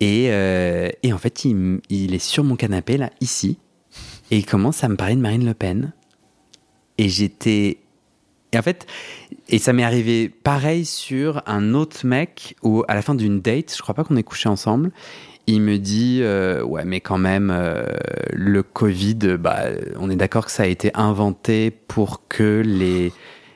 Et, 0.03 0.27
euh, 0.31 0.89
et 1.01 1.13
en 1.13 1.17
fait, 1.17 1.45
il, 1.45 1.79
est 1.89 2.19
sur 2.19 2.43
mon 2.43 2.57
canapé, 2.57 2.97
là, 2.97 3.09
ici. 3.21 3.57
Et 4.31 4.37
il 4.37 4.45
commence 4.45 4.83
à 4.83 4.89
me 4.89 4.97
parler 4.97 5.15
de 5.15 5.21
Marine 5.21 5.45
Le 5.45 5.53
Pen. 5.53 5.93
Et 6.97 7.07
j'étais. 7.07 7.77
Et 8.51 8.59
en 8.59 8.61
fait, 8.61 8.85
et 9.47 9.59
ça 9.59 9.71
m'est 9.71 9.85
arrivé 9.85 10.27
pareil 10.27 10.83
sur 10.83 11.41
un 11.45 11.73
autre 11.73 12.05
mec 12.05 12.57
où, 12.63 12.83
à 12.89 12.95
la 12.95 13.01
fin 13.01 13.15
d'une 13.15 13.39
date, 13.39 13.73
je 13.73 13.81
crois 13.81 13.95
pas 13.95 14.03
qu'on 14.03 14.17
ait 14.17 14.23
couché 14.23 14.49
ensemble, 14.49 14.91
il 15.47 15.61
me 15.61 15.77
dit 15.77 16.19
euh, 16.21 16.61
Ouais, 16.63 16.83
mais 16.83 16.99
quand 16.99 17.17
même, 17.17 17.49
euh, 17.49 17.85
le 18.33 18.61
Covid, 18.61 19.37
bah, 19.39 19.67
on 19.97 20.09
est 20.09 20.17
d'accord 20.17 20.47
que 20.47 20.51
ça 20.51 20.63
a 20.63 20.67
été 20.67 20.91
inventé 20.95 21.71
pour 21.71 22.27
que 22.27 22.61
les, 22.65 23.13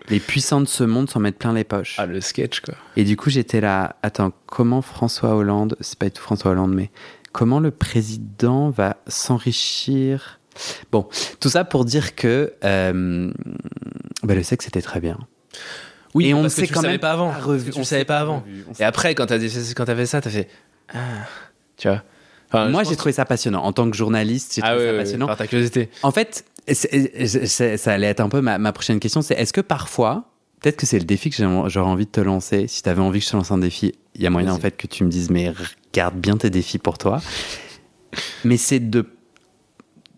les 0.09 0.19
puissants 0.19 0.61
de 0.61 0.67
ce 0.67 0.83
monde 0.83 1.09
s'en 1.09 1.19
mettent 1.19 1.37
plein 1.37 1.53
les 1.53 1.63
poches. 1.63 1.95
Ah, 1.97 2.05
le 2.05 2.21
sketch, 2.21 2.61
quoi. 2.61 2.75
Et 2.95 3.03
du 3.03 3.17
coup, 3.17 3.29
j'étais 3.29 3.61
là, 3.61 3.95
attends, 4.03 4.31
comment 4.45 4.81
François 4.81 5.35
Hollande, 5.35 5.75
c'est 5.81 5.97
pas 5.97 6.05
du 6.05 6.11
tout 6.11 6.21
François 6.21 6.51
Hollande, 6.51 6.73
mais 6.73 6.91
comment 7.33 7.59
le 7.59 7.71
président 7.71 8.69
va 8.69 8.97
s'enrichir? 9.07 10.39
Bon, 10.91 11.07
tout 11.39 11.49
ça 11.49 11.63
pour 11.65 11.85
dire 11.85 12.15
que 12.15 12.53
euh, 12.63 13.31
bah, 14.23 14.33
le 14.35 14.43
sexe 14.43 14.67
était 14.67 14.81
très 14.81 14.99
bien. 14.99 15.17
Oui, 16.13 16.27
Et 16.27 16.33
on 16.33 16.41
ne 16.41 16.49
sait 16.49 16.67
quand 16.67 16.81
même 16.81 16.99
pas 16.99 17.11
avant. 17.11 17.31
revu- 17.31 17.71
on 17.75 17.79
le 17.79 17.83
savais 17.83 18.01
s'est 18.01 18.05
pas 18.05 18.19
avant. 18.19 18.39
revu, 18.39 18.65
Et 18.79 18.83
après, 18.83 19.13
quand 19.13 19.27
t'as 19.27 19.37
fait 19.39 20.05
ça, 20.05 20.21
t'as 20.21 20.29
fait. 20.29 20.47
Ah, 20.93 20.97
tu 21.75 21.87
vois. 21.89 22.01
Enfin, 22.49 22.69
Moi, 22.69 22.83
j'ai 22.83 22.95
trouvé 22.95 23.11
ça 23.11 23.25
passionnant. 23.25 23.61
En 23.63 23.73
tant 23.73 23.89
que 23.91 23.95
journaliste, 23.97 24.53
j'ai 24.55 24.61
Ah 24.63 24.69
trouvé 24.69 24.79
ouais, 24.83 24.87
ça 24.87 24.91
ouais, 24.93 24.97
passionnant. 25.03 25.27
par 25.27 25.37
ta 25.37 25.47
curiosité. 25.47 25.89
En 26.01 26.11
fait, 26.11 26.45
ça 26.73 27.93
allait 27.93 28.07
être 28.07 28.19
un 28.19 28.29
peu 28.29 28.41
ma, 28.41 28.57
ma 28.57 28.71
prochaine 28.73 28.99
question, 28.99 29.21
c'est 29.21 29.35
est-ce 29.35 29.53
que 29.53 29.61
parfois, 29.61 30.31
peut-être 30.59 30.75
que 30.77 30.85
c'est 30.85 30.99
le 30.99 31.05
défi 31.05 31.29
que 31.29 31.37
j'aurais 31.69 31.89
envie 31.89 32.05
de 32.05 32.11
te 32.11 32.21
lancer, 32.21 32.67
si 32.67 32.83
tu 32.83 32.89
avais 32.89 33.01
envie 33.01 33.19
que 33.19 33.25
je 33.25 33.31
te 33.31 33.35
lance 33.37 33.51
un 33.51 33.57
défi, 33.57 33.93
il 34.15 34.21
y 34.21 34.27
a 34.27 34.29
moyen 34.29 34.51
en 34.53 34.59
fait 34.59 34.75
que 34.75 34.87
tu 34.87 35.03
me 35.03 35.09
dises, 35.09 35.29
mais 35.29 35.53
garde 35.93 36.15
bien 36.15 36.37
tes 36.37 36.49
défis 36.49 36.77
pour 36.79 36.97
toi. 36.97 37.21
Mais 38.43 38.57
c'est 38.57 38.79
de, 38.79 39.05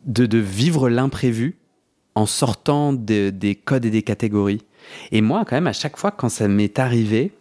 de, 0.06 0.26
de 0.26 0.38
vivre 0.38 0.90
l'imprévu 0.90 1.58
en 2.16 2.26
sortant 2.26 2.94
de- 2.94 3.30
des 3.30 3.56
codes 3.56 3.86
et 3.86 3.90
des 3.92 4.04
catégories. 4.04 4.62
Et 5.12 5.22
moi, 5.22 5.44
quand 5.46 5.56
même, 5.56 5.68
à 5.68 5.74
chaque 5.74 5.98
fois 5.98 6.12
quand 6.12 6.30
ça 6.30 6.48
m'est 6.48 6.80
arrivé, 6.80 7.32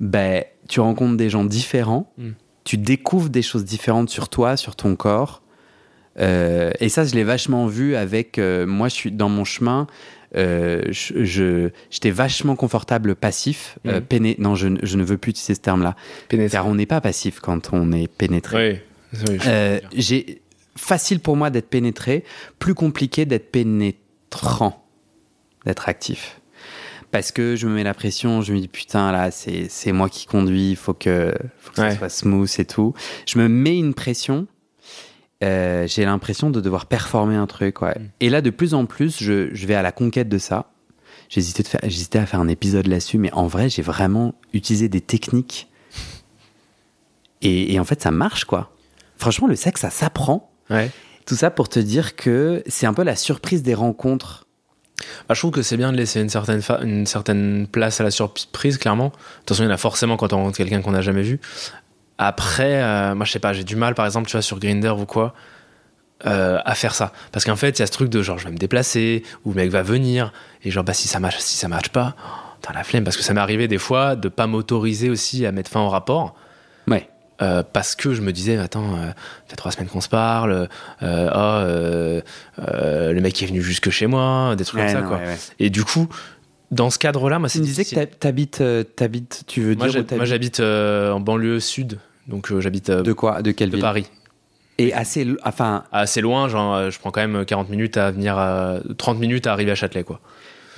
ben, 0.00 0.44
tu 0.68 0.80
rencontres 0.80 1.16
des 1.16 1.30
gens 1.30 1.44
différents, 1.44 2.12
Mm. 2.18 2.30
tu 2.64 2.76
découvres 2.76 3.28
des 3.30 3.42
choses 3.42 3.64
différentes 3.64 4.10
sur 4.10 4.28
toi, 4.28 4.56
sur 4.56 4.74
ton 4.76 4.96
corps. 4.96 5.42
Euh, 6.20 6.70
et 6.80 6.88
ça, 6.88 7.04
je 7.04 7.14
l'ai 7.14 7.24
vachement 7.24 7.66
vu 7.66 7.94
avec. 7.96 8.38
euh, 8.38 8.66
moi, 8.66 8.88
je 8.88 8.94
suis 8.94 9.10
dans 9.12 9.28
mon 9.28 9.44
chemin. 9.44 9.86
euh, 10.34 10.80
je- 10.90 11.68
j'étais 11.90 12.10
vachement 12.10 12.56
confortable 12.56 13.14
passif. 13.14 13.78
Mhm. 13.84 14.00
péné- 14.00 14.36
non, 14.38 14.54
je, 14.54 14.68
ne- 14.68 14.78
je 14.82 14.96
ne 14.96 15.04
veux 15.04 15.18
plus 15.18 15.30
utiliser 15.30 15.54
ce 15.54 15.60
terme-là. 15.60 15.94
Car 16.52 16.66
on 16.66 16.74
n'est 16.74 16.86
pas 16.86 17.02
passif 17.02 17.38
quand 17.40 17.74
on 17.74 17.92
est 17.92 18.08
pénétré. 18.08 18.82
Oui. 19.12 19.38
j'ai 19.94 20.40
facile 20.74 21.20
pour 21.20 21.36
moi 21.36 21.50
d'être 21.50 21.68
pénétré, 21.68 22.24
plus 22.58 22.72
compliqué 22.74 23.26
d'être 23.26 23.52
pénétrant, 23.52 24.82
d'être 25.66 25.88
actif. 25.90 26.40
Parce 27.10 27.30
que 27.30 27.54
je 27.56 27.66
me 27.66 27.74
mets 27.74 27.84
la 27.84 27.92
pression, 27.92 28.40
je 28.40 28.54
me 28.54 28.58
dis 28.58 28.68
putain 28.68 29.12
là 29.12 29.30
c'est 29.30 29.92
moi 29.92 30.08
qui 30.08 30.24
conduis, 30.24 30.70
il 30.70 30.76
faut 30.76 30.94
que, 30.94 31.34
faut 31.58 31.72
que 31.72 31.76
ça 31.90 31.98
soit 31.98 32.08
smooth 32.08 32.50
et 32.58 32.64
tout. 32.64 32.94
Je 33.26 33.38
me 33.38 33.48
mets 33.48 33.76
une 33.78 33.92
pression, 33.92 34.46
euh, 35.42 35.86
j'ai 35.86 36.04
l'impression 36.04 36.50
de 36.50 36.60
devoir 36.60 36.86
performer 36.86 37.36
un 37.36 37.46
truc. 37.46 37.82
Ouais. 37.82 37.98
Mm. 37.98 38.08
Et 38.20 38.30
là 38.30 38.40
de 38.40 38.50
plus 38.50 38.74
en 38.74 38.86
plus 38.86 39.22
je, 39.22 39.52
je 39.52 39.66
vais 39.66 39.74
à 39.74 39.82
la 39.82 39.92
conquête 39.92 40.28
de 40.28 40.38
ça. 40.38 40.70
J'hésitais 41.28 41.64
j'hésitais 41.84 42.18
à 42.18 42.26
faire 42.26 42.40
un 42.40 42.48
épisode 42.48 42.86
là-dessus, 42.86 43.18
mais 43.18 43.32
en 43.32 43.46
vrai 43.46 43.68
j'ai 43.68 43.82
vraiment 43.82 44.34
utilisé 44.52 44.88
des 44.88 45.00
techniques. 45.00 45.68
Et, 47.40 47.74
et 47.74 47.80
en 47.80 47.84
fait 47.84 48.02
ça 48.02 48.10
marche 48.10 48.44
quoi. 48.44 48.74
Franchement 49.16 49.48
le 49.48 49.56
sexe 49.56 49.80
ça 49.80 49.90
s'apprend. 49.90 50.50
Ouais. 50.70 50.90
Tout 51.26 51.34
ça 51.36 51.50
pour 51.50 51.68
te 51.68 51.78
dire 51.78 52.16
que 52.16 52.62
c'est 52.66 52.86
un 52.86 52.94
peu 52.94 53.02
la 53.02 53.16
surprise 53.16 53.62
des 53.62 53.74
rencontres. 53.74 54.46
Bah, 55.28 55.34
je 55.34 55.40
trouve 55.40 55.50
que 55.50 55.62
c'est 55.62 55.76
bien 55.76 55.90
de 55.90 55.96
laisser 55.96 56.20
une 56.20 56.28
certaine, 56.28 56.62
fa- 56.62 56.80
une 56.82 57.06
certaine 57.06 57.66
place 57.66 58.00
à 58.00 58.04
la 58.04 58.10
surprise, 58.12 58.78
clairement. 58.78 59.06
De 59.06 59.10
toute 59.10 59.48
façon, 59.48 59.62
il 59.64 59.66
y 59.66 59.68
en 59.68 59.72
a 59.74 59.76
forcément 59.76 60.16
quand 60.16 60.32
on 60.32 60.36
rencontre 60.36 60.56
quelqu'un 60.56 60.80
qu'on 60.80 60.92
n'a 60.92 61.00
jamais 61.00 61.22
vu. 61.22 61.40
Après, 62.26 62.82
euh, 62.82 63.14
moi, 63.14 63.24
je 63.26 63.32
sais 63.32 63.38
pas, 63.38 63.52
j'ai 63.52 63.64
du 63.64 63.76
mal, 63.76 63.94
par 63.94 64.06
exemple, 64.06 64.26
tu 64.28 64.32
vois, 64.32 64.42
sur 64.42 64.58
Grinder 64.60 64.90
ou 64.90 65.06
quoi, 65.06 65.34
euh, 66.26 66.58
à 66.64 66.74
faire 66.74 66.94
ça. 66.94 67.12
Parce 67.32 67.44
qu'en 67.44 67.56
fait, 67.56 67.78
il 67.78 67.80
y 67.80 67.82
a 67.82 67.86
ce 67.86 67.92
truc 67.92 68.08
de 68.10 68.22
genre, 68.22 68.38
je 68.38 68.44
vais 68.46 68.52
me 68.52 68.56
déplacer, 68.58 69.24
ou 69.44 69.50
le 69.50 69.56
mec 69.56 69.70
va 69.70 69.82
venir, 69.82 70.32
et 70.64 70.70
genre, 70.70 70.84
bah, 70.84 70.92
si 70.94 71.08
ça 71.08 71.18
match, 71.18 71.36
si 71.38 71.56
ça 71.56 71.66
match 71.68 71.88
pas, 71.88 72.14
putain, 72.60 72.74
la 72.74 72.84
flemme, 72.84 73.02
parce 73.04 73.16
que 73.16 73.22
ça 73.24 73.34
m'est 73.34 73.40
arrivé 73.40 73.66
des 73.66 73.78
fois 73.78 74.14
de 74.14 74.28
pas 74.28 74.46
m'autoriser 74.46 75.10
aussi 75.10 75.44
à 75.46 75.52
mettre 75.52 75.70
fin 75.70 75.80
au 75.80 75.88
rapport. 75.88 76.36
Ouais. 76.86 77.08
Euh, 77.40 77.64
parce 77.64 77.96
que 77.96 78.14
je 78.14 78.20
me 78.22 78.30
disais, 78.32 78.56
attends, 78.58 78.94
euh, 78.94 79.06
ça 79.08 79.14
fait 79.48 79.56
trois 79.56 79.72
semaines 79.72 79.88
qu'on 79.88 80.00
se 80.00 80.08
parle, 80.08 80.68
euh, 81.02 82.22
oh, 82.22 82.22
le 83.12 83.20
mec 83.20 83.42
est 83.42 83.46
venu 83.46 83.62
jusque 83.62 83.90
chez 83.90 84.06
moi, 84.06 84.54
des 84.54 84.64
trucs 84.64 84.80
Ouais, 84.80 84.92
comme 84.92 85.02
ça, 85.02 85.08
quoi. 85.08 85.16
ouais, 85.16 85.26
ouais. 85.26 85.38
Et 85.58 85.70
du 85.70 85.82
coup, 85.84 86.06
dans 86.70 86.90
ce 86.90 87.00
cadre-là, 87.00 87.40
moi, 87.40 87.48
Tu 87.48 87.54
c'est 87.54 87.58
me 87.60 87.64
disais 87.64 87.82
que 87.84 87.88
difficile. 87.88 88.06
t'hab- 88.10 88.18
t'habites, 88.20 88.62
t'habites, 88.94 89.42
tu 89.48 89.60
veux 89.60 89.74
Moi, 89.74 89.88
dire 89.88 90.04
moi, 90.14 90.24
j'habite 90.24 90.60
en 90.60 91.18
banlieue 91.18 91.58
sud, 91.58 91.98
donc 92.28 92.50
euh, 92.52 92.60
j'habite 92.60 92.90
euh, 92.90 93.02
De 93.02 93.12
quoi? 93.12 93.42
De 93.42 93.50
quelle 93.52 93.70
de 93.70 93.76
ville? 93.76 93.82
Paris. 93.82 94.06
Et 94.78 94.92
assez, 94.94 95.26
enfin, 95.44 95.84
Assez 95.92 96.20
loin, 96.20 96.48
genre, 96.48 96.74
euh, 96.74 96.90
je 96.90 96.98
prends 96.98 97.10
quand 97.10 97.26
même 97.26 97.44
40 97.44 97.68
minutes 97.68 97.96
à 97.98 98.10
venir, 98.10 98.38
à- 98.38 98.78
30 98.96 99.18
minutes 99.18 99.46
à 99.46 99.52
arriver 99.52 99.70
à 99.70 99.74
Châtelet, 99.74 100.02
quoi. 100.02 100.20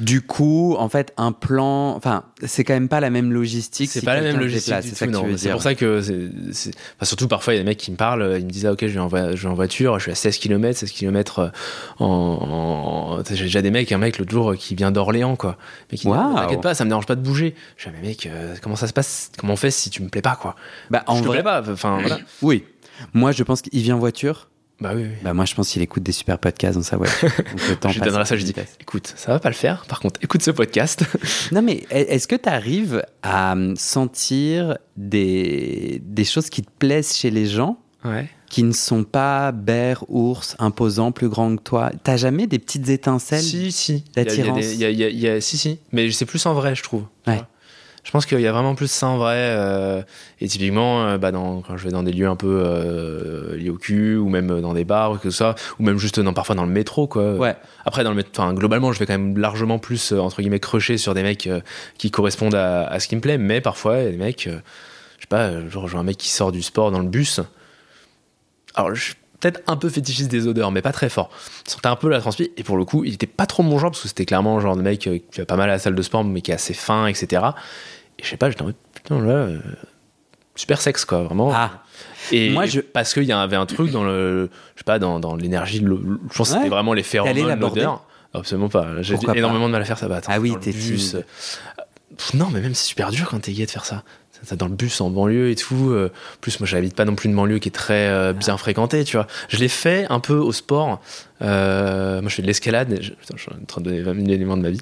Du 0.01 0.23
coup, 0.23 0.75
en 0.79 0.89
fait, 0.89 1.13
un 1.17 1.33
plan, 1.33 1.95
enfin, 1.95 2.25
c'est 2.45 2.65
quand 2.65 2.75
même 2.75 2.89
pas 2.89 3.01
la 3.01 3.11
même 3.11 3.33
logistique. 3.33 3.91
C'est 3.91 4.01
si 4.01 4.05
pas 4.07 4.15
la 4.17 4.23
même 4.23 4.39
logistique 4.39 4.75
c'est 4.83 4.95
ça 4.95 5.07
que 5.07 5.13
tu 5.13 5.17
non. 5.17 5.25
veux 5.27 5.37
C'est 5.37 5.45
dire. 5.47 5.53
pour 5.53 5.63
ça 5.63 5.75
que 5.75 6.01
c'est, 6.03 6.29
c'est- 6.53 6.71
enfin, 6.97 7.05
surtout 7.05 7.29
parfois 7.29 7.55
il 7.55 7.57
y 7.57 7.61
a 7.61 7.63
des 7.63 7.69
mecs 7.69 7.79
qui 7.79 7.91
me 7.91 7.97
parlent, 7.97 8.37
ils 8.39 8.45
me 8.45 8.51
disent 8.51 8.67
ah 8.67 8.73
ok 8.73 8.81
je 8.83 8.87
vais 8.95 8.99
en, 8.99 9.07
voi- 9.07 9.35
je 9.37 9.43
vais 9.43 9.49
en 9.49 9.55
voiture, 9.55 9.99
je 9.99 10.05
suis 10.05 10.13
à 10.13 10.15
16 10.15 10.39
km, 10.39 10.79
16 10.79 10.91
km 10.93 11.53
en, 11.99 12.07
en- 12.07 13.23
j'ai 13.31 13.45
déjà 13.45 13.63
des 13.63 13.71
mecs, 13.71 13.91
un 13.93 13.99
mec 13.99 14.19
l'autre 14.19 14.31
jour 14.33 14.53
euh, 14.53 14.57
qui 14.57 14.75
vient 14.75 14.91
d'Orléans 14.91 15.37
quoi, 15.37 15.57
mais 15.91 15.99
qui 15.99 16.05
dit 16.07 16.13
Waouh. 16.13 16.35
Ah, 16.37 16.41
t'inquiète 16.43 16.61
pas, 16.63 16.75
ça 16.75 16.85
me 16.85 16.91
dérange 16.91 17.07
pas 17.07 17.17
de 17.17 17.23
bouger. 17.23 17.55
Je 17.77 17.89
dis 17.89 17.95
mais 18.01 18.09
mec 18.09 18.27
euh, 18.27 18.55
comment 18.63 18.77
ça 18.77 18.87
se 18.89 18.93
passe, 18.93 19.31
comment 19.39 19.53
on 19.55 19.57
fait 19.57 19.71
si 19.71 19.91
tu 19.91 20.03
me 20.03 20.09
plais 20.09 20.23
pas 20.23 20.37
quoi? 20.37 20.57
Bah, 20.91 21.05
en 21.07 21.17
Je 21.17 21.23
te 21.23 21.27
vrai, 21.29 21.37
plais 21.39 21.45
pas, 21.45 21.63
enfin 21.71 21.99
voilà. 22.01 22.19
oui. 22.43 22.65
Moi, 23.13 23.33
je 23.33 23.43
pense 23.43 23.61
qu'il 23.61 23.81
vient 23.83 23.97
en 23.97 23.99
voiture. 23.99 24.49
Bah 24.81 24.93
oui. 24.95 25.03
oui. 25.05 25.15
Bah, 25.23 25.35
moi, 25.35 25.45
je 25.45 25.55
pense 25.55 25.71
qu'il 25.71 25.83
écoute 25.83 26.03
des 26.03 26.13
super 26.13 26.39
podcasts 26.39 26.77
dans 26.77 26.83
sa 26.83 26.97
voiture. 26.97 27.31
Donc, 27.81 27.93
je 27.93 28.01
lui 28.01 28.05
donnerai 28.05 28.25
ça, 28.25 28.37
je 28.37 28.41
toute 28.41 28.53
dis 28.53 28.61
vitesse. 28.61 28.77
écoute 28.81 29.13
ça 29.17 29.33
va 29.33 29.39
pas 29.39 29.49
le 29.49 29.55
faire, 29.55 29.87
par 29.87 30.01
contre 30.01 30.21
écoute 30.23 30.43
ce 30.43 30.51
podcast. 30.51 31.05
Non, 31.53 31.63
mais 31.63 31.85
est-ce 31.91 32.27
que 32.27 32.37
tu 32.37 32.49
arrives 32.49 33.05
à 33.23 33.53
hum, 33.53 33.77
sentir 33.77 34.79
des, 34.97 36.01
des 36.05 36.25
choses 36.25 36.51
qui 36.51 36.63
te 36.63 36.71
plaisent 36.79 37.15
chez 37.15 37.31
les 37.31 37.47
gens 37.47 37.79
ouais. 38.05 38.29
qui 38.49 38.63
ne 38.63 38.73
sont 38.73 39.05
pas 39.05 39.53
bear, 39.53 40.05
ours, 40.09 40.57
imposants, 40.59 41.13
plus 41.13 41.29
grands 41.29 41.55
que 41.57 41.63
toi? 41.63 41.91
T'as 42.03 42.17
jamais 42.17 42.47
des 42.47 42.59
petites 42.59 42.89
étincelles 42.89 43.43
Si, 43.43 43.71
si. 43.73 44.05
D'attirance? 44.15 44.65
Si, 44.65 45.59
si. 45.59 45.79
Mais 45.93 46.11
c'est 46.11 46.27
plus 46.27 46.45
en 46.47 46.55
vrai, 46.55 46.75
je 46.75 46.83
trouve. 46.83 47.05
Ouais. 47.27 47.43
Je 48.05 48.11
pense 48.11 48.27
qu'il 48.27 48.39
y 48.41 48.47
a 48.47 48.53
vraiment 48.53 48.75
plus 48.75 48.91
ça 48.91 49.09
en 49.09 49.17
vrai. 49.17 49.35
euh, 49.37 50.03
et 50.41 50.47
typiquement, 50.47 51.07
euh, 51.07 51.19
bah, 51.19 51.33
dans, 51.33 51.63
quand 51.63 51.77
je 51.79 51.85
vais 51.85 51.91
dans 51.91 52.03
des 52.03 52.13
lieux 52.13 52.29
un 52.29 52.37
peu 52.37 52.63
euh, 52.65 53.57
liés 53.57 53.71
au 53.71 53.79
cul, 53.79 54.17
ou 54.17 54.29
même 54.29 54.61
dans 54.61 54.75
des 54.75 54.85
bars, 54.85 55.13
ou 55.13 55.17
que 55.17 55.31
ça, 55.31 55.55
ou 55.79 55.83
même 55.83 55.97
juste 55.99 56.21
dans, 56.21 56.35
parfois 56.35 56.55
dans 56.55 56.67
le 56.67 56.71
métro, 56.71 57.09
quoi. 57.09 57.35
Ouais. 57.35 57.57
Après, 57.87 58.05
dans 58.05 58.11
le 58.11 58.17
métro, 58.17 58.31
enfin, 58.43 58.53
globalement, 58.53 58.93
je 58.93 58.99
vais 58.99 59.07
quand 59.07 59.19
même 59.19 59.39
largement 59.39 59.79
plus, 59.79 60.13
euh, 60.13 60.19
entre 60.19 60.43
guillemets, 60.43 60.61
crocher 60.61 60.99
sur 60.99 61.15
des 61.15 61.23
mecs 61.23 61.47
euh, 61.47 61.61
qui 61.97 62.11
correspondent 62.11 62.55
à, 62.55 62.87
à 62.87 63.01
ce 63.01 63.09
qui 63.09 63.17
me 63.17 63.23
plaît. 63.23 63.39
Mais 63.39 63.63
parfois, 63.63 63.99
il 63.99 64.05
y 64.05 64.09
a 64.09 64.11
des 64.11 64.17
mecs, 64.19 64.45
je 64.45 65.23
sais 65.23 65.27
pas, 65.29 65.67
genre, 65.71 65.87
je 65.87 65.93
vois 65.93 66.01
un 66.01 66.05
mec 66.05 66.19
qui 66.19 66.29
sort 66.29 66.53
du 66.53 66.63
sport 66.63 66.91
dans 66.91 67.01
le 67.01 67.09
bus. 67.09 67.41
Alors, 68.75 68.95
je 68.95 69.03
suis 69.03 69.15
peut-être 69.51 69.63
un 69.67 69.77
peu 69.77 69.89
fétichiste 69.91 70.31
des 70.31 70.47
odeurs, 70.47 70.71
mais 70.71 70.81
pas 70.83 70.93
très 70.93 71.09
fort. 71.09 71.31
Il 71.67 71.71
sentait 71.71 71.89
un 71.89 71.97
peu 71.97 72.09
la 72.09 72.21
transpi, 72.21 72.51
et 72.57 72.63
pour 72.63 72.77
le 72.77 72.85
coup, 72.85 73.05
il 73.05 73.15
était 73.15 73.27
pas 73.27 73.47
trop 73.47 73.63
mon 73.63 73.79
genre, 73.79 73.91
parce 73.91 74.03
que 74.03 74.09
c'était 74.09 74.25
clairement 74.25 74.57
le 74.57 74.63
genre 74.63 74.77
de 74.77 74.83
mec 74.83 75.07
euh, 75.07 75.19
qui 75.31 75.41
va 75.41 75.47
pas 75.47 75.57
mal 75.57 75.69
à 75.69 75.75
la 75.75 75.79
salle 75.79 75.95
de 75.95 76.03
sport, 76.03 76.25
mais 76.25 76.41
qui 76.41 76.51
est 76.51 76.55
assez 76.55 76.75
fin, 76.75 77.07
etc. 77.07 77.43
Et 78.19 78.25
je 78.25 78.29
sais 78.29 78.37
pas, 78.37 78.49
j'étais 78.51 78.63
en 78.63 78.67
mode, 78.67 78.75
putain, 78.95 79.21
là, 79.21 79.33
euh, 79.33 79.59
super 80.55 80.81
sexe, 80.81 81.05
quoi, 81.05 81.23
vraiment. 81.23 81.51
Ah, 81.55 81.83
Et 82.33 82.51
Moi, 82.51 82.65
je- 82.67 82.81
parce 82.81 83.13
qu'il 83.13 83.25
y 83.25 83.33
avait 83.33 83.57
un 83.57 83.67
truc 83.67 83.91
dans 83.91 84.05
le, 84.05 84.49
je 84.75 84.81
sais 84.81 84.85
pas, 84.85 84.99
dans, 84.99 85.21
dans 85.21 85.37
l'énergie, 85.37 85.79
je 85.85 86.37
pense 86.37 86.49
que 86.49 86.55
Ouais. 86.55 86.59
c'était 86.61 86.71
vraiment 86.71 86.95
les 86.95 87.03
phéromones, 87.03 87.61
l'odeur. 87.61 88.03
Absolument 88.33 88.69
pas. 88.69 89.01
J'ai 89.03 89.17
pas 89.19 89.37
énormément 89.37 89.67
de 89.67 89.73
mal 89.73 89.83
à 89.83 89.85
faire 89.85 89.99
ça. 89.99 90.09
Bah, 90.09 90.17
attends, 90.17 90.33
Ah 90.35 90.41
oui, 90.41 90.55
t'es 90.61 90.73
timide. 90.73 91.15
euh, 91.17 91.23
Non, 92.35 92.49
mais 92.53 92.61
même 92.61 92.75
c'est 92.75 92.87
super 92.87 93.11
dur 93.11 93.29
quand 93.29 93.41
t'es 93.41 93.53
gay 93.53 93.67
de 93.67 93.71
faire 93.71 93.85
ça. 93.85 94.03
Dans 94.59 94.69
le 94.69 94.75
bus 94.75 95.01
en 95.01 95.09
banlieue 95.11 95.51
et 95.51 95.55
tout. 95.57 95.91
euh, 95.91 96.11
plus, 96.41 96.61
moi, 96.61 96.67
j'habite 96.67 96.95
pas 96.95 97.05
non 97.07 97.15
plus 97.15 97.29
une 97.31 97.35
banlieue 97.37 97.59
qui 97.59 97.69
est 97.69 97.73
très 97.73 98.09
euh, 98.09 98.33
bien 98.35 98.57
fréquentée, 98.59 99.05
tu 99.05 99.17
vois. 99.17 99.27
Je 99.49 99.57
l'ai 99.57 99.69
fait 99.69 100.07
un 100.11 100.21
peu 100.21 100.35
au 100.35 100.53
sport. 100.53 101.01
Euh, 101.43 102.21
moi, 102.21 102.29
je 102.31 102.35
fais 102.37 102.43
de 102.43 102.47
l'escalade. 102.47 102.99
je- 103.01 103.13
Putain, 103.13 103.35
je 103.37 103.43
suis 103.43 103.51
en 103.53 103.65
train 103.67 103.81
de 103.81 103.87
donner 103.87 104.03
20 104.03 104.15
000 104.15 104.29
éléments 104.31 104.57
de 104.57 104.63
ma 104.63 104.71
vie. 104.71 104.81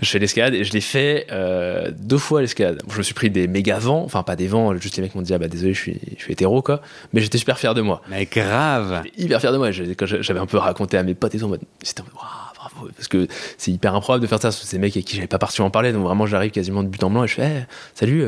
Je 0.00 0.08
fais 0.08 0.18
de 0.18 0.22
l'escalade 0.22 0.54
et 0.54 0.64
je 0.64 0.72
l'ai 0.72 0.80
fait 0.80 1.26
euh, 1.30 1.90
deux 1.96 2.18
fois 2.18 2.38
à 2.38 2.42
l'escalade. 2.42 2.82
Je 2.90 2.98
me 2.98 3.02
suis 3.02 3.14
pris 3.14 3.30
des 3.30 3.48
méga 3.48 3.78
vents. 3.78 4.02
Enfin, 4.04 4.22
pas 4.22 4.36
des 4.36 4.46
vents, 4.48 4.74
juste 4.76 4.96
les 4.96 5.02
mecs 5.02 5.14
m'ont 5.14 5.22
dit, 5.22 5.34
ah 5.34 5.38
bah 5.38 5.48
désolé, 5.48 5.74
je 5.74 5.80
suis, 5.80 6.00
je 6.16 6.22
suis 6.22 6.32
hétéro, 6.32 6.62
quoi. 6.62 6.80
Mais 7.12 7.20
j'étais 7.20 7.38
super 7.38 7.58
fier 7.58 7.74
de 7.74 7.80
moi. 7.82 8.02
mais 8.08 8.26
grave. 8.26 9.02
J'étais 9.04 9.22
hyper 9.22 9.40
fier 9.40 9.52
de 9.52 9.58
moi. 9.58 9.70
J'avais 9.70 10.40
un 10.40 10.46
peu 10.46 10.56
raconté 10.58 10.96
à 10.96 11.02
mes 11.02 11.14
potes 11.14 11.34
et 11.34 11.38
tout, 11.38 11.44
en 11.44 11.48
mode, 11.48 11.60
c'était 11.82 12.00
en 12.00 12.04
mode, 12.04 12.14
Waouh, 12.14 12.51
bravo. 12.70 12.88
Parce 12.96 13.08
que 13.08 13.26
c'est 13.58 13.70
hyper 13.70 13.94
improbable 13.94 14.22
de 14.22 14.26
faire 14.26 14.40
ça. 14.40 14.50
des 14.50 14.78
mecs 14.78 14.96
avec 14.96 15.06
qui 15.06 15.16
j'avais 15.16 15.26
pas 15.26 15.38
particulièrement 15.38 15.70
parlé. 15.70 15.92
Donc 15.92 16.04
vraiment, 16.04 16.26
j'arrive 16.26 16.50
quasiment 16.50 16.82
de 16.82 16.88
but 16.88 17.02
en 17.02 17.10
blanc 17.10 17.24
et 17.24 17.28
je 17.28 17.34
fais, 17.34 17.62
Eh, 17.62 17.66
salut, 17.94 18.24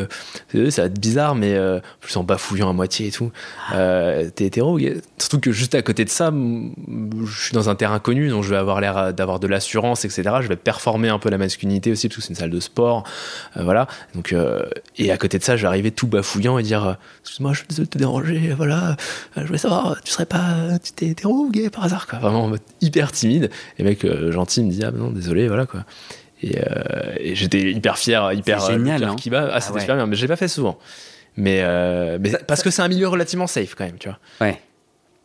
euh, 0.55 0.71
ça 0.71 0.83
va 0.83 0.87
être 0.87 1.01
bizarre, 1.01 1.35
mais 1.35 1.55
euh, 1.55 1.81
plus 2.01 2.17
en 2.17 2.25
bafouillant 2.25 2.69
à 2.69 2.73
moitié 2.73 3.09
et 3.09 3.11
tout. 3.11 3.31
Euh, 3.75 4.31
T'es 4.35 4.47
hétéro, 4.47 4.79
Surtout 5.19 5.41
que 5.41 5.53
juste 5.53 5.75
à 5.75 5.83
côté 5.83 6.05
de 6.05 6.11
ça, 6.11 6.33
je 6.33 7.43
suis 7.45 7.55
dans 7.55 7.69
un 7.69 7.75
terrain 7.75 7.99
connu, 7.99 8.29
donc 8.29 8.45
je 8.45 8.51
vais 8.51 8.57
avoir 8.57 8.81
l'air 8.81 8.97
euh, 8.97 9.13
d'avoir 9.13 9.41
de 9.41 9.47
l'assurance, 9.47 10.05
etc. 10.05 10.23
Je 10.41 10.49
vais 10.49 10.57
performer 10.57 11.09
un 11.09 11.19
peu 11.19 11.31
la 11.31 11.39
masculinité 11.39 11.93
aussi, 11.93 12.09
parce 12.09 12.17
que 12.17 12.23
c'est 12.23 12.29
une 12.31 12.35
salle 12.35 12.51
de 12.51 12.61
sport. 12.61 13.05
Euh, 13.57 13.63
voilà. 13.65 13.87
Donc, 14.15 14.35
et 14.99 15.11
à 15.11 15.17
côté 15.17 15.39
de 15.39 15.45
ça, 15.45 15.57
je 15.57 15.63
vais 15.63 15.69
arriver 15.69 15.91
tout 15.91 16.07
bafouillant 16.07 16.59
et 16.59 16.63
dire, 16.63 16.97
excuse-moi, 17.23 17.53
je 17.53 17.59
suis 17.59 17.67
désolé 17.69 17.87
de 17.87 17.91
te 17.91 17.99
déranger, 17.99 18.55
voilà. 18.57 18.97
Je 19.37 19.43
voulais 19.43 19.59
savoir, 19.59 19.97
tu 20.03 20.13
serais 20.13 20.27
pas, 20.27 20.79
tu 20.83 20.93
t'es 20.93 21.07
hétéro 21.07 21.35
ou 21.35 21.51
gay 21.51 21.71
par 21.71 21.85
hasard, 21.85 22.07
quoi. 22.07 22.19
Vraiment 22.19 22.45
en 22.45 22.49
mode 22.49 22.61
hyper 22.81 23.13
timide. 23.13 23.51
Et 23.79 23.85
mec 23.85 24.05
gentil 24.31 24.63
me 24.65 24.71
dit, 24.71 24.83
ah 24.85 24.91
non, 24.91 25.11
désolé, 25.11 25.49
voilà, 25.49 25.67
quoi. 25.67 25.85
Et, 26.43 26.59
euh, 26.59 27.15
et 27.19 27.35
j'étais 27.35 27.71
hyper 27.73 27.97
fier, 27.99 28.33
hyper 28.33 28.61
C'est 28.61 28.73
génial, 28.75 28.99
hyper 28.99 29.13
hein. 29.13 29.17
kiba. 29.17 29.51
Ah, 29.53 29.61
c'était 29.61 29.75
ouais. 29.75 29.81
super 29.81 29.97
bien, 29.97 30.07
mais 30.07 30.17
je 30.17 30.23
l'ai 30.23 30.29
pas 30.29 30.37
fait 30.37 30.49
souvent. 30.49 30.79
Mais, 31.37 31.61
euh, 31.63 32.19
mais 32.21 32.33
parce 32.47 32.63
que 32.63 32.71
c'est 32.71 32.83
un 32.83 32.89
milieu 32.89 33.09
relativement 33.09 33.47
safe 33.47 33.75
quand 33.75 33.85
même, 33.85 33.99
tu 33.99 34.09
vois. 34.09 34.19
Ouais. 34.41 34.61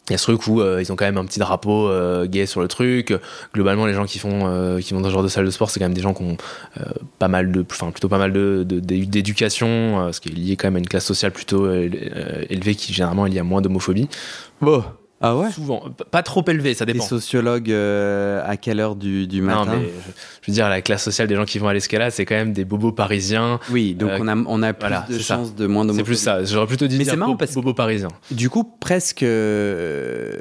Il 0.08 0.14
y 0.14 0.16
a 0.16 0.18
ce 0.18 0.24
truc 0.24 0.48
où 0.48 0.60
euh, 0.60 0.82
ils 0.82 0.92
ont 0.92 0.96
quand 0.96 1.06
même 1.06 1.18
un 1.20 1.26
petit 1.26 1.38
drapeau 1.38 1.88
euh, 1.88 2.26
gay 2.26 2.48
sur 2.48 2.62
le 2.62 2.68
truc. 2.68 3.14
Globalement, 3.54 3.86
les 3.86 3.94
gens 3.94 4.06
qui 4.06 4.18
font, 4.18 4.48
euh, 4.48 4.80
qui 4.80 4.96
vont 4.96 5.02
dans 5.02 5.10
ce 5.10 5.14
genre 5.14 5.22
de 5.22 5.28
salle 5.28 5.46
de 5.46 5.52
sport, 5.52 5.70
c'est 5.70 5.80
quand 5.80 5.86
même 5.86 5.94
des 5.94 6.02
gens 6.02 6.16
qui 6.16 6.24
ont 6.24 6.38
pas 7.20 7.28
mal 7.28 7.52
de, 7.52 7.64
enfin 7.70 7.92
plutôt 7.92 8.08
pas 8.10 8.18
mal 8.18 8.34
de 8.34 8.64
de- 8.68 8.80
d'é- 8.80 9.06
d'éducation, 9.06 10.12
ce 10.12 10.20
qui 10.20 10.30
est 10.30 10.32
lié 10.32 10.56
quand 10.56 10.68
même 10.68 10.78
à 10.78 10.80
une 10.80 10.88
classe 10.88 11.06
sociale 11.06 11.32
plutôt 11.32 11.72
élevée, 11.72 12.74
qui 12.74 12.92
généralement 12.92 13.28
il 13.28 13.36
y 13.36 13.40
a 13.40 13.44
moins 13.44 13.62
d'homophobie. 13.62 14.08
Bon. 14.62 14.84
Ah 15.22 15.36
ouais 15.36 15.52
Souvent, 15.52 15.84
pas 16.12 16.24
trop 16.24 16.44
élevée, 16.48 16.74
ça 16.74 16.86
dépend. 16.86 17.04
sociologues 17.04 17.72
euh, 17.72 18.42
à 18.46 18.56
quelle 18.56 18.80
heure 18.80 18.96
du, 18.96 19.28
du 19.28 19.42
Non, 19.42 19.48
matin 19.48 19.78
mais 19.82 19.86
je, 19.88 20.12
je 20.44 20.52
veux 20.52 20.54
dire, 20.54 20.70
la 20.70 20.82
classe 20.82 21.04
sociale 21.04 21.28
des 21.28 21.36
gens 21.36 21.44
qui 21.44 21.60
vont 21.60 21.68
à 21.68 21.74
l'escalade, 21.74 22.12
c'est 22.14 22.26
quand 22.26 22.36
même 22.36 22.54
des 22.54 22.64
bobos 22.64 22.94
parisiens. 22.94 23.60
Oui, 23.70 23.96
donc 23.96 24.12
Euh, 24.12 24.18
on 24.22 24.28
a, 24.30 24.36
on 24.36 24.64
a 24.64 24.72
plus 24.74 24.80
voilà, 24.88 25.06
de 25.10 25.18
c'est 25.18 25.24
chances 25.24 25.54
de 25.56 25.68
moins 25.68 25.84
C'est 25.84 25.88
d'homophobie. 25.88 26.06
plus 26.12 26.16
ça. 26.16 26.44
J'aurais 26.46 26.68
plutôt 26.68 26.88
dit 26.88 26.98
Mais 26.98 27.04
dire 27.04 27.12
c'est 27.14 27.18
marrant 27.18 27.34
bo- 27.34 27.38
parce 27.38 27.54
bobos 27.54 27.74
parisiens. 27.74 28.08
Du 28.32 28.50
coup, 28.50 28.64
presque 28.64 29.24
euh, 29.24 30.38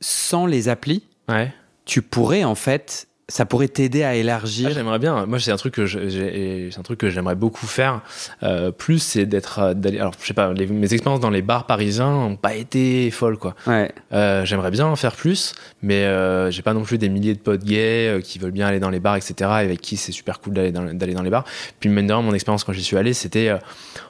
sans 0.00 0.46
les 0.46 0.68
applis, 0.68 1.04
Ouais. 1.28 1.52
tu 1.84 2.02
pourrais 2.02 2.42
en 2.44 2.54
fait, 2.56 3.06
ça 3.28 3.44
pourrait 3.44 3.66
t'aider 3.66 4.04
à 4.04 4.10
Ah, 4.10 4.14
élargir. 4.14 4.70
j'aimerais 4.70 5.00
bien. 5.00 5.26
Moi, 5.26 5.40
c'est 5.40 5.50
un 5.50 5.56
truc 5.56 5.74
que 5.74 5.84
j'ai- 5.84 6.70
c'est 6.70 6.78
un 6.78 6.82
truc 6.84 7.00
que 7.00 7.10
j'aimerais 7.10 7.34
beaucoup 7.34 7.66
faire. 7.66 8.02
Euh, 8.44 8.70
plus, 8.70 9.00
c'est 9.00 9.26
d'être 9.26 9.58
euh, 9.58 9.74
d'aller. 9.74 9.98
Alors, 9.98 10.14
je 10.20 10.26
sais 10.26 10.32
pas. 10.34 10.52
les- 10.52 10.66
mes 10.68 10.92
expériences 10.94 11.18
dans 11.20 11.30
les 11.30 11.42
bars 11.42 11.66
parisiens 11.66 12.10
n'ont 12.12 12.36
pas 12.36 12.54
été 12.54 13.10
folles, 13.10 13.36
quoi. 13.36 13.56
ouais. 13.66 13.90
Euh, 14.12 14.44
j'aimerais 14.44 14.70
bien 14.70 14.86
en 14.86 14.94
faire 14.94 15.16
plus, 15.16 15.54
mais 15.82 16.04
euh, 16.04 16.52
j'ai 16.52 16.62
pas 16.62 16.72
non 16.72 16.82
plus 16.84 16.98
des 16.98 17.08
milliers 17.08 17.34
de 17.34 17.40
potes 17.40 17.64
gays 17.64 18.20
qui 18.22 18.38
veulent 18.38 18.52
bien 18.52 18.68
aller 18.68 18.78
dans 18.78 18.90
les 18.90 19.00
bars, 19.00 19.16
etc. 19.16 19.34
et 19.40 19.44
avec 19.64 19.80
qui 19.80 19.96
c'est 19.96 20.12
super 20.12 20.38
cool 20.40 20.52
d'aller 20.54 20.70
dans, 20.70 20.84
d'aller 20.94 21.14
dans 21.14 21.22
les 21.22 21.30
bars. 21.30 21.44
Puis 21.80 21.88
même 21.90 22.06
mon 22.06 22.32
expérience 22.32 22.62
quand 22.62 22.72
j'y 22.72 22.84
suis 22.84 22.96
allé, 22.96 23.12
c'était 23.12 23.52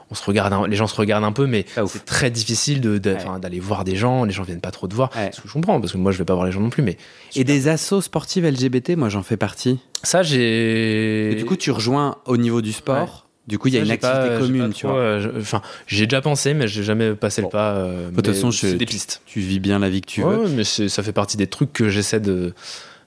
on 0.09 0.15
se 0.15 0.23
regarde, 0.23 0.53
un- 0.53 0.67
les 0.67 0.77
gens 0.77 0.87
se 0.87 0.95
regardent 0.95 1.25
un 1.25 1.33
peu, 1.33 1.47
mais 1.47 1.65
c'est 1.87 2.05
très 2.05 2.29
difficile 2.29 2.79
de, 2.79 2.97
Ouais. 3.13 3.17
d'aller 3.41 3.59
voir 3.59 3.83
des 3.83 3.95
gens. 3.97 4.23
Les 4.25 4.31
gens 4.31 4.43
viennent 4.43 4.61
pas 4.61 4.71
trop 4.71 4.87
te 4.87 4.93
voir. 4.95 5.09
Ouais. 5.17 5.31
Ce 5.33 5.41
que 5.41 5.47
je 5.49 5.53
comprends 5.53 5.81
parce 5.81 5.91
que 5.91 5.97
moi 5.97 6.11
je 6.13 6.17
vais 6.19 6.23
pas 6.23 6.33
voir 6.35 6.45
les 6.45 6.51
gens 6.53 6.61
non 6.61 6.69
plus, 6.69 6.83
mais 6.83 6.97
Et 7.35 7.43
des 7.43 7.67
assos 7.67 7.99
sportives 8.01 8.45
LGBT, 8.45 8.95
moi 8.95 9.06
j'en 9.09 9.23
fais 9.23 9.37
partie. 9.37 9.79
ça 10.03 10.23
j'ai. 10.23 11.31
Et 11.31 11.35
du 11.35 11.45
coup, 11.45 11.55
tu 11.55 11.71
rejoins 11.71 12.17
au 12.25 12.37
niveau 12.37 12.61
du 12.61 12.71
sport. 12.73 13.25
Du 13.47 13.57
coup, 13.57 13.69
il 13.69 13.75
y 13.75 13.77
a 13.77 13.79
une 13.79 13.85
j'ai 13.85 13.97
pas- 13.97 14.09
activité 14.09 14.35
j'ai 14.45 14.45
commune, 14.57 14.73
tu 14.73 14.87
vois. 14.87 14.97
euh, 14.97 15.21
je- 15.21 15.39
Enfin, 15.39 15.61
j'y 15.87 16.03
ai 16.03 16.07
déjà 16.07 16.19
pensé, 16.21 16.53
mais 16.53 16.67
j'ai 16.67 16.83
jamais 16.83 17.13
passé 17.15 17.41
Bon. 17.41 17.47
le 17.47 17.51
pas. 17.51 17.71
euh, 17.75 18.09
De 18.09 18.15
toute 18.15 18.27
façon, 18.27 18.51
je- 18.51 18.67
des 18.75 18.85
pistes. 18.85 19.21
Tu 19.25 19.39
vis 19.39 19.59
bien 19.61 19.79
la 19.79 19.89
vie 19.89 20.01
que 20.01 20.07
tu 20.07 20.21
Ouais, 20.21 20.35
veux. 20.35 20.43
ouais, 20.43 20.49
mais 20.49 20.63
ça 20.65 21.01
fait 21.01 21.13
partie 21.13 21.37
des 21.37 21.47
trucs 21.47 21.71
que 21.71 21.87
j'essaie 21.89 22.19
de 22.19 22.53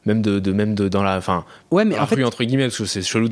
même 0.06 0.22
de, 0.22 0.38
de 0.38 0.52
même 0.52 0.74
de 0.74 0.88
dans 0.88 1.02
la 1.02 1.18
enfin 1.18 1.44
Ouais, 1.70 1.84
mais 1.84 1.98
en 1.98 2.06
fait, 2.06 2.14
rue, 2.14 2.24
entre 2.24 2.42
guillemets 2.42 2.64
parce 2.68 2.78
que 2.78 2.86
c'est 2.86 3.02
chelou 3.02 3.28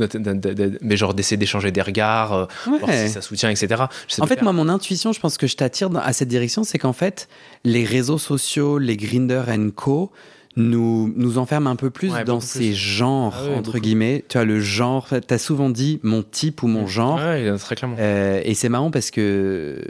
mais 0.83 0.97
genre 0.99 1.15
d'essayer 1.15 1.39
d'échanger 1.39 1.71
des 1.71 1.81
regards 1.81 2.33
euh, 2.35 2.45
voir 2.67 2.91
si 2.93 3.09
ça 3.09 3.23
soutient 3.23 3.49
etc 3.49 3.85
En 4.21 4.27
fait, 4.27 4.35
faire. 4.35 4.45
moi, 4.45 4.53
mon 4.53 4.69
intuition, 4.69 5.15
je 5.15 5.19
pense 5.21 5.39
que 5.39 5.47
je 5.47 5.57
t'attire 5.57 5.89
à 5.97 6.13
cette 6.13 6.29
direction, 6.29 6.65
c'est 6.65 6.77
qu'en 6.77 6.93
fait, 6.93 7.27
les 7.65 7.85
réseaux 7.87 8.19
sociaux, 8.19 8.77
les 8.77 8.99
Grinder 8.99 9.45
Co, 9.75 10.13
nous, 10.59 11.13
nous 11.17 11.39
enferment 11.39 11.71
un 11.71 11.77
peu 11.77 11.89
plus 11.91 12.13
Ouais, 12.13 12.25
dans 12.25 12.41
ces 12.41 12.59
plus. 12.71 12.75
genres, 12.75 13.35
Ah 13.39 13.45
ouais, 13.45 13.55
entre 13.55 13.71
beaucoup. 13.73 13.81
guillemets. 13.81 14.25
Tu 14.29 14.37
as 14.39 14.45
le 14.45 14.61
genre, 14.61 15.09
tu 15.27 15.33
as 15.35 15.39
souvent 15.39 15.71
dit 15.71 16.01
mon 16.03 16.23
type 16.23 16.63
ou 16.63 16.67
mon 16.67 16.87
genre. 16.87 17.17
ouais 17.19 17.57
très 17.59 17.75
clairement 17.77 17.97
Euh, 17.99 18.41
et 18.45 18.55
c'est 18.55 18.69
marrant 18.69 18.91
parce 18.91 19.11
que 19.11 19.81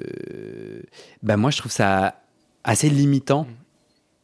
bah 1.23 1.37
moi, 1.37 1.51
je 1.51 1.59
trouve 1.59 1.73
ça 1.73 2.21
assez 2.65 2.89
limitant. 2.91 3.43
Mm. 3.45 3.47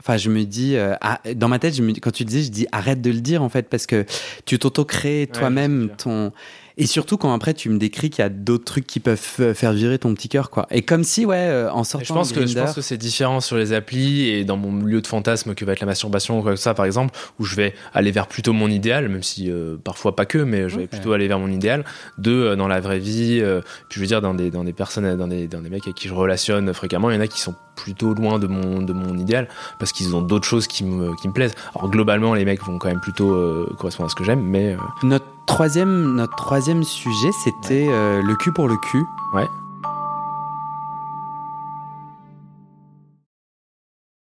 Enfin, 0.00 0.16
je 0.18 0.28
me 0.28 0.44
dis, 0.44 0.76
euh, 0.76 0.94
ah, 1.00 1.20
dans 1.34 1.48
ma 1.48 1.58
tête, 1.58 1.74
je 1.74 1.82
me, 1.82 1.90
dis- 1.92 2.00
quand 2.00 2.10
tu 2.10 2.24
disais, 2.26 2.42
je 2.42 2.50
dis 2.50 2.66
arrête 2.72 3.00
de 3.00 3.10
le 3.10 3.20
dire 3.20 3.42
en 3.42 3.48
fait, 3.48 3.68
parce 3.70 3.86
que 3.86 4.04
tu 4.44 4.58
t'auto-crées 4.58 5.28
toi-même 5.32 5.90
ton. 5.96 6.30
Et 6.76 6.86
surtout 6.86 7.16
quand 7.16 7.32
après 7.32 7.54
tu 7.54 7.68
me 7.68 7.78
décris 7.78 8.10
qu'il 8.10 8.22
y 8.22 8.26
a 8.26 8.28
d'autres 8.28 8.64
trucs 8.64 8.86
qui 8.86 8.98
peuvent 8.98 9.54
faire 9.54 9.72
virer 9.72 9.98
ton 9.98 10.12
petit 10.14 10.28
cœur, 10.28 10.50
quoi. 10.50 10.66
Et 10.70 10.82
comme 10.82 11.04
si, 11.04 11.24
ouais, 11.24 11.36
euh, 11.36 11.70
en 11.70 11.84
sortant. 11.84 12.04
Je 12.04 12.12
pense, 12.12 12.32
que, 12.32 12.46
je 12.46 12.58
pense 12.58 12.74
que 12.74 12.80
c'est 12.80 12.96
différent 12.96 13.40
sur 13.40 13.56
les 13.56 13.72
applis 13.72 14.28
et 14.28 14.44
dans 14.44 14.56
mon 14.56 14.84
lieu 14.84 15.00
de 15.00 15.06
fantasme 15.06 15.54
que 15.54 15.64
va 15.64 15.72
être 15.72 15.80
la 15.80 15.86
masturbation 15.86 16.40
ou 16.40 16.42
quoi 16.42 16.52
que 16.52 16.60
ça, 16.60 16.74
par 16.74 16.84
exemple, 16.84 17.16
où 17.38 17.44
je 17.44 17.54
vais 17.54 17.74
aller 17.92 18.10
vers 18.10 18.26
plutôt 18.26 18.52
mon 18.52 18.68
idéal, 18.68 19.08
même 19.08 19.22
si 19.22 19.50
euh, 19.50 19.76
parfois 19.82 20.16
pas 20.16 20.26
que, 20.26 20.38
mais 20.38 20.68
je 20.68 20.78
vais 20.80 20.86
plutôt 20.88 21.12
aller 21.12 21.28
vers 21.28 21.38
mon 21.38 21.50
idéal. 21.50 21.84
De 22.18 22.32
euh, 22.32 22.56
dans 22.56 22.68
la 22.68 22.80
vraie 22.80 22.98
vie, 22.98 23.40
puis 23.88 23.96
je 23.96 24.00
veux 24.00 24.06
dire 24.06 24.20
dans 24.20 24.34
des 24.34 24.50
dans 24.50 24.64
des 24.64 24.72
personnes, 24.72 25.16
dans 25.16 25.28
des 25.28 25.46
dans 25.46 25.60
des 25.60 25.70
mecs 25.70 25.84
avec 25.84 25.94
qui 25.94 26.08
je 26.08 26.14
relationne 26.14 26.72
fréquemment, 26.74 27.10
il 27.10 27.14
y 27.14 27.18
en 27.18 27.20
a 27.20 27.28
qui 27.28 27.40
sont 27.40 27.54
plutôt 27.76 28.14
loin 28.14 28.38
de 28.38 28.46
mon 28.46 28.82
de 28.82 28.92
mon 28.92 29.16
idéal 29.16 29.48
parce 29.78 29.92
qu'ils 29.92 30.14
ont 30.14 30.22
d'autres 30.22 30.46
choses 30.46 30.66
qui 30.66 30.84
me 30.84 31.14
qui 31.16 31.28
me 31.28 31.32
plaisent. 31.32 31.54
Alors 31.74 31.90
globalement, 31.90 32.34
les 32.34 32.44
mecs 32.44 32.62
vont 32.62 32.78
quand 32.78 32.88
même 32.88 33.00
plutôt 33.00 33.66
correspondre 33.78 34.06
à 34.06 34.10
ce 34.10 34.14
que 34.14 34.24
j'aime, 34.24 34.42
mais 34.42 34.76
notre 35.02 35.26
troisième, 35.46 36.14
notre 36.14 36.36
troisième 36.36 36.84
sujet, 36.84 37.30
c'était 37.32 37.86
euh, 37.88 38.22
le 38.22 38.34
cul 38.36 38.52
pour 38.52 38.68
le 38.68 38.76
cul. 38.76 39.04
Ouais. 39.34 39.46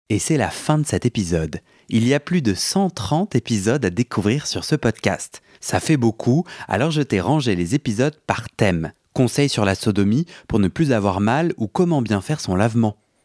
Et 0.09 0.17
c'est 0.17 0.37
la 0.37 0.49
fin 0.49 0.79
de 0.79 0.85
cet 0.85 1.05
épisode. 1.05 1.59
Il 1.89 2.07
y 2.07 2.13
a 2.13 2.19
plus 2.19 2.41
de 2.41 2.53
130 2.53 3.35
épisodes 3.35 3.83
à 3.85 3.89
découvrir 3.89 4.47
sur 4.47 4.63
ce 4.63 4.75
podcast. 4.75 5.41
Ça 5.59 5.79
fait 5.79 5.97
beaucoup, 5.97 6.45
alors 6.67 6.89
je 6.91 7.01
t'ai 7.01 7.19
rangé 7.19 7.55
les 7.55 7.75
épisodes 7.75 8.17
par 8.25 8.49
thème. 8.49 8.91
Conseils 9.13 9.49
sur 9.49 9.65
la 9.65 9.75
sodomie 9.75 10.25
pour 10.47 10.59
ne 10.59 10.67
plus 10.67 10.91
avoir 10.93 11.19
mal 11.19 11.53
ou 11.57 11.67
comment 11.67 12.01
bien 12.01 12.21
faire 12.21 12.39
son 12.39 12.55
lavement. 12.55 12.95